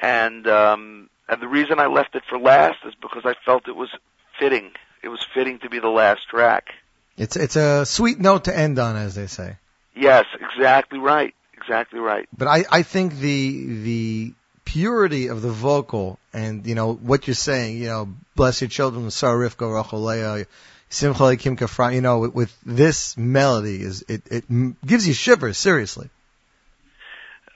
And, 0.00 0.46
um, 0.46 1.10
and 1.28 1.42
the 1.42 1.48
reason 1.48 1.78
I 1.80 1.86
left 1.86 2.14
it 2.14 2.22
for 2.28 2.38
last 2.38 2.78
is 2.86 2.94
because 3.00 3.22
I 3.24 3.34
felt 3.44 3.68
it 3.68 3.76
was 3.76 3.90
fitting. 4.38 4.70
It 5.02 5.08
was 5.08 5.24
fitting 5.34 5.58
to 5.60 5.70
be 5.70 5.78
the 5.78 5.88
last 5.88 6.28
track. 6.28 6.68
It's 7.16 7.36
it's 7.36 7.56
a 7.56 7.86
sweet 7.86 8.20
note 8.20 8.44
to 8.44 8.56
end 8.56 8.78
on, 8.78 8.96
as 8.96 9.14
they 9.14 9.26
say. 9.26 9.56
Yes, 9.94 10.26
exactly 10.38 10.98
right. 10.98 11.34
Exactly 11.54 11.98
right. 11.98 12.28
But 12.36 12.48
I, 12.48 12.64
I 12.70 12.82
think 12.82 13.14
the 13.14 13.66
the 13.82 14.34
purity 14.64 15.28
of 15.28 15.40
the 15.42 15.50
vocal 15.50 16.18
and 16.32 16.66
you 16.66 16.74
know 16.74 16.92
what 16.92 17.26
you're 17.26 17.34
saying, 17.34 17.78
you 17.78 17.86
know, 17.86 18.14
bless 18.34 18.60
your 18.60 18.68
children, 18.68 19.10
Sarah 19.10 19.48
Rivka 19.48 19.64
Racholea, 19.64 20.46
Simcha 20.88 21.22
Lekim 21.22 21.56
Kafra, 21.58 21.94
you 21.94 22.00
know, 22.00 22.20
with, 22.20 22.34
with 22.34 22.56
this 22.64 23.16
melody 23.16 23.82
is 23.82 24.04
it 24.08 24.22
it 24.30 24.44
gives 24.86 25.06
you 25.06 25.14
shivers. 25.14 25.58
Seriously. 25.58 26.08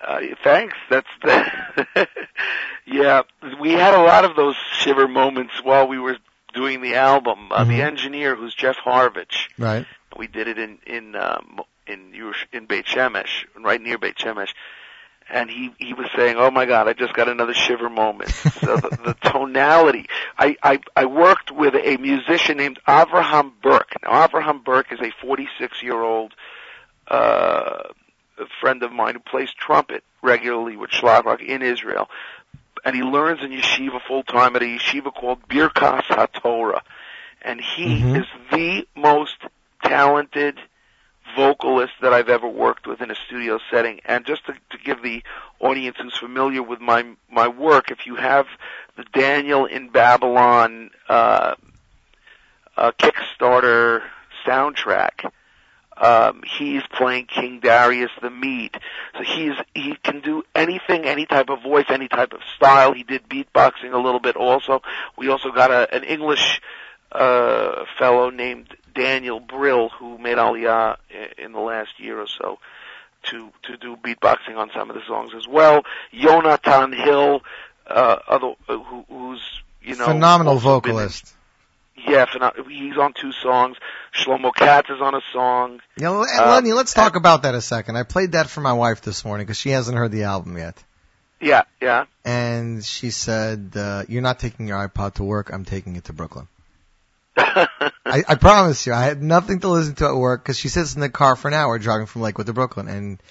Uh, 0.07 0.21
thanks. 0.43 0.75
That's 0.89 1.07
the, 1.23 2.09
yeah. 2.87 3.23
We 3.61 3.73
had 3.73 3.95
a 3.95 4.03
lot 4.03 4.25
of 4.25 4.35
those 4.35 4.57
shiver 4.79 5.07
moments 5.07 5.63
while 5.63 5.87
we 5.87 5.99
were 5.99 6.17
doing 6.55 6.81
the 6.81 6.95
album. 6.95 7.53
Uh, 7.53 7.65
Mhm. 7.65 7.69
The 7.69 7.83
engineer, 7.83 8.35
who's 8.35 8.55
Jeff 8.55 8.77
Harvich, 8.77 9.49
Right. 9.59 9.87
we 10.17 10.27
did 10.27 10.49
it 10.49 10.59
in 10.59 10.79
in 10.87 11.15
um, 11.17 11.61
in 11.87 12.13
in 12.53 12.67
Beit 12.67 12.87
Shemesh, 12.87 13.45
right 13.61 13.81
near 13.81 13.99
Beit 13.99 14.17
Shemesh, 14.17 14.55
and 15.31 15.49
he 15.51 15.71
he 15.79 15.95
was 15.95 16.07
saying, 16.17 16.37
"Oh 16.39 16.51
my 16.51 16.67
God, 16.67 16.89
I 16.89 16.93
just 16.93 17.15
got 17.15 17.29
another 17.29 17.55
shiver 17.55 17.89
moment." 17.89 18.31
so 18.31 18.77
the, 18.77 18.91
the 19.05 19.15
tonality. 19.31 20.07
I, 20.39 20.57
I 20.63 20.81
I 20.97 21.05
worked 21.07 21.51
with 21.51 21.75
a 21.75 21.97
musician 21.99 22.57
named 22.57 22.79
Avraham 22.87 23.53
Burke. 23.63 23.93
Now 24.03 24.27
Avraham 24.27 24.65
Burke 24.65 24.93
is 24.93 25.01
a 25.01 25.11
46 25.23 25.83
year 25.83 26.01
old 26.03 26.35
uh, 27.09 27.85
friend 28.61 28.83
of 28.83 28.93
mine 28.93 29.15
who 29.15 29.21
plays 29.21 29.51
trumpet 29.53 30.05
regularly 30.23 30.77
with 30.77 30.91
Schlockrock 30.91 31.41
in 31.45 31.63
Israel, 31.63 32.09
and 32.85 32.95
he 32.95 33.03
learns 33.03 33.43
in 33.43 33.51
yeshiva 33.51 34.01
full 34.07 34.23
time 34.23 34.57
at 34.57 34.63
a 34.63 34.67
yeshiva 34.67 35.13
called 35.15 35.47
Birkas 35.49 36.05
HaTorah, 36.05 36.81
and 37.43 37.61
he 37.61 38.03
Mhm. 38.03 38.21
is 38.21 38.27
the 38.51 38.87
most 38.97 39.37
talented 39.83 40.59
vocalist 41.37 41.93
that 42.03 42.13
I've 42.13 42.29
ever 42.29 42.49
worked 42.49 42.87
with 42.87 43.01
in 43.01 43.11
a 43.11 43.15
studio 43.15 43.59
setting. 43.71 44.01
And 44.05 44.25
just 44.25 44.47
to, 44.47 44.53
to 44.53 44.79
give 44.85 45.03
the 45.03 45.23
audience 45.59 45.97
who's 46.01 46.17
familiar 46.17 46.63
with 46.63 46.81
my 46.81 47.05
my 47.31 47.49
work, 47.49 47.91
if 47.91 48.07
you 48.07 48.17
have 48.17 48.47
the 48.97 49.05
Daniel 49.13 49.67
in 49.67 49.91
Babylon 49.91 50.91
uh, 51.09 51.55
uh, 52.77 52.93
Kickstarter 52.99 54.03
soundtrack, 54.47 55.31
um, 55.97 56.43
he's 56.59 56.83
playing 56.93 57.27
King 57.27 57.61
Darius 57.61 58.11
the 58.23 58.31
Mede. 58.31 58.77
So 59.17 59.23
he's 59.23 59.55
he 59.75 59.97
can 60.03 60.21
do 60.21 60.43
anything, 60.55 61.05
any 61.05 61.27
type 61.27 61.51
of 61.51 61.63
voice, 61.63 61.87
any 61.89 62.09
type 62.09 62.33
of 62.33 62.41
style. 62.57 62.95
He 62.95 63.03
did 63.03 63.29
beatboxing 63.29 63.93
a 63.93 63.99
little 63.99 64.21
bit 64.21 64.37
also. 64.37 64.83
We 65.19 65.29
also 65.29 65.51
got 65.51 65.71
a, 65.71 65.95
an 65.95 66.05
English 66.05 66.61
uh, 67.13 67.85
fellow 67.99 68.31
named 68.31 68.77
Daniel 68.95 69.41
Brill 69.41 69.89
who 69.91 70.19
made 70.19 70.37
Aliyah 70.39 70.97
in 71.39 71.53
the 71.53 71.61
last 71.61 71.99
year 71.99 72.21
or 72.21 72.27
so 72.27 72.59
to 73.25 73.51
to 73.65 73.77
do 73.77 73.97
beatboxing 73.97 74.57
on 74.57 74.71
some 74.75 74.91
of 74.91 74.97
the 74.97 75.03
songs 75.07 75.33
as 75.37 75.47
well. 75.47 75.83
Jonathan 76.13 76.93
Hill, 76.93 77.43
uh, 77.87 78.17
other 78.29 78.55
uh, 78.69 78.79
who, 78.79 79.05
who's 79.09 79.43
you 79.83 79.97
know 79.97 80.07
Phenomenal 80.07 80.55
been 80.55 80.59
in- 80.59 80.63
vocalist. 80.63 81.35
yeah, 81.97 82.25
pheno- 82.27 82.71
he's 82.71 82.97
on 82.97 83.13
two 83.13 83.33
songs. 83.33 83.77
Shlomo 84.15 84.53
Katz 84.55 84.89
is 84.91 85.01
on 85.01 85.15
a 85.15 85.21
song. 85.33 85.81
Yeah, 85.97 86.09
Lenny, 86.11 86.73
let's 86.73 86.95
talk 86.95 87.15
about 87.17 87.43
that 87.43 87.55
a 87.55 87.61
second. 87.61 87.97
I 87.97 88.03
played 88.05 88.33
that 88.33 88.49
for 88.49 88.61
my 88.61 88.73
wife 88.73 89.03
this 89.03 89.25
morning 89.25 89.47
because 89.47 89.59
she 89.59 89.71
hasn't 89.71 89.97
heard 89.97 90.11
the 90.13 90.25
album 90.25 90.57
yet. 90.57 90.83
Yeah, 91.41 91.63
yeah. 91.81 92.05
And 92.25 92.85
she 92.85 93.11
said, 93.11 93.73
uh, 93.75 94.05
you're 94.09 94.21
not 94.21 94.39
taking 94.41 94.69
your 94.69 94.77
iPod 94.87 95.15
to 95.15 95.25
work, 95.25 95.51
I'm 95.53 95.65
taking 95.65 95.97
it 95.97 96.05
to 96.05 96.13
Brooklyn. 96.13 96.49
I, 97.37 98.25
I 98.29 98.35
promise 98.35 98.87
you, 98.87 98.93
I 98.93 99.05
had 99.05 99.23
nothing 99.23 99.61
to 99.61 99.69
listen 99.69 99.95
to 99.97 100.07
at 100.07 100.17
work 100.17 100.43
because 100.43 100.59
she 100.59 100.69
sits 100.69 100.95
in 100.95 101.01
the 101.01 101.09
car 101.09 101.37
for 101.37 101.49
an 101.49 101.55
hour 101.55 101.79
driving 101.79 102.07
from 102.07 102.23
Lakewood 102.23 102.47
to 102.47 102.53
Brooklyn, 102.53 102.89
and 102.89 103.23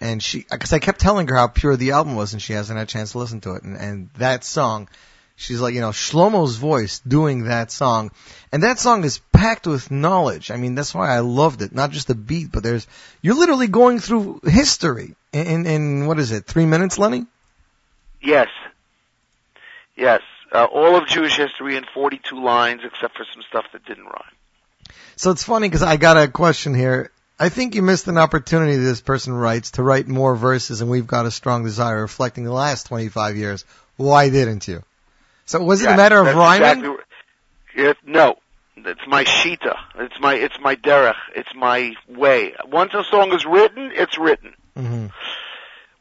and 0.00 0.22
she 0.22 0.44
because 0.50 0.72
I 0.72 0.78
kept 0.78 1.00
telling 1.00 1.28
her 1.28 1.36
how 1.36 1.48
pure 1.48 1.76
the 1.76 1.92
album 1.92 2.16
was, 2.16 2.32
and 2.32 2.42
she 2.42 2.52
hasn't 2.52 2.78
had 2.78 2.88
a 2.88 2.90
chance 2.90 3.12
to 3.12 3.18
listen 3.18 3.40
to 3.42 3.54
it, 3.54 3.62
and 3.62 3.76
and 3.76 4.10
that 4.18 4.44
song, 4.44 4.88
she's 5.36 5.60
like, 5.60 5.74
you 5.74 5.80
know, 5.80 5.90
Shlomo's 5.90 6.56
voice 6.56 6.98
doing 6.98 7.44
that 7.44 7.70
song, 7.70 8.10
and 8.52 8.62
that 8.62 8.78
song 8.78 9.04
is 9.04 9.18
packed 9.32 9.66
with 9.66 9.90
knowledge. 9.90 10.50
I 10.50 10.56
mean, 10.56 10.74
that's 10.74 10.94
why 10.94 11.10
I 11.10 11.20
loved 11.20 11.62
it, 11.62 11.74
not 11.74 11.92
just 11.92 12.08
the 12.08 12.14
beat, 12.14 12.52
but 12.52 12.62
there's 12.62 12.86
you're 13.22 13.36
literally 13.36 13.68
going 13.68 14.00
through 14.00 14.40
history 14.44 15.14
in 15.32 15.46
in, 15.46 15.66
in 15.66 16.06
what 16.06 16.18
is 16.18 16.30
it, 16.30 16.44
three 16.46 16.66
minutes, 16.66 16.98
Lenny? 16.98 17.26
yes, 18.20 18.48
yes. 19.96 20.20
Uh, 20.56 20.64
all 20.64 20.96
of 20.96 21.06
Jewish 21.06 21.36
history 21.36 21.76
in 21.76 21.84
42 21.92 22.42
lines, 22.42 22.80
except 22.82 23.14
for 23.14 23.26
some 23.30 23.42
stuff 23.42 23.66
that 23.74 23.84
didn't 23.84 24.06
rhyme. 24.06 24.22
So 25.14 25.30
it's 25.30 25.44
funny 25.44 25.68
because 25.68 25.82
I 25.82 25.98
got 25.98 26.16
a 26.16 26.28
question 26.28 26.72
here. 26.72 27.10
I 27.38 27.50
think 27.50 27.74
you 27.74 27.82
missed 27.82 28.08
an 28.08 28.16
opportunity, 28.16 28.76
this 28.76 29.02
person 29.02 29.34
writes, 29.34 29.72
to 29.72 29.82
write 29.82 30.08
more 30.08 30.34
verses, 30.34 30.80
and 30.80 30.90
we've 30.90 31.06
got 31.06 31.26
a 31.26 31.30
strong 31.30 31.62
desire 31.62 32.00
reflecting 32.00 32.44
the 32.44 32.54
last 32.54 32.86
25 32.86 33.36
years. 33.36 33.66
Why 33.98 34.30
didn't 34.30 34.66
you? 34.66 34.82
So 35.44 35.62
was 35.62 35.82
it 35.82 35.90
a 35.90 35.96
matter 35.96 36.20
of 36.20 36.34
rhyming? 36.34 36.68
Exactly, 36.70 37.04
it, 37.74 37.98
no, 38.06 38.38
it's 38.78 39.06
my 39.06 39.24
shita. 39.24 39.76
It's 39.96 40.18
my 40.20 40.36
it's 40.36 40.58
my 40.58 40.74
derech. 40.76 41.16
It's 41.34 41.54
my 41.54 41.92
way. 42.08 42.54
Once 42.64 42.94
a 42.94 43.04
song 43.04 43.34
is 43.34 43.44
written, 43.44 43.92
it's 43.92 44.16
written. 44.16 44.54
hmm 44.74 45.06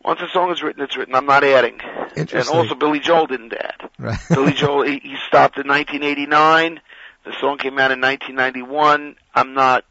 Once 0.05 0.21
a 0.21 0.27
song 0.29 0.51
is 0.51 0.61
written, 0.61 0.83
it's 0.83 0.95
written. 0.95 1.15
I'm 1.15 1.25
not 1.25 1.43
adding. 1.43 1.79
And 2.15 2.47
also, 2.49 2.75
Billy 2.75 2.99
Joel 2.99 3.25
didn't 3.27 3.53
add. 3.53 3.89
Right. 3.97 4.19
Billy 4.29 4.53
Joel, 4.53 4.83
he, 4.83 4.99
he 4.99 5.15
stopped 5.27 5.57
in 5.57 5.67
1989. 5.67 6.79
The 7.25 7.33
song 7.41 7.57
came 7.57 7.79
out 7.79 7.91
in 7.91 7.99
1991. 8.01 9.15
I'm 9.33 9.53
not 9.55 9.83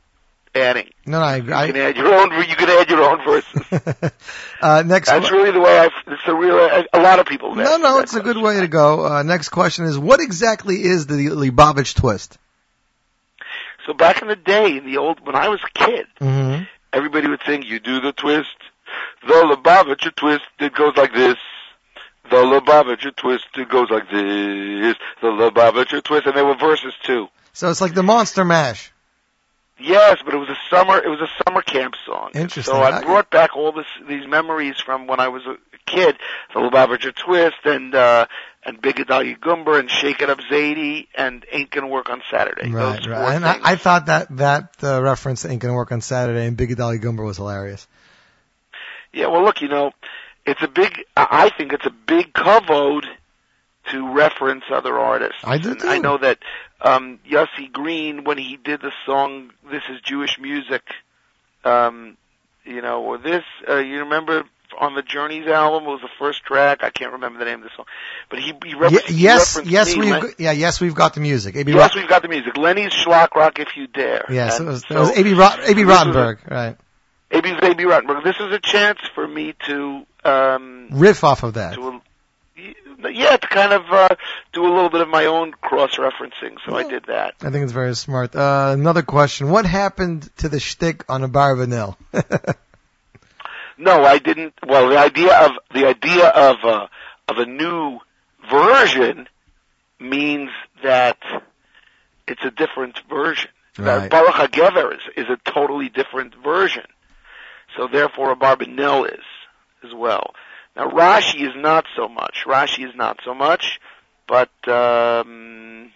adding. 0.54 0.88
No, 1.04 1.18
no, 1.18 1.24
I, 1.24 1.36
You 1.36 1.72
can 1.72 1.76
add 1.76 1.96
your 1.96 2.14
own. 2.14 2.30
You 2.48 2.54
can 2.54 2.70
add 2.70 2.88
your 2.88 3.02
own 3.02 3.24
verses. 3.24 4.12
uh, 4.62 4.84
next. 4.86 5.08
That's 5.08 5.32
really 5.32 5.50
the 5.50 5.60
way 5.60 5.78
I. 5.80 5.86
It's 6.06 6.22
a 6.26 6.34
real. 6.34 6.58
A, 6.58 6.84
a 6.92 7.02
lot 7.02 7.18
of 7.18 7.26
people. 7.26 7.56
no, 7.56 7.76
no, 7.76 7.98
it's 7.98 8.14
a 8.14 8.20
good 8.20 8.36
way 8.38 8.60
to 8.60 8.68
go. 8.68 9.04
Uh, 9.04 9.22
next 9.24 9.48
question 9.48 9.84
is, 9.86 9.98
what 9.98 10.20
exactly 10.20 10.76
is 10.82 11.06
the 11.08 11.14
Lubavitch 11.14 11.94
twist? 11.96 12.38
So 13.86 13.92
back 13.94 14.22
in 14.22 14.28
the 14.28 14.36
day, 14.36 14.76
in 14.78 14.86
the 14.86 14.98
old 14.98 15.26
when 15.26 15.34
I 15.34 15.48
was 15.48 15.60
a 15.62 15.78
kid, 15.86 16.06
Mm-hmm. 16.20 16.62
everybody 16.92 17.28
would 17.28 17.40
sing, 17.44 17.62
"You 17.64 17.80
do 17.80 18.00
the 18.00 18.12
twist, 18.12 18.54
the 19.26 19.56
Lubavitcher 19.56 20.14
twist. 20.14 20.44
It 20.58 20.74
goes 20.74 20.96
like 20.96 21.12
this." 21.12 21.36
The 22.30 22.36
Lubavitcher 22.36 23.14
twist, 23.14 23.46
it 23.56 23.68
goes 23.68 23.90
like 23.90 24.10
this. 24.10 24.96
The 25.20 25.26
Lubavitcher 25.28 26.02
twist, 26.02 26.26
and 26.26 26.34
there 26.34 26.46
were 26.46 26.56
verses 26.56 26.94
too. 27.02 27.28
So 27.52 27.68
it's 27.70 27.82
like 27.82 27.94
the 27.94 28.02
Monster 28.02 28.46
Mash. 28.46 28.92
Yes, 29.78 30.18
but 30.24 30.34
it 30.34 30.38
was 30.38 30.48
a 30.48 30.56
summer. 30.70 30.96
It 30.98 31.08
was 31.08 31.20
a 31.20 31.44
summer 31.44 31.60
camp 31.60 31.94
song. 32.06 32.30
Interesting. 32.34 32.74
So 32.74 32.80
I 32.80 33.02
brought 33.02 33.30
back 33.30 33.56
all 33.56 33.72
this 33.72 33.86
these 34.08 34.26
memories 34.26 34.80
from 34.80 35.06
when 35.06 35.20
I 35.20 35.28
was 35.28 35.42
a 35.46 35.56
kid. 35.84 36.16
The 36.54 36.60
Lubavitcher 36.60 37.14
Twist 37.14 37.56
and 37.64 37.94
uh 37.94 38.26
and 38.64 38.80
Big 38.80 39.00
Adalia 39.00 39.36
Gumber 39.36 39.78
and 39.78 39.90
Shake 39.90 40.22
It 40.22 40.30
Up 40.30 40.38
Zadie 40.50 41.08
and 41.14 41.44
Ain't 41.50 41.70
Gonna 41.70 41.88
Work 41.88 42.08
on 42.08 42.22
Saturday. 42.30 42.70
Right, 42.70 42.96
Those 42.96 43.08
right. 43.08 43.34
And 43.34 43.44
I. 43.44 43.58
I 43.62 43.76
thought 43.76 44.06
that 44.06 44.34
that 44.36 44.76
uh, 44.82 45.02
reference 45.02 45.42
to 45.42 45.50
Ain't 45.50 45.60
Gonna 45.60 45.74
Work 45.74 45.92
on 45.92 46.00
Saturday 46.00 46.46
and 46.46 46.56
Big 46.56 46.74
Dolly 46.76 46.98
Gumber 46.98 47.24
was 47.24 47.36
hilarious. 47.36 47.86
Yeah, 49.14 49.28
well, 49.28 49.44
look, 49.44 49.60
you 49.62 49.68
know, 49.68 49.92
it's 50.44 50.62
a 50.62 50.68
big. 50.68 50.98
I 51.16 51.50
think 51.56 51.72
it's 51.72 51.86
a 51.86 51.90
big 51.90 52.32
kavod 52.32 53.04
to 53.90 54.12
reference 54.14 54.64
other 54.72 54.98
artists. 54.98 55.38
I 55.44 55.58
do 55.58 55.74
too. 55.74 55.86
I 55.88 55.98
know 55.98 56.18
that 56.18 56.38
um 56.80 57.18
Yossi 57.30 57.70
Green, 57.72 58.24
when 58.24 58.38
he 58.38 58.56
did 58.56 58.80
the 58.80 58.92
song 59.06 59.50
"This 59.70 59.82
Is 59.90 60.00
Jewish 60.02 60.38
Music," 60.40 60.82
um, 61.64 62.16
you 62.64 62.82
know, 62.82 63.02
or 63.02 63.18
this, 63.18 63.44
uh, 63.68 63.76
you 63.76 64.00
remember 64.00 64.44
on 64.80 64.94
the 64.96 65.02
Journeys 65.02 65.46
album 65.46 65.84
it 65.84 65.90
was 65.92 66.00
the 66.00 66.08
first 66.18 66.42
track. 66.44 66.82
I 66.82 66.90
can't 66.90 67.12
remember 67.12 67.38
the 67.38 67.44
name 67.44 67.58
of 67.62 67.64
the 67.64 67.70
song, 67.76 67.84
but 68.28 68.40
he, 68.40 68.52
he, 68.64 68.74
refer- 68.74 68.98
yes, 69.12 69.60
yes, 69.64 69.94
we've 69.96 70.10
Len- 70.10 70.32
yeah, 70.38 70.50
yes, 70.52 70.80
we've 70.80 70.94
got 70.94 71.14
the 71.14 71.20
music. 71.20 71.54
Abie 71.54 71.72
yes, 71.72 71.94
we've 71.94 72.08
got 72.08 72.22
the 72.22 72.28
music. 72.28 72.56
Lenny's 72.56 72.92
Schlock 72.92 73.34
Rock, 73.36 73.60
if 73.60 73.76
you 73.76 73.86
dare. 73.86 74.24
yes, 74.28 74.54
it 74.56 74.60
And 74.60 74.68
was, 74.68 74.82
it 74.82 74.88
so- 74.88 75.00
was 75.00 75.10
AB 75.16 75.34
Rot- 75.34 75.60
Abie 75.60 75.84
Rotenberg, 75.84 76.50
right? 76.50 76.76
Abie's 77.34 77.58
Abie 77.62 77.84
Rotenberg. 77.84 78.24
This 78.24 78.36
is 78.36 78.52
a 78.52 78.58
chance 78.60 78.98
for 79.14 79.26
me 79.26 79.54
to 79.66 80.06
um 80.24 80.88
Riff 80.92 81.24
off 81.24 81.42
of 81.42 81.54
that. 81.54 81.74
to 81.74 82.00
yeah 83.12 83.36
to 83.36 83.46
kind 83.46 83.72
of 83.72 83.82
uh 83.90 84.08
do 84.52 84.64
a 84.64 84.72
little 84.72 84.90
bit 84.90 85.00
of 85.00 85.08
my 85.08 85.26
own 85.26 85.52
cross 85.52 85.96
referencing. 85.96 86.56
So 86.66 86.76
I 86.76 86.84
did 86.88 87.04
that. 87.06 87.34
I 87.42 87.50
think 87.50 87.64
it's 87.64 87.72
very 87.72 87.94
smart. 87.94 88.34
Uh, 88.34 88.70
another 88.72 89.02
question: 89.02 89.50
What 89.50 89.66
happened 89.66 90.30
to 90.38 90.48
the 90.48 90.60
shtick 90.60 91.04
on 91.08 91.22
a 91.24 91.28
Barbanel? 91.28 91.96
No, 93.76 94.04
I 94.04 94.18
didn't. 94.18 94.54
Well, 94.66 94.88
the 94.88 94.98
idea 94.98 95.36
of 95.36 95.50
the 95.72 95.86
idea 95.86 96.28
of 96.28 96.56
uh, 96.64 96.86
of 97.28 97.38
a 97.38 97.46
new 97.46 97.98
version 98.50 99.26
means 99.98 100.50
that 100.82 101.18
it's 102.28 102.44
a 102.44 102.50
different 102.50 103.00
version. 103.08 103.50
Right. 103.76 104.08
That 104.08 104.10
Baruch 104.10 104.34
HaGever 104.52 104.94
is, 104.94 105.00
is 105.16 105.26
a 105.28 105.50
totally 105.50 105.88
different 105.88 106.34
version. 106.36 106.84
So 107.76 107.88
therefore, 107.88 108.32
a 108.32 108.36
Barbanel 108.36 109.12
is 109.12 109.24
as 109.82 109.92
well. 109.94 110.34
Now 110.76 110.90
Rashi 110.90 111.46
is 111.46 111.54
not 111.56 111.84
so 111.96 112.08
much. 112.08 112.44
Rashi 112.46 112.88
is 112.88 112.94
not 112.94 113.20
so 113.24 113.34
much, 113.34 113.80
but 114.26 114.50
um, 114.68 115.92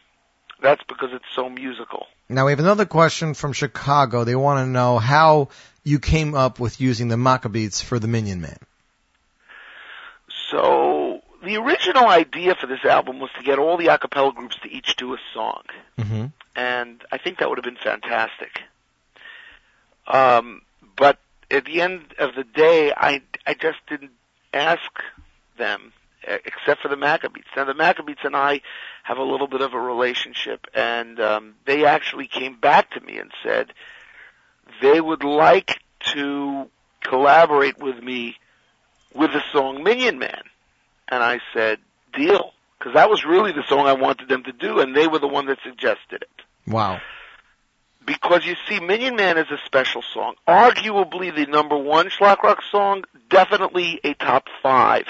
that's 0.63 0.83
because 0.85 1.11
it's 1.13 1.25
so 1.35 1.49
musical. 1.49 2.07
Now 2.29 2.47
we 2.47 2.53
have 2.53 2.61
another 2.61 2.87
question 2.87 3.35
from 3.35 3.53
Chicago. 3.53 4.25
They 4.25 4.37
want 4.37 4.65
to 4.65 4.71
know 4.71 4.99
how 4.99 5.49
you 5.83 5.99
came 5.99 6.35
up 6.35 6.61
with 6.61 6.81
using 6.81 7.09
the 7.09 7.17
Maccabeats 7.17 7.83
for 7.83 7.99
the 7.99 8.07
Minyan 8.09 8.41
Man. 8.41 8.59
So 10.51 11.23
the 11.43 11.57
original 11.57 12.07
idea 12.09 12.55
for 12.55 12.67
this 12.67 12.85
album 12.85 13.21
was 13.21 13.31
to 13.39 13.45
get 13.45 13.59
all 13.59 13.77
the 13.77 13.89
a 13.89 13.99
cappella 13.99 14.33
groups 14.33 14.57
to 14.63 14.71
each 14.71 14.97
do 14.97 15.15
a 15.15 15.19
song. 15.35 15.63
Mm-hmm. 15.99 16.27
and 16.55 17.03
I 17.11 17.19
think 17.19 17.39
that 17.39 17.49
would 17.49 17.59
have 17.59 17.65
been 17.65 17.77
fantastic. 17.77 18.61
Um, 20.07 20.63
but 20.97 21.19
at 21.51 21.65
the 21.65 21.81
end 21.81 22.15
of 22.19 22.35
the 22.35 22.45
day, 22.45 22.93
I 22.97 23.23
I 23.47 23.55
just 23.55 23.79
didn't 23.89 24.12
ask 24.53 24.91
them, 25.57 25.93
except 26.23 26.83
for 26.83 26.89
the 26.89 26.97
Maccabeats. 26.97 27.47
Now 27.57 27.65
the 27.65 27.75
Maccabeats 27.75 28.25
and 28.25 28.37
I 28.37 28.61
have 29.03 29.19
a 29.19 29.23
little 29.23 29.47
bit 29.47 29.61
of 29.61 29.75
a 29.75 29.81
relationship, 29.81 30.66
and 30.75 31.20
um, 31.20 31.55
they 31.65 31.85
actually 31.85 32.27
came 32.27 32.59
back 32.59 32.91
to 32.93 33.01
me 33.01 33.19
and 33.19 33.31
said 33.43 33.73
they 34.83 35.01
would 35.01 35.25
like 35.25 35.81
to 36.15 36.69
collaborate 37.03 37.79
with 37.79 38.03
me 38.03 38.37
with 39.15 39.33
the 39.33 39.43
song 39.53 39.83
Minyan 39.83 40.19
Man, 40.19 40.43
and 41.09 41.23
I 41.23 41.41
said 41.53 41.79
deal. 42.12 42.53
Because 42.79 42.95
that 42.95 43.11
was 43.11 43.25
really 43.25 43.51
the 43.51 43.65
song 43.66 43.89
I 43.89 43.95
wanted 43.95 44.29
them 44.29 44.45
to 44.45 44.53
do, 44.53 44.79
and 44.79 44.95
they 44.95 45.09
were 45.09 45.19
the 45.19 45.27
one 45.27 45.47
that 45.47 45.59
suggested 45.65 46.23
it 46.23 46.29
Wow. 46.69 47.01
Because 48.09 48.47
you 48.47 48.57
see, 48.67 48.81
Minyan 48.81 49.17
Man 49.17 49.37
is 49.37 49.51
a 49.51 49.59
special 49.67 50.01
song. 50.01 50.35
Arguably 50.49 51.35
the 51.35 51.45
number 51.45 51.77
one 51.77 52.09
Schlock 52.09 52.43
Rock 52.43 52.63
song, 52.73 53.05
definitely 53.29 54.01
a 54.03 54.15
top 54.15 54.47
five. 54.63 55.05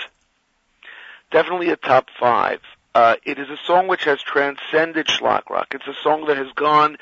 Definitely 1.30 1.70
a 1.70 1.76
top 1.76 2.08
five. 2.18 2.60
Uh, 2.96 3.14
it 3.24 3.38
is 3.38 3.48
a 3.50 3.56
song 3.64 3.86
which 3.86 4.02
has 4.02 4.20
transcended 4.20 5.06
Schlock 5.06 5.48
Rock. 5.48 5.68
It's 5.74 5.86
a 5.86 5.94
song 6.02 6.26
that 6.26 6.38
has 6.38 6.50
gone 6.56 6.96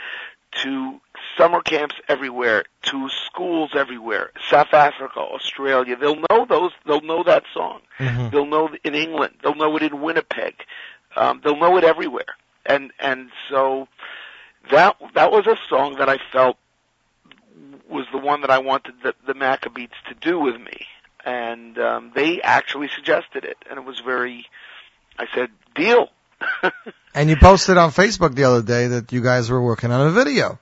to 0.63 1.01
summer 1.39 1.63
camps 1.63 1.95
everywhere, 2.11 2.65
to 2.83 3.09
schools 3.09 3.71
everywhere, 3.75 4.33
South 4.51 4.75
Africa, 4.75 5.21
Australia. 5.21 5.97
They'll 5.97 6.23
know 6.31 6.45
those, 6.47 6.73
they'll 6.85 7.01
know 7.01 7.23
that 7.23 7.45
song. 7.55 7.81
Mhm. 7.99 8.31
They'll 8.33 8.45
know 8.45 8.67
it 8.69 8.81
in 8.85 8.95
England. 8.95 9.37
They'll 9.43 9.55
know 9.55 9.75
it 9.77 9.83
in 9.83 10.03
Winnipeg. 10.03 10.57
Um, 11.17 11.41
they'll 11.43 11.57
know 11.57 11.79
it 11.79 11.85
everywhere. 11.85 12.37
And, 12.67 12.93
and 13.01 13.31
so, 13.49 13.89
that 14.71 14.97
that 15.15 15.31
was 15.31 15.47
a 15.47 15.57
song 15.69 15.97
that 15.99 16.09
I 16.09 16.19
felt 16.33 16.57
was 17.89 18.07
the 18.13 18.19
one 18.19 18.41
that 18.41 18.51
I 18.51 18.59
wanted 18.59 18.95
the, 19.03 19.15
the 19.27 19.35
Maccabeats 19.35 19.95
to 20.09 20.15
do 20.21 20.39
with 20.41 20.61
me, 20.61 20.87
and 21.25 21.79
um, 21.79 22.13
they 22.15 22.41
actually 22.43 22.89
suggested 22.95 23.45
it, 23.45 23.57
and 23.69 23.79
it 23.79 23.85
was 23.85 24.01
very. 24.01 24.47
I 25.19 25.27
said, 25.35 25.51
"Deal." 25.75 26.11
And 27.15 27.31
you 27.31 27.37
posted 27.37 27.79
on 27.79 27.93
Facebook 27.93 28.35
the 28.35 28.45
other 28.45 28.61
day 28.61 28.89
that 28.89 29.11
you 29.11 29.23
guys 29.23 29.49
were 29.51 29.63
working 29.63 29.91
on 29.91 30.07
a 30.07 30.11
video. 30.11 30.59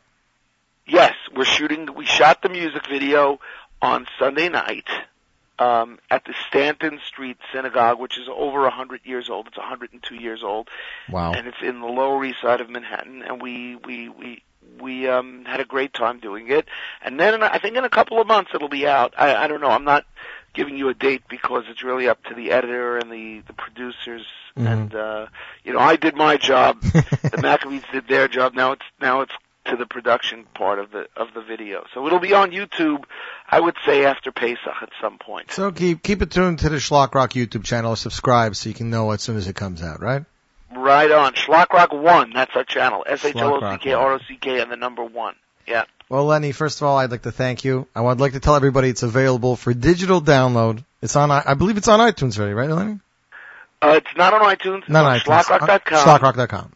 yes, 0.87 1.15
we're 1.35 1.45
shooting. 1.45 1.89
We 1.97 2.07
shot 2.07 2.43
the 2.43 2.49
music 2.49 2.87
video 2.89 3.41
on 3.83 4.07
Sunday 4.21 4.49
night 4.49 4.87
um, 5.59 5.99
at 6.11 6.25
the 6.25 6.35
Stanton 6.49 7.01
Street 7.07 7.37
Synagogue, 7.53 7.99
which 8.01 8.19
is 8.19 8.29
over 8.35 8.67
a 8.67 8.71
hundred 8.71 9.01
years 9.05 9.31
old. 9.31 9.47
It's 9.49 9.57
102 9.57 10.15
years 10.17 10.43
old. 10.43 10.69
Wow. 11.11 11.33
and 11.33 11.47
it's 11.47 11.63
in 11.63 11.81
the 11.81 11.87
Lower 11.87 12.25
East 12.25 12.39
Side 12.43 12.61
of 12.61 12.69
Manhattan. 12.71 13.23
And 13.23 13.41
we 13.41 13.77
we 13.77 14.09
we 14.09 14.43
we 14.81 15.09
um, 15.09 15.45
had 15.45 15.61
a 15.61 15.65
great 15.65 15.93
time 15.93 16.19
doing 16.21 16.51
it. 16.51 16.67
And 17.03 17.21
then 17.21 17.35
in, 17.35 17.43
a- 17.43 17.47
I 17.53 17.59
think 17.59 17.77
in 17.77 17.85
a 17.85 17.89
couple 17.91 18.21
of 18.21 18.27
months 18.27 18.51
it'll 18.55 18.69
be 18.69 18.87
out. 18.87 19.15
I, 19.17 19.35
I 19.45 19.47
don't 19.47 19.61
know. 19.61 19.71
I'm 19.71 19.85
not 19.85 20.05
giving 20.55 20.77
you 20.77 20.89
a 20.89 20.95
date 20.95 21.23
because 21.29 21.65
it's 21.69 21.83
really 21.83 22.09
up 22.09 22.23
to 22.25 22.35
the 22.35 22.51
editor 22.53 22.97
and 22.99 23.11
the 23.11 23.43
the 23.47 23.53
producers. 23.53 24.27
Mhm. 24.57 24.73
And 24.73 24.95
uh, 24.95 25.27
you 25.65 25.73
know, 25.73 25.81
I 25.81 25.97
did 25.97 26.15
my 26.17 26.37
job. 26.37 26.81
the 26.83 27.39
Maccabeats 27.43 27.91
did 27.93 28.07
their 28.09 28.29
job. 28.29 28.55
Now 28.55 28.73
it's 28.73 28.85
now 29.01 29.21
it's 29.23 29.33
to 29.67 29.77
the 29.77 29.87
production 29.87 30.45
part 30.55 30.79
of 30.79 30.91
the 30.91 31.07
of 31.17 31.29
the 31.35 31.43
video. 31.43 31.85
So 31.95 32.07
it'll 32.07 32.21
be 32.21 32.35
on 32.35 32.51
YouTube. 32.51 33.05
I 33.51 33.61
would 33.61 33.77
say 33.85 34.05
after 34.05 34.33
Pesach 34.33 34.83
at 34.83 34.91
some 35.01 35.19
point. 35.19 35.51
So 35.53 35.73
keep 35.73 36.03
keep 36.03 36.23
it 36.23 36.31
tuned 36.31 36.61
to 36.61 36.69
the 36.69 36.77
Schlock 36.77 37.15
Rock 37.15 37.33
YouTube 37.33 37.65
channel. 37.65 37.97
Subscribe 37.97 38.57
so 38.57 38.69
you 38.69 38.75
can 38.75 38.91
know 38.91 39.11
as 39.11 39.23
soon 39.23 39.37
as 39.37 39.49
it 39.49 39.57
comes 39.57 39.83
out. 39.83 40.01
Right? 40.01 40.25
Right 40.75 41.11
on. 41.11 41.35
Schlock 41.35 41.71
Rock 41.71 41.93
One. 41.93 42.33
That's 42.33 42.55
our 42.55 42.65
channel. 42.65 43.05
S 43.07 43.25
H 43.25 43.37
L 43.37 43.63
O 43.63 43.73
C 43.73 43.79
K 43.79 43.93
R 43.93 44.15
O 44.15 44.19
C 44.27 44.37
K 44.37 44.61
and 44.61 44.71
the 44.71 44.77
number 44.77 45.05
one. 45.05 45.35
Yeah. 45.67 45.85
Well, 46.09 46.27
Lenny, 46.27 46.53
first 46.53 46.81
of 46.81 46.87
all, 46.87 46.99
I'd 46.99 47.11
like 47.11 47.23
to 47.23 47.33
thank 47.33 47.65
you. 47.65 47.87
I 47.95 48.03
would 48.03 48.21
like 48.21 48.33
to 48.33 48.41
tell 48.41 48.57
everybody 48.57 48.91
it's 48.91 49.03
available 49.03 49.57
for 49.57 49.73
digital 49.73 50.21
download. 50.21 50.85
It's 51.01 51.17
on, 51.17 51.31
I 51.31 51.55
believe 51.55 51.79
it's 51.79 51.89
on 51.89 52.01
iTunes 52.01 52.39
already, 52.39 52.55
right, 52.55 52.69
Lenny? 52.69 53.01
Uh, 53.81 53.95
it's 53.97 54.17
not 54.17 54.35
on 54.35 54.41
iTunes. 54.43 54.89
Not 54.89 55.05
on 55.05 55.13
on 55.13 55.21
iTunes. 55.21 55.43
Schlockrock.com. 55.45 56.07
Schlockrock.com. 56.07 56.73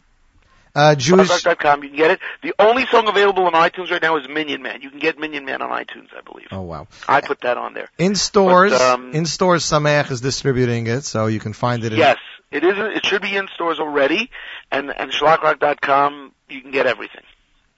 Uh, 0.79 0.95
Jewish, 0.95 1.27
Schlockrock.com. 1.27 1.83
You 1.83 1.89
can 1.89 1.97
get 1.97 2.11
it. 2.11 2.19
The 2.41 2.53
only 2.57 2.85
song 2.85 3.07
available 3.07 3.43
on 3.45 3.53
iTunes 3.53 3.91
right 3.91 4.01
now 4.01 4.15
is 4.17 4.27
Minyan 4.29 4.61
Man. 4.61 4.81
You 4.81 4.89
can 4.89 4.99
get 4.99 5.19
Minyan 5.19 5.43
Man 5.43 5.61
on 5.61 5.69
iTunes, 5.71 6.07
I 6.17 6.21
believe. 6.21 6.47
oh 6.51 6.61
wow. 6.61 6.87
I 7.07 7.21
put 7.21 7.41
that 7.41 7.57
on 7.57 7.73
there. 7.73 7.89
In 7.97 8.15
stores, 8.15 8.71
But, 8.71 8.81
um, 8.81 9.11
in 9.11 9.25
stores, 9.25 9.63
Sameach 9.65 10.09
is 10.11 10.21
distributing 10.21 10.87
it, 10.87 11.03
so 11.03 11.27
you 11.27 11.39
can 11.39 11.53
find 11.53 11.83
it 11.83 11.91
in, 11.91 11.99
Yes, 11.99 12.17
it 12.51 12.63
is. 12.63 12.75
It 12.77 13.05
should 13.05 13.21
be 13.21 13.35
in 13.35 13.47
stores 13.53 13.79
already, 13.79 14.31
and 14.71 14.89
and 14.89 15.11
Schlockrock.com. 15.11 16.31
You 16.49 16.61
can 16.61 16.71
get 16.71 16.87
everything. 16.87 17.23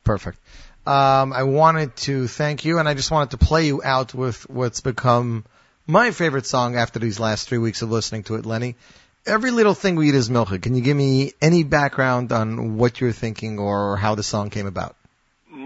Perfect. 0.04 0.38
Um, 0.86 1.34
I 1.34 1.44
wanted 1.44 1.96
to 2.08 2.28
thank 2.28 2.66
you, 2.66 2.80
and 2.80 2.88
I 2.88 2.94
just 2.94 3.12
wanted 3.12 3.32
to 3.32 3.38
play 3.38 3.66
you 3.68 3.82
out 3.84 4.14
with 4.14 4.50
what's 4.50 4.82
become 4.82 5.46
my 5.88 6.12
favorite 6.12 6.46
song 6.46 6.76
after 6.76 7.00
these 7.00 7.20
last 7.20 7.48
three 7.48 7.58
weeks 7.58 7.82
of 7.82 7.92
listening 7.92 8.24
to 8.24 8.36
it, 8.36 8.46
Lenny. 8.46 8.76
Every 9.26 9.52
little 9.52 9.76
thing 9.76 9.96
we 9.96 10.10
eat 10.10 10.16
is 10.16 10.30
milchig. 10.30 10.64
Can 10.64 10.76
you 10.76 10.82
give 10.82 10.98
me 10.98 11.34
any 11.42 11.64
background 11.64 12.32
on 12.32 12.78
what 12.78 13.00
you're 13.00 13.12
thinking 13.12 13.60
or 13.60 13.98
how 13.98 14.16
the 14.16 14.24
song 14.24 14.50
came 14.50 14.68
about? 14.68 14.96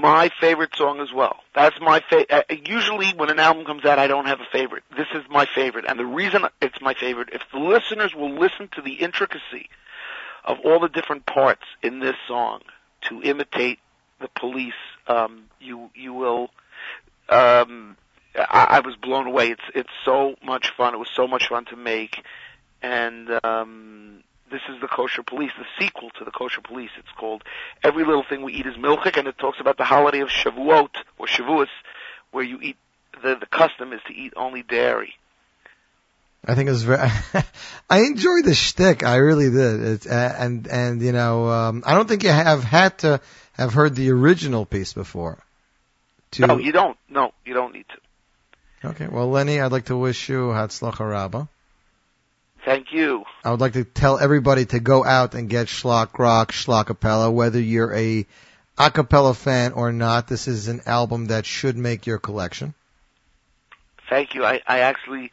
my 0.05 0.29
favorite 0.39 0.75
song 0.75 0.99
as 0.99 1.11
well. 1.13 1.37
That's 1.53 1.79
my 1.79 2.01
fa- 2.09 2.25
uh, 2.29 2.43
Usually, 2.49 3.11
when 3.15 3.29
an 3.29 3.39
album 3.39 3.65
comes 3.65 3.85
out, 3.85 3.97
I 3.97 4.07
don't 4.07 4.27
have 4.27 4.39
a 4.39 4.47
favorite. 4.51 4.83
This 4.95 5.07
is 5.13 5.23
my 5.29 5.45
favorite, 5.45 5.85
and 5.87 5.97
the 5.97 6.05
reason 6.05 6.43
it's 6.61 6.79
my 6.81 6.93
favorite, 6.93 7.29
if 7.33 7.41
the 7.51 7.59
listeners 7.59 8.13
will 8.13 8.33
listen 8.37 8.67
to 8.73 8.81
the 8.81 8.93
intricacy 8.93 9.69
of 10.43 10.57
all 10.63 10.79
the 10.79 10.89
different 10.89 11.25
parts 11.25 11.63
in 11.81 11.99
this 11.99 12.15
song 12.27 12.61
to 13.09 13.21
imitate 13.23 13.79
the 14.19 14.27
police, 14.39 14.73
um, 15.07 15.45
you 15.59 15.89
you 15.95 16.13
will. 16.13 16.49
Um, 17.29 17.97
I, 18.35 18.67
I 18.69 18.79
was 18.81 18.95
blown 18.95 19.27
away. 19.27 19.51
It's 19.51 19.63
it's 19.73 19.89
so 20.03 20.35
much 20.43 20.71
fun. 20.77 20.93
It 20.93 20.97
was 20.97 21.09
so 21.15 21.27
much 21.27 21.47
fun 21.47 21.65
to 21.65 21.75
make, 21.75 22.21
and 22.81 23.29
um, 23.43 24.23
this 24.51 24.61
is 24.69 24.79
the 24.81 24.87
Kosher 24.87 25.23
Police, 25.23 25.51
the 25.57 25.65
sequel 25.79 26.09
to 26.17 26.25
the 26.25 26.31
Kosher 26.31 26.61
Police. 26.61 26.91
It's 26.97 27.11
called 27.17 27.43
Every 27.83 28.05
Little 28.05 28.23
Thing 28.23 28.43
We 28.43 28.53
Eat 28.53 28.65
is 28.65 28.75
Milchik, 28.75 29.17
and 29.17 29.27
it 29.27 29.37
talks 29.37 29.59
about 29.59 29.77
the 29.77 29.83
holiday 29.83 30.19
of 30.19 30.29
Shavuot 30.29 30.89
or 31.17 31.27
Shavuos, 31.27 31.67
where 32.31 32.43
you 32.43 32.59
eat 32.61 32.77
the 33.23 33.35
the 33.39 33.45
custom 33.45 33.93
is 33.93 34.01
to 34.07 34.13
eat 34.13 34.33
only 34.35 34.61
dairy. 34.61 35.15
I 36.47 36.53
think 36.53 36.67
it 36.67 36.71
was 36.71 36.83
very. 36.83 37.09
I 37.89 38.01
enjoyed 38.01 38.45
the 38.45 38.53
shtick. 38.53 39.03
I 39.03 39.15
really 39.15 39.49
did. 39.49 39.81
It's, 39.81 40.07
uh, 40.07 40.35
and 40.37 40.67
and 40.67 41.01
you 41.01 41.11
know, 41.11 41.49
um, 41.49 41.83
I 41.85 41.95
don't 41.95 42.07
think 42.07 42.23
you 42.23 42.29
have 42.29 42.63
had 42.63 42.99
to 42.99 43.19
have 43.53 43.73
heard 43.73 43.95
the 43.95 44.11
original 44.11 44.65
piece 44.65 44.93
before. 44.93 45.39
To 46.31 46.47
No, 46.47 46.57
you 46.57 46.71
don't. 46.71 46.97
No, 47.09 47.31
you 47.45 47.53
don't 47.53 47.73
need 47.73 47.85
to. 47.89 48.89
okay, 48.89 49.07
well, 49.07 49.29
Lenny, 49.29 49.59
I'd 49.59 49.71
like 49.71 49.85
to 49.85 49.97
wish 49.97 50.29
you 50.29 50.47
Hatzlacha 50.49 51.09
Rabbah. 51.09 51.45
Thank 52.65 52.91
you. 52.91 53.23
I 53.43 53.51
would 53.51 53.61
like 53.61 53.73
to 53.73 53.83
tell 53.83 54.17
everybody 54.17 54.65
to 54.65 54.79
go 54.79 55.05
out 55.05 55.35
and 55.35 55.47
get 55.47 55.67
Schlock 55.67 56.17
Rock, 56.17 56.51
Schlockapella, 56.51 57.31
whether 57.31 57.59
you're 57.59 57.93
a 57.93 58.25
acapella 58.75 59.35
fan 59.35 59.73
or 59.73 59.91
not. 59.91 60.27
This 60.27 60.47
is 60.47 60.67
an 60.67 60.81
album 60.87 61.27
that 61.27 61.45
should 61.45 61.77
make 61.77 62.07
your 62.07 62.17
collection. 62.17 62.73
Thank 64.09 64.33
you. 64.33 64.43
I, 64.43 64.61
I 64.67 64.79
actually 64.79 65.31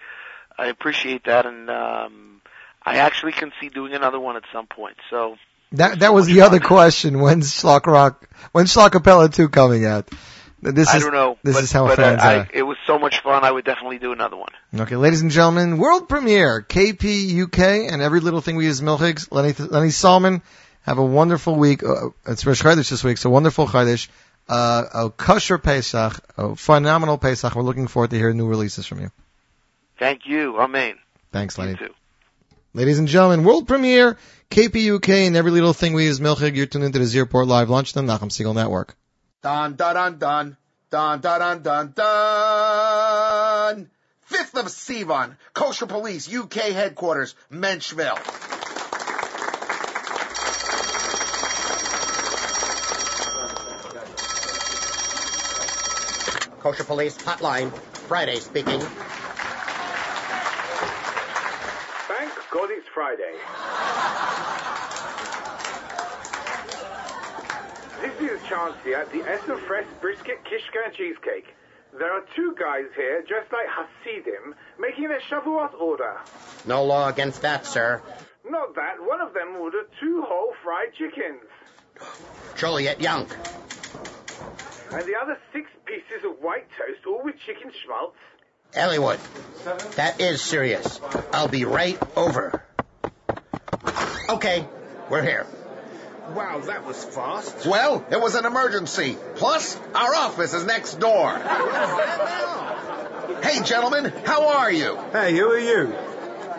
I 0.59 0.67
appreciate 0.67 1.25
that, 1.25 1.47
and 1.47 1.71
um, 1.71 2.43
I 2.85 2.99
actually 2.99 3.33
can 3.33 3.53
see 3.61 3.71
doing 3.71 3.95
another 3.95 4.21
one 4.21 4.37
at 4.37 4.45
some 4.53 4.67
point. 4.67 4.97
So 5.09 5.37
That 5.73 6.01
that 6.01 6.13
was 6.13 6.27
the 6.27 6.43
other 6.43 6.61
question. 6.61 7.21
When's 7.21 7.51
Schlock 7.51 7.87
Rock? 7.87 8.29
When's 8.53 8.75
Schlockapella 8.75 9.35
two 9.35 9.49
coming 9.49 9.87
out? 9.87 10.11
This 10.63 10.89
I 10.89 10.99
is 10.99 11.03
don't 11.03 11.13
know. 11.13 11.39
this 11.43 11.57
but, 11.57 11.65
is 11.65 11.73
how 11.73 11.89
but, 11.89 11.97
fans 11.97 12.23
uh, 12.23 12.25
I, 12.25 12.39
are. 12.39 12.49
It 12.55 12.63
was 12.63 12.77
so 12.87 12.97
much 12.97 13.21
fun. 13.21 13.43
I 13.45 13.51
would 13.51 13.65
definitely 13.65 13.99
do 13.99 14.13
another 14.13 14.37
one. 14.37 14.51
Okay, 14.73 14.95
ladies 14.95 15.21
and 15.21 15.33
gentlemen, 15.33 15.77
world 15.77 16.09
premiere, 16.09 16.63
KP 16.63 17.43
UK, 17.43 17.93
and 17.93 18.01
every 18.01 18.21
little 18.21 18.41
thing 18.41 18.55
we 18.55 18.67
use 18.67 18.81
Milchigs. 18.81 19.27
Lenny, 19.33 19.55
Lenny 19.59 19.91
Solomon, 19.91 20.41
have 20.83 20.99
a 20.99 21.05
wonderful 21.05 21.57
week. 21.57 21.83
Uh, 21.83 22.11
it's 22.27 22.47
Rosh 22.47 22.63
Chodesh 22.63 22.91
this 22.91 23.03
week, 23.03 23.19
so 23.19 23.29
wonderful 23.29 23.67
Chodesh. 23.67 24.09
Uh, 24.49 24.85
a 24.95 25.11
kosher 25.11 25.59
Pesach, 25.59 26.21
a 26.37 26.55
phenomenal 26.55 27.19
Pesach. 27.19 27.57
We're 27.57 27.63
looking 27.63 27.89
forward 27.89 28.11
to 28.11 28.17
hearing 28.17 28.37
new 28.37 28.47
releases 28.47 28.87
from 28.87 29.01
you. 29.01 29.11
Thank 29.99 30.27
you. 30.27 30.59
Amen. 30.59 30.95
Thanks, 31.33 31.59
Lenny. 31.59 31.73
You 31.73 31.89
too. 31.89 31.95
Ladies 32.73 33.01
and 33.01 33.09
gentlemen, 33.09 33.45
world 33.45 33.67
premiere, 33.67 34.17
KP 34.51 34.95
UK, 34.95 35.09
and 35.27 35.37
every 35.37 35.51
little 35.51 35.73
thing 35.73 35.93
we 35.93 36.05
use 36.05 36.21
Milchig. 36.21 36.55
You're 36.55 36.67
tuned 36.67 36.85
into 36.85 37.01
the 37.01 37.05
Z 37.05 37.19
Report 37.19 37.49
Live 37.49 37.69
Lunch, 37.69 37.95
the 37.95 38.03
Nachum 38.03 38.31
Segal 38.31 38.55
Network. 38.55 38.97
Dun, 39.43 39.75
dun, 39.75 39.95
dun, 39.95 40.19
dun. 40.19 40.57
Dun, 40.89 41.21
dun, 41.21 41.41
dun, 41.41 41.63
dun, 41.63 41.93
dun. 41.97 43.91
Fifth 44.21 44.57
of 44.57 44.67
Sivan, 44.67 45.37
Kosher 45.53 45.87
Police, 45.87 46.33
UK 46.33 46.55
headquarters, 46.55 47.35
Menchville. 47.51 48.19
Kosher 56.61 56.85
Police 56.85 57.17
Hotline, 57.19 57.73
Friday 58.07 58.39
speaking. 58.39 58.81
Thank 62.07 62.33
God 62.53 62.71
it's 62.71 62.87
Friday. 62.95 63.35
This 68.03 68.33
is 68.33 68.41
here 68.83 68.97
at 68.97 69.13
the 69.13 69.21
Essen 69.21 69.59
Fresh 69.59 69.87
Brisket 70.01 70.43
Kishka 70.45 70.87
and 70.87 70.93
Cheesecake. 70.93 71.55
There 71.97 72.13
are 72.13 72.25
two 72.35 72.53
guys 72.59 72.87
here, 72.97 73.23
dressed 73.23 73.53
like 73.53 73.69
Hasidim, 73.69 74.57
making 74.77 75.07
their 75.07 75.21
Shavuot 75.21 75.81
order. 75.81 76.19
No 76.67 76.85
law 76.85 77.09
against 77.09 77.43
that, 77.43 77.65
sir. 77.65 78.03
Not 78.45 78.75
that, 78.75 78.97
one 79.01 79.21
of 79.21 79.33
them 79.35 79.55
ordered 79.55 79.87
two 80.01 80.25
whole 80.27 80.53
fried 80.65 80.93
chickens. 80.95 81.45
Joliet 82.57 83.01
Young. 83.01 83.29
And 84.91 85.05
the 85.05 85.15
other 85.23 85.39
six 85.53 85.71
pieces 85.85 86.25
of 86.25 86.43
white 86.43 86.67
toast, 86.77 87.07
all 87.07 87.23
with 87.23 87.37
chicken 87.47 87.71
schmaltz. 87.85 88.17
Elliewood. 88.73 89.95
That 89.95 90.21
is 90.21 90.43
serious. 90.43 91.01
I'll 91.33 91.47
be 91.47 91.65
right 91.65 92.03
over. 92.17 92.65
Okay, 94.29 94.67
we're 95.09 95.23
here. 95.23 95.47
Wow, 96.31 96.61
that 96.61 96.87
was 96.87 97.05
fast. 97.05 97.67
Well, 97.67 98.05
it 98.11 98.21
was 98.21 98.35
an 98.37 98.47
emergency. 98.47 99.19
Plus, 99.35 99.77
our 99.95 100.15
office 100.15 100.55
is 100.55 100.65
next 100.65 100.99
door. 101.01 101.37
hey, 103.43 103.63
gentlemen, 103.65 104.13
how 104.25 104.59
are 104.59 104.73
you? 104.73 104.97
Hey, 105.13 105.37
who 105.37 105.51
are 105.51 105.59
you? 105.59 105.95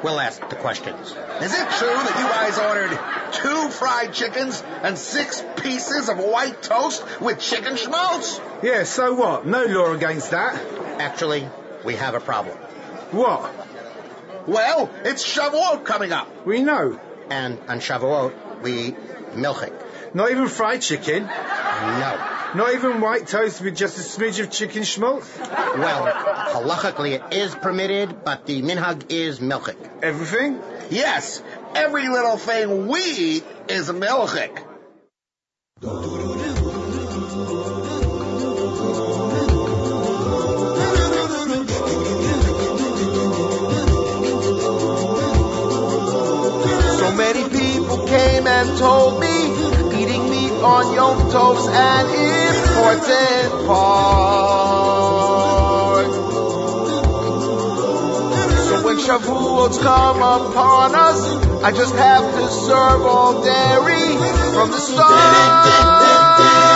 We'll 0.03 0.19
ask 0.19 0.47
the 0.49 0.57
questions. 0.57 1.11
Is 1.41 1.53
it 1.53 1.69
true 1.71 1.87
that 1.87 2.15
you 2.19 2.27
guys 2.27 2.59
ordered 2.59 2.99
two 3.31 3.69
fried 3.69 4.13
chickens 4.13 4.61
and 4.83 4.97
six 4.97 5.41
pieces 5.55 6.09
of 6.09 6.19
white 6.19 6.61
toast 6.61 7.03
with 7.21 7.39
chicken 7.39 7.77
schmaltz? 7.77 8.41
Yeah, 8.61 8.83
so 8.83 9.13
what? 9.13 9.47
No 9.47 9.63
law 9.63 9.93
against 9.93 10.31
that. 10.31 10.55
Actually, 10.99 11.47
we 11.85 11.95
have 11.95 12.15
a 12.15 12.19
problem. 12.19 12.57
What? 13.11 13.49
Well, 14.45 14.91
it's 15.05 15.25
Shavuot 15.25 15.85
coming 15.85 16.11
up. 16.11 16.45
We 16.45 16.61
know. 16.63 16.99
And 17.29 17.57
on 17.69 17.79
Shavuot, 17.79 18.61
we 18.61 18.87
eat 18.87 18.97
milchik. 19.33 19.73
Not 20.13 20.31
even 20.31 20.47
fried 20.47 20.81
chicken? 20.81 21.23
No. 21.23 22.29
Not 22.55 22.73
even 22.75 23.01
white 23.01 23.25
toast 23.27 23.61
with 23.61 23.75
just 23.75 23.97
a 23.97 24.01
smidge 24.01 24.39
of 24.39 24.51
chicken 24.51 24.83
schmaltz? 24.83 25.27
Well, 25.39 26.05
halachically 26.53 27.13
it 27.13 27.33
is 27.33 27.55
permitted, 27.55 28.23
but 28.23 28.45
the 28.45 28.61
minhag 28.61 29.11
is 29.11 29.39
milchik. 29.39 29.77
Everything? 30.03 30.61
Yes, 30.91 31.41
every 31.73 32.09
little 32.09 32.37
thing 32.37 32.87
we 32.87 33.01
eat 33.01 33.43
is 33.69 33.89
milchik. 33.89 34.63
So 46.99 47.11
many 47.15 47.49
people 47.49 48.05
came 48.05 48.45
and 48.45 48.77
told 48.77 49.19
me 49.19 49.22
eating 49.22 49.22
meat 49.22 49.22
on 50.83 50.93
Yom 50.95 51.31
Tov's 51.31 51.67
an 51.67 52.05
important 52.09 53.67
part. 53.67 54.93
So 58.67 58.83
when 58.85 58.97
Shavuot 58.97 59.81
come 59.81 60.17
upon 60.17 60.95
us, 60.95 61.63
I 61.63 61.71
just 61.71 61.95
have 61.95 62.33
to 62.35 62.47
serve 62.49 63.01
all 63.01 63.41
dairy 63.43 64.17
from 64.53 64.71
the 64.71 64.79
start. 64.79 66.72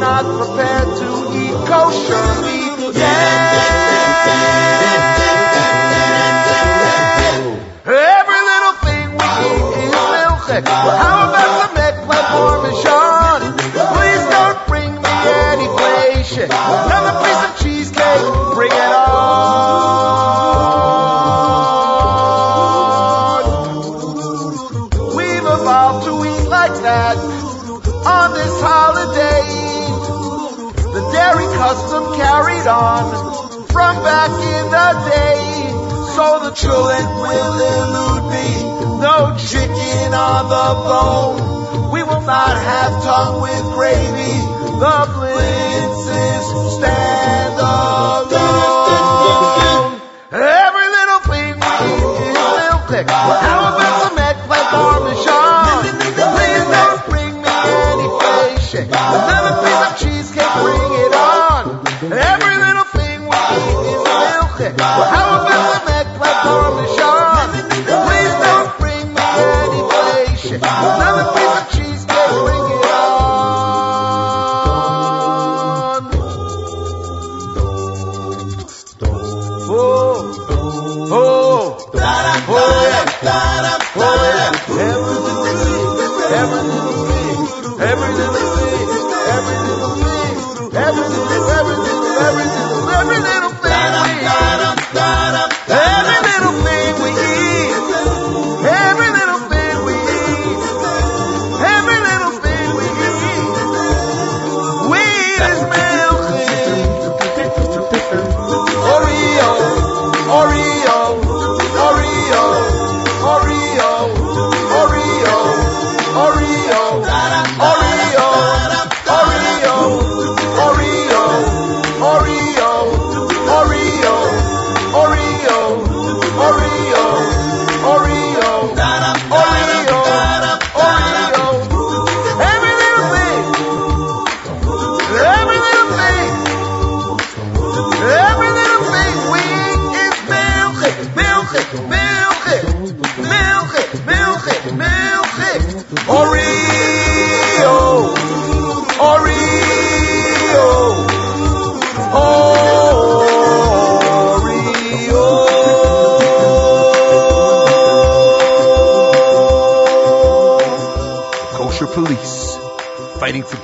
Not 0.00 0.24
prepared 0.24 0.88
to 0.98 1.10
eat 1.36 1.68
kosher 1.68 2.49
We 40.90 42.02
will 42.02 42.20
not 42.22 42.56
have 42.58 43.02
tongue 43.04 43.42
with 43.42 43.62
gravy. 43.74 44.34
The 44.80 45.19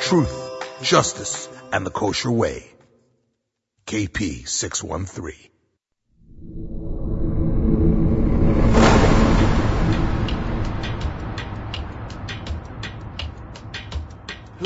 truth, 0.07 0.83
justice, 0.83 1.49
and 1.73 1.85
the 1.85 1.91
kosher 1.91 2.31
way. 2.31 2.65
KP 3.87 4.47
613. 4.47 5.35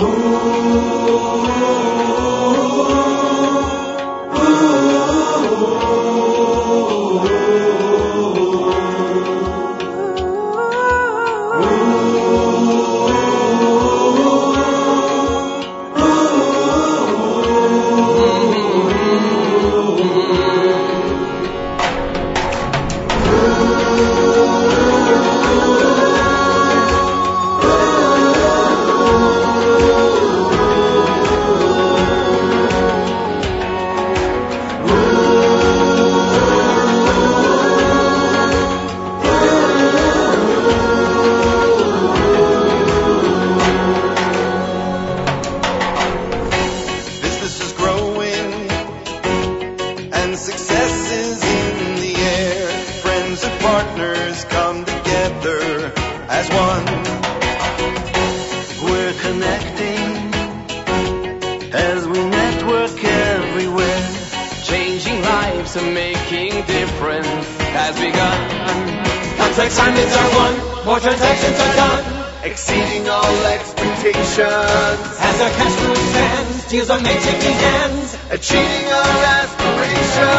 Ooh. 0.00 0.40
making 66.30 66.64
difference 66.66 67.26
has 67.74 67.94
begun. 67.98 68.38
Contract 69.36 69.72
signings 69.72 70.14
are 70.14 70.30
won, 70.36 70.54
more 70.86 71.00
transactions 71.00 71.58
are 71.58 71.74
done, 71.74 72.04
exceeding 72.44 73.08
all 73.08 73.46
expectations. 73.46 74.38
As 74.38 75.40
our 75.40 75.50
cash 75.50 75.74
flow 75.74 75.92
expands, 75.92 76.68
deals 76.68 76.90
are 76.90 77.00
made 77.00 77.20
taking 77.20 77.56
hands, 77.66 78.16
achieving 78.30 78.86
our 78.92 79.24
aspirations. 79.42 80.30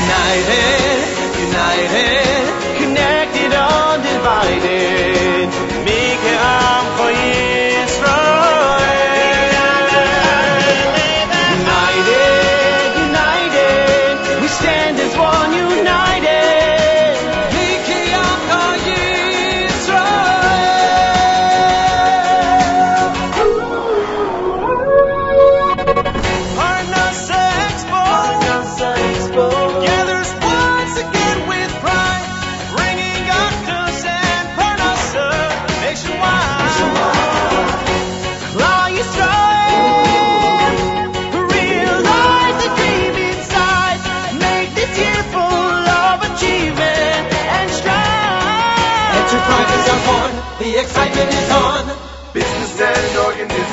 United, 0.00 1.04
united, 1.44 2.46
connected, 2.80 3.52
undivided. 3.52 5.48
Make 5.84 6.22
it 6.24 6.38
arm 6.40 6.86
for 6.96 7.10
you. 7.10 7.65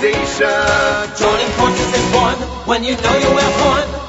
station. 0.03 1.15
Joining 1.15 1.51
forces 1.55 1.93
is 1.95 2.13
one 2.13 2.37
when 2.67 2.83
you 2.83 2.95
know 2.97 3.15
you 3.17 3.37
have 3.37 3.65
one. 3.65 4.02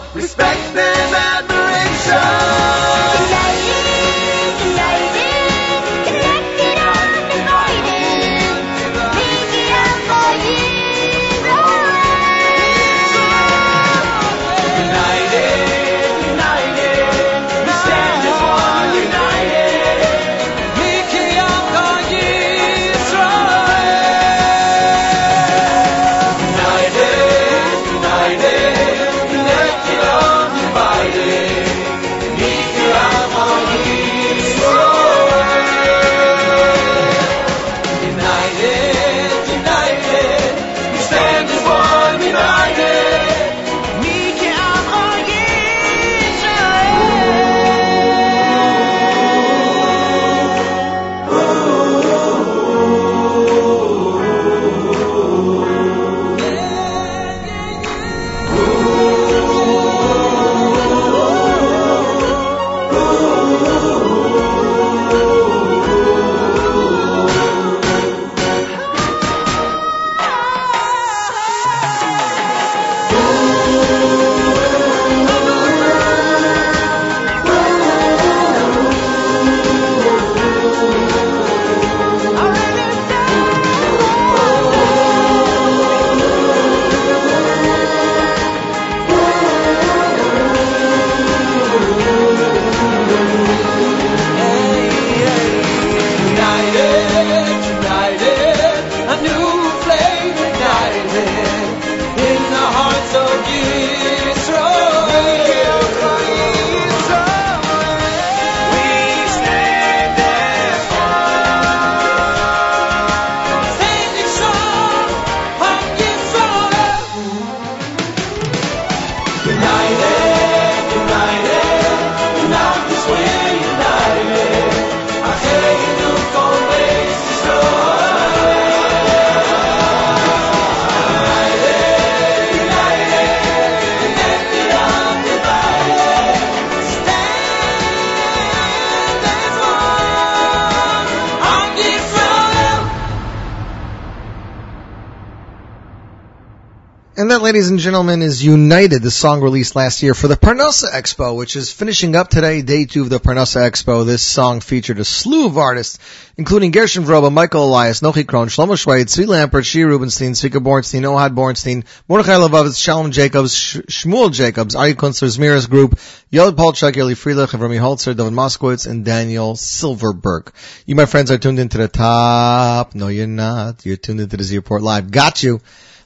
Ladies 147.54 147.70
and 147.70 147.78
gentlemen, 147.78 148.20
is 148.20 148.44
United, 148.44 149.00
the 149.00 149.12
song 149.12 149.40
released 149.40 149.76
last 149.76 150.02
year 150.02 150.12
for 150.12 150.26
the 150.26 150.36
Parnassa 150.36 150.90
Expo, 150.90 151.36
which 151.36 151.54
is 151.54 151.70
finishing 151.70 152.16
up 152.16 152.28
today, 152.28 152.62
day 152.62 152.84
two 152.84 153.02
of 153.02 153.10
the 153.10 153.20
Parnassa 153.20 153.70
Expo. 153.70 154.04
This 154.04 154.22
song 154.22 154.58
featured 154.58 154.98
a 154.98 155.04
slew 155.04 155.46
of 155.46 155.56
artists, 155.56 156.00
including 156.36 156.72
Gershon 156.72 157.04
Veroba, 157.04 157.32
Michael 157.32 157.66
Elias, 157.66 158.00
Nochi 158.00 158.26
Kron, 158.26 158.48
Shlomo 158.48 158.76
Schweid, 158.76 159.06
Tzvi 159.06 159.26
Lampert, 159.26 159.64
Shir 159.64 159.86
Rubenstein, 159.86 160.32
Svika 160.32 160.60
Bornstein, 160.60 161.02
Ohad 161.02 161.36
Bornstein, 161.36 161.84
Mordechai 162.08 162.38
Levovitz, 162.38 162.82
Shalom 162.82 163.12
Jacobs, 163.12 163.54
Sh- 163.54 163.76
Shmuel 163.88 164.32
Jacobs, 164.32 164.74
Ari 164.74 164.94
Kunstler, 164.94 165.28
Zemiros 165.28 165.70
Group, 165.70 165.96
Yod 166.30 166.56
Polchak, 166.56 166.96
Eli 166.96 167.14
Friedrich, 167.14 167.50
Avrami 167.50 167.78
Holzer, 167.78 168.16
David 168.16 168.32
Moskowitz, 168.32 168.90
and 168.90 169.04
Daniel 169.04 169.54
Silverberg. 169.54 170.52
You, 170.86 170.96
my 170.96 171.06
friends, 171.06 171.30
are 171.30 171.38
tuned 171.38 171.60
into 171.60 171.78
the 171.78 171.86
top. 171.86 172.96
No, 172.96 173.06
you're 173.06 173.28
not. 173.28 173.86
You're 173.86 173.96
tuned 173.96 174.18
into 174.18 174.36
the 174.36 174.42
Z 174.42 174.56
Report 174.56 174.82
Live. 174.82 175.12
Got 175.12 175.44
you. 175.44 175.60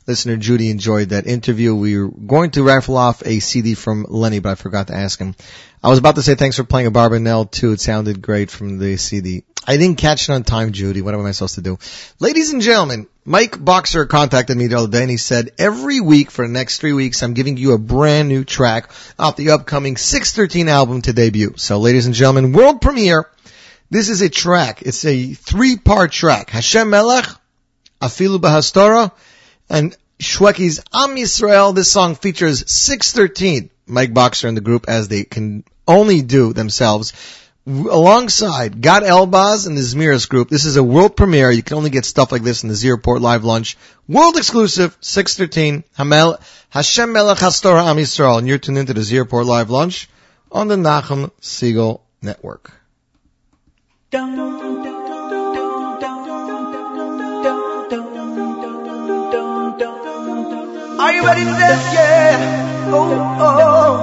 Listener 0.08 0.38
Judy 0.38 0.70
enjoyed 0.70 1.10
that 1.10 1.26
interview. 1.26 1.74
We 1.74 1.98
were 1.98 2.08
going 2.08 2.52
to 2.52 2.62
raffle 2.62 2.96
off 2.96 3.22
a 3.26 3.40
CD 3.40 3.74
from 3.74 4.06
Lenny, 4.08 4.38
but 4.38 4.48
I 4.48 4.54
forgot 4.54 4.86
to 4.86 4.94
ask 4.94 5.18
him. 5.18 5.34
I 5.84 5.90
was 5.90 5.98
about 5.98 6.14
to 6.14 6.22
say 6.22 6.34
thanks 6.34 6.56
for 6.56 6.64
playing 6.64 6.86
a 6.86 6.90
Barbanel 6.90 7.50
too. 7.50 7.72
It 7.72 7.80
sounded 7.82 8.22
great 8.22 8.50
from 8.50 8.78
the 8.78 8.96
CD. 8.96 9.44
I 9.66 9.76
didn't 9.76 9.98
catch 9.98 10.26
it 10.26 10.32
on 10.32 10.44
time, 10.44 10.72
Judy. 10.72 11.02
What 11.02 11.12
am 11.12 11.26
I 11.26 11.32
supposed 11.32 11.56
to 11.56 11.60
do? 11.60 11.78
Ladies 12.20 12.54
and 12.54 12.62
gentlemen, 12.62 13.06
Mike 13.26 13.62
Boxer 13.62 14.06
contacted 14.06 14.56
me 14.56 14.68
the 14.68 14.78
other 14.78 14.88
day 14.88 15.02
and 15.02 15.10
he 15.10 15.18
said, 15.18 15.50
every 15.58 16.00
week 16.00 16.30
for 16.30 16.46
the 16.46 16.52
next 16.54 16.78
three 16.78 16.94
weeks, 16.94 17.22
I'm 17.22 17.34
giving 17.34 17.58
you 17.58 17.74
a 17.74 17.78
brand 17.78 18.30
new 18.30 18.44
track 18.44 18.90
off 19.18 19.36
the 19.36 19.50
upcoming 19.50 19.98
613 19.98 20.70
album 20.70 21.02
to 21.02 21.12
debut. 21.12 21.52
So 21.56 21.80
ladies 21.80 22.06
and 22.06 22.14
gentlemen, 22.14 22.54
world 22.54 22.80
premiere. 22.80 23.28
This 23.90 24.08
is 24.08 24.22
a 24.22 24.30
track. 24.30 24.80
It's 24.80 25.04
a 25.04 25.34
three 25.34 25.76
part 25.76 26.12
track. 26.12 26.48
Hashem 26.48 26.88
Melech, 26.88 27.26
Afilu 28.00 28.38
Bahastora, 28.38 29.12
and 29.68 29.96
Shweki's 30.18 30.80
Am 30.92 31.16
Yisrael. 31.16 31.74
This 31.74 31.92
song 31.92 32.14
features 32.14 32.70
613, 32.70 33.70
Mike 33.86 34.12
Boxer 34.12 34.48
and 34.48 34.56
the 34.56 34.62
group 34.62 34.86
as 34.88 35.08
they 35.08 35.24
can 35.24 35.64
only 35.86 36.22
do 36.22 36.52
themselves. 36.52 37.12
Alongside 37.66 38.80
Gad 38.80 39.02
Elbaz 39.02 39.66
and 39.66 39.76
the 39.76 39.82
Zemiros 39.82 40.26
group, 40.28 40.48
this 40.48 40.64
is 40.64 40.76
a 40.76 40.82
world 40.82 41.16
premiere. 41.16 41.50
You 41.50 41.62
can 41.62 41.76
only 41.76 41.90
get 41.90 42.06
stuff 42.06 42.32
like 42.32 42.42
this 42.42 42.62
in 42.62 42.70
the 42.70 42.74
Z 42.74 42.90
Report 42.90 43.20
live 43.20 43.44
lunch. 43.44 43.76
World 44.08 44.38
exclusive, 44.38 44.96
613, 45.00 45.84
Hamel, 45.96 46.38
Hashem 46.70 47.12
Melech 47.12 47.38
Hastora 47.38 47.84
Am 47.84 47.96
Yisrael. 47.96 48.38
And 48.38 48.48
you're 48.48 48.58
tuned 48.58 48.78
into 48.78 48.94
the 48.94 49.02
Z 49.02 49.18
Report 49.18 49.44
live 49.44 49.68
lunch 49.68 50.08
on 50.50 50.68
the 50.68 50.76
Nachum 50.76 51.30
Segal 51.42 52.00
Network. 52.22 52.72
Are 60.97 61.13
you 61.13 61.23
ready 61.25 61.43
to 61.43 61.51
dance? 61.51 61.93
Yeah. 61.93 62.89
Oh, 62.93 63.13
oh. 63.45 63.93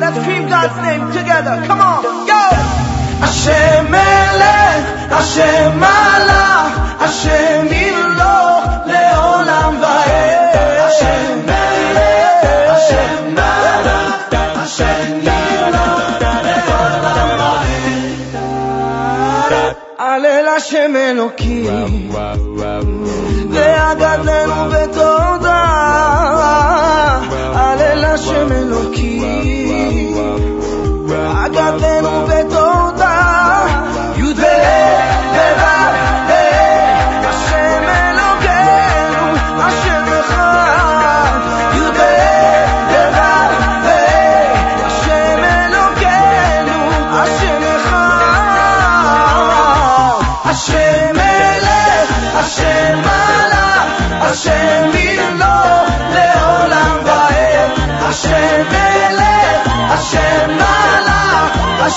Let's 0.00 0.16
scream 0.20 0.48
God's 0.48 0.76
name 0.86 1.12
together. 1.12 1.62
Come 1.66 1.80
on. 1.80 2.02
Yo. 2.26 2.42
Hashem 3.20 3.90
Melech, 3.90 4.84
Hashem 5.12 5.78
Malach, 5.84 6.72
Hashem 7.04 7.68
Ilo, 7.68 8.38
Leolam 8.90 9.74
Vaed. 9.82 10.54
Hashem 10.84 11.44
Melech, 11.48 12.44
Hashem 12.72 13.36
Malach, 13.36 14.32
Hashem 14.60 15.20
Ilo, 15.20 15.88
Leolam 16.24 17.30
Vaed. 17.40 18.20
הלל 19.98 20.48
השם 20.56 20.92
אלוקים, 20.96 22.10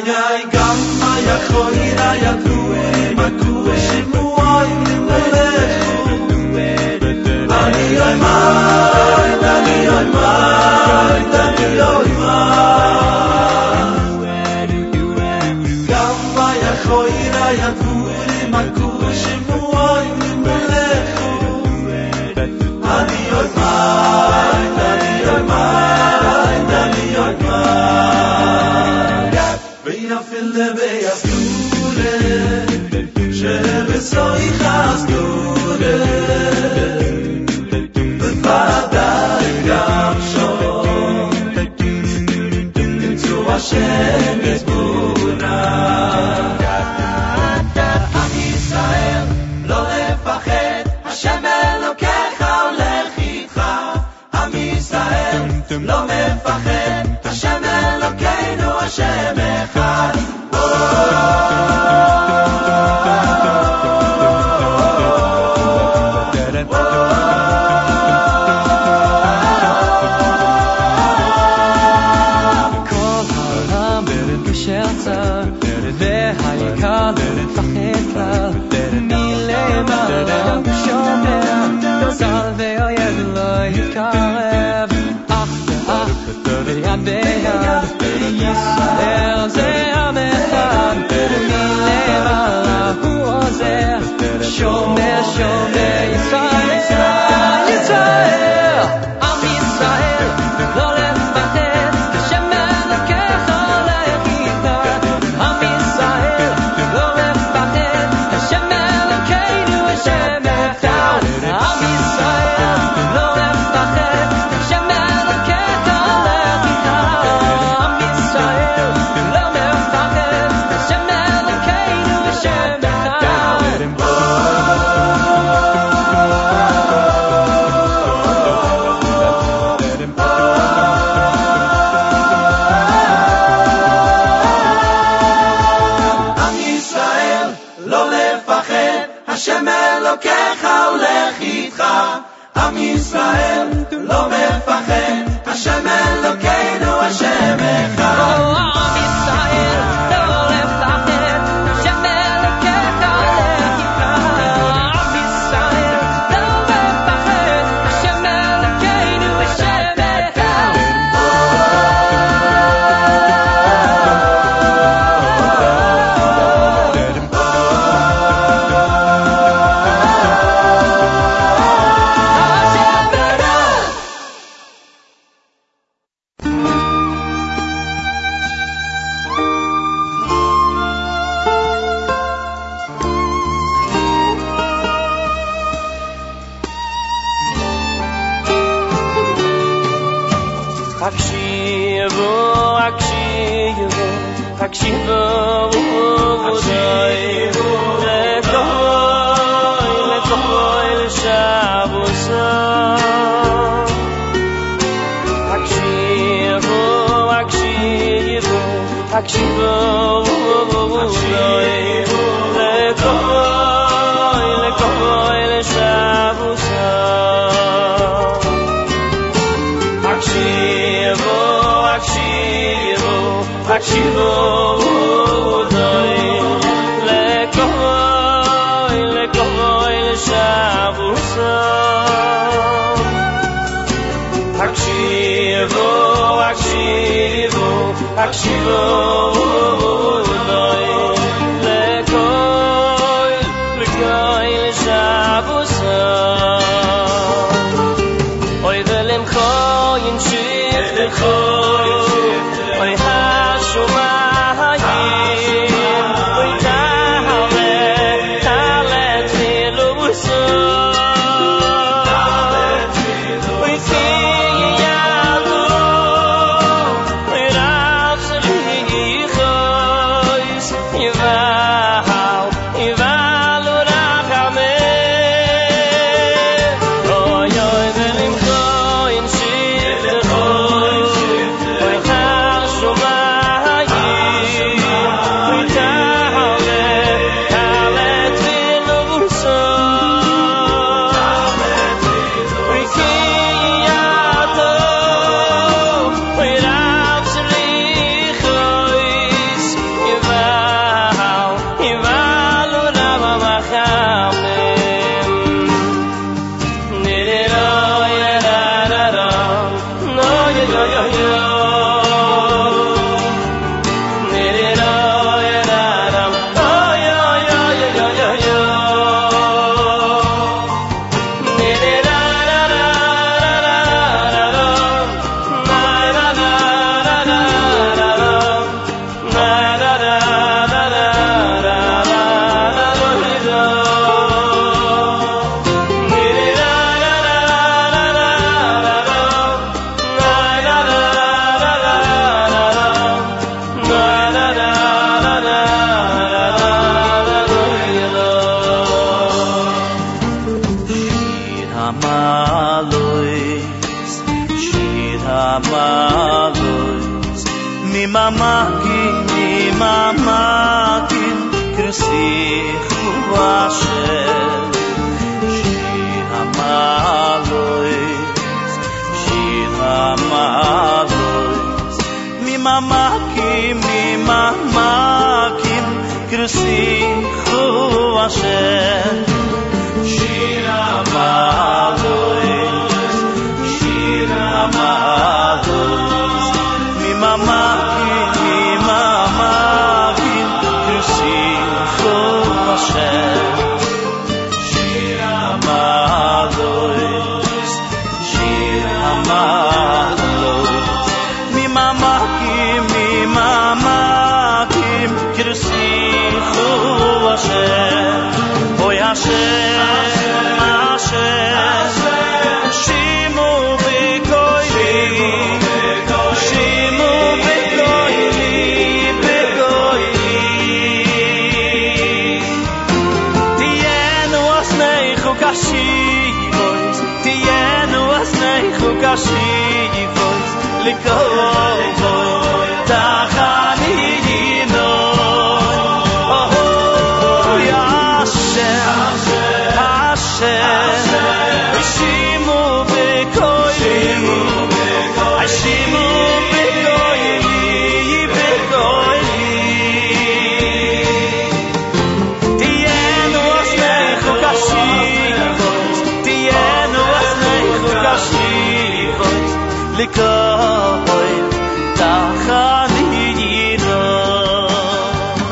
איי 0.00 0.02
איי 0.02 0.16
איי 0.16 0.42
גם 0.52 0.76
היה 1.02 1.36
חויר 1.48 2.00
היה 2.02 2.32
תרועה 2.44 3.12
מקוע 3.12 3.76
שמועי 3.78 4.68
מלכו 4.74 6.16
אני 7.50 8.00
אוי 8.00 8.14
מאי 8.16 8.66
אני 9.42 9.88
אוי 9.88 10.04
מאי 10.14 11.20
אני 11.40 11.80
אוי 11.80 12.12
מאי 12.18 12.66
גם 15.88 16.16
היה 16.36 16.72
חויר 16.84 17.36
היה 17.44 17.70
תרועה 17.78 18.46
מקוע 18.48 19.14
שמועי 19.14 20.08
מלכו 20.36 21.30
אני 22.84 23.30
אוי 23.32 23.48
מאי 23.56 24.39
Yeah. 32.31 32.60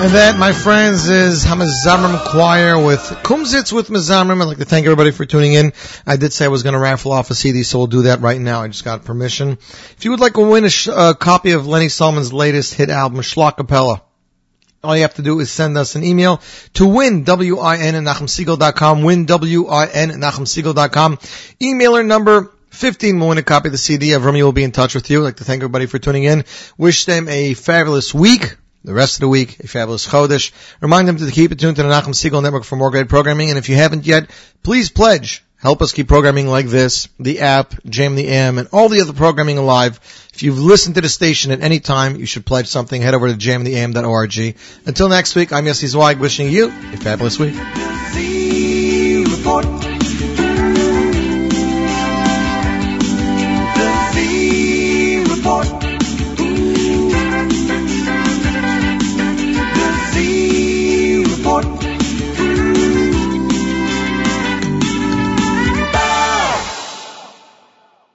And 0.10 0.18
that, 0.18 0.40
my 0.40 0.54
friends, 0.54 1.08
is 1.08 1.46
Hamezamrim 1.46 2.32
Choir 2.32 2.84
with 2.84 3.00
Kumsitz 3.00 3.72
with 3.72 3.90
Mezamrim. 3.90 4.42
I'd 4.42 4.46
like 4.46 4.58
to 4.58 4.66
thank 4.66 4.88
everybody 4.88 5.12
for 5.12 5.24
tuning 5.24 5.54
in. 5.54 5.72
I 6.04 6.16
did 6.16 6.34
say 6.34 6.46
I 6.46 6.48
was 6.48 6.64
going 6.64 6.74
to 6.74 6.80
raffle 6.80 7.12
off 7.12 7.30
a 7.30 7.36
CD, 7.36 7.62
so 7.62 7.78
we'll 7.78 7.86
do 7.86 8.02
that 8.04 8.20
right 8.20 8.42
now. 8.42 8.64
I 8.64 8.70
just 8.70 8.84
got 8.84 9.06
permission. 9.06 9.52
If 9.52 10.06
you 10.06 10.10
would 10.10 10.20
like 10.20 10.34
to 10.34 10.50
win 10.50 10.66
a 10.66 10.70
sh- 10.72 10.88
uh, 10.88 11.14
copy 11.14 11.52
of 11.52 11.68
Lenny 11.68 11.90
Solomon's 11.90 12.34
latest 12.34 12.74
hit 12.74 12.90
album, 12.90 13.20
Schlockapella, 13.20 14.02
all 14.84 14.96
you 14.96 15.04
have 15.04 15.14
to 15.14 15.22
do 15.22 15.42
is 15.42 15.52
send 15.52 15.78
us 15.78 15.94
an 15.94 16.04
email 16.04 16.42
to 16.74 16.88
win, 16.88 17.24
W-I-N 17.24 17.94
at 17.94 18.04
NachumSegal.com, 18.04 19.04
win, 19.04 19.26
W-I-N 19.26 20.10
at 20.10 20.18
NachumSegal.com. 20.18 21.18
Emailer 21.62 22.04
number 22.04 22.52
15 22.72 23.20
will 23.20 23.30
win 23.30 23.38
a 23.38 23.44
copy 23.44 23.68
of 23.68 23.74
the 23.74 23.78
CD. 23.78 24.08
Avrami 24.08 24.42
will 24.42 24.54
be 24.54 24.64
in 24.64 24.72
touch 24.72 24.96
with 24.96 25.08
you. 25.12 25.20
I'd 25.20 25.26
like 25.26 25.36
to 25.36 25.44
thank 25.44 25.60
everybody 25.60 25.86
for 25.86 26.00
tuning 26.00 26.24
in. 26.24 26.46
Wish 26.80 27.06
them 27.06 27.30
a 27.30 27.54
fabulous 27.54 28.12
week. 28.12 28.56
The 28.84 28.94
rest 28.94 29.16
of 29.16 29.22
the 29.22 29.28
week, 29.28 29.60
a 29.60 29.68
fabulous 29.68 30.08
Chodesh. 30.08 30.52
Remind 30.80 31.08
them 31.08 31.18
to 31.18 31.32
keep 31.32 31.52
it 31.52 31.60
tuned 31.60 31.76
to 31.76 31.84
the 31.84 31.90
Nachum 31.90 32.14
Segal 32.14 32.42
Network 32.42 32.64
for 32.64 32.78
more 32.78 32.92
great 32.92 33.10
programming. 33.10 33.50
And 33.50 33.58
if 33.58 33.68
you 33.68 33.76
haven't 33.76 34.06
yet, 34.06 34.30
please 34.64 34.90
pledge. 34.90 35.44
Help 35.58 35.82
us 35.82 35.92
keep 35.92 36.08
programming 36.08 36.48
like 36.48 36.68
this, 36.68 37.10
the 37.20 37.42
app, 37.42 37.74
Jam 37.84 38.16
the 38.16 38.30
M, 38.30 38.58
and 38.58 38.70
all 38.72 38.88
the 38.88 39.02
other 39.02 39.12
programming 39.12 39.58
alive. 39.58 40.00
If 40.34 40.42
you've 40.42 40.58
listened 40.58 40.96
to 40.96 41.02
the 41.02 41.10
station 41.10 41.52
at 41.52 41.60
any 41.60 41.82
time, 41.82 42.16
you 42.16 42.26
should 42.26 42.46
pledge 42.46 42.68
something. 42.68 43.02
Head 43.02 43.14
over 43.14 43.28
to 43.28 43.36
jamtheam.org. 43.36 44.56
Until 44.86 45.10
next 45.10 45.36
week, 45.36 45.52
I'm 45.52 45.66
Yossi 45.66 45.90
Zweig 45.90 46.20
wishing 46.20 46.50
you 46.50 46.68
a 46.68 46.98
fabulous 46.98 47.38
week. 47.38 47.56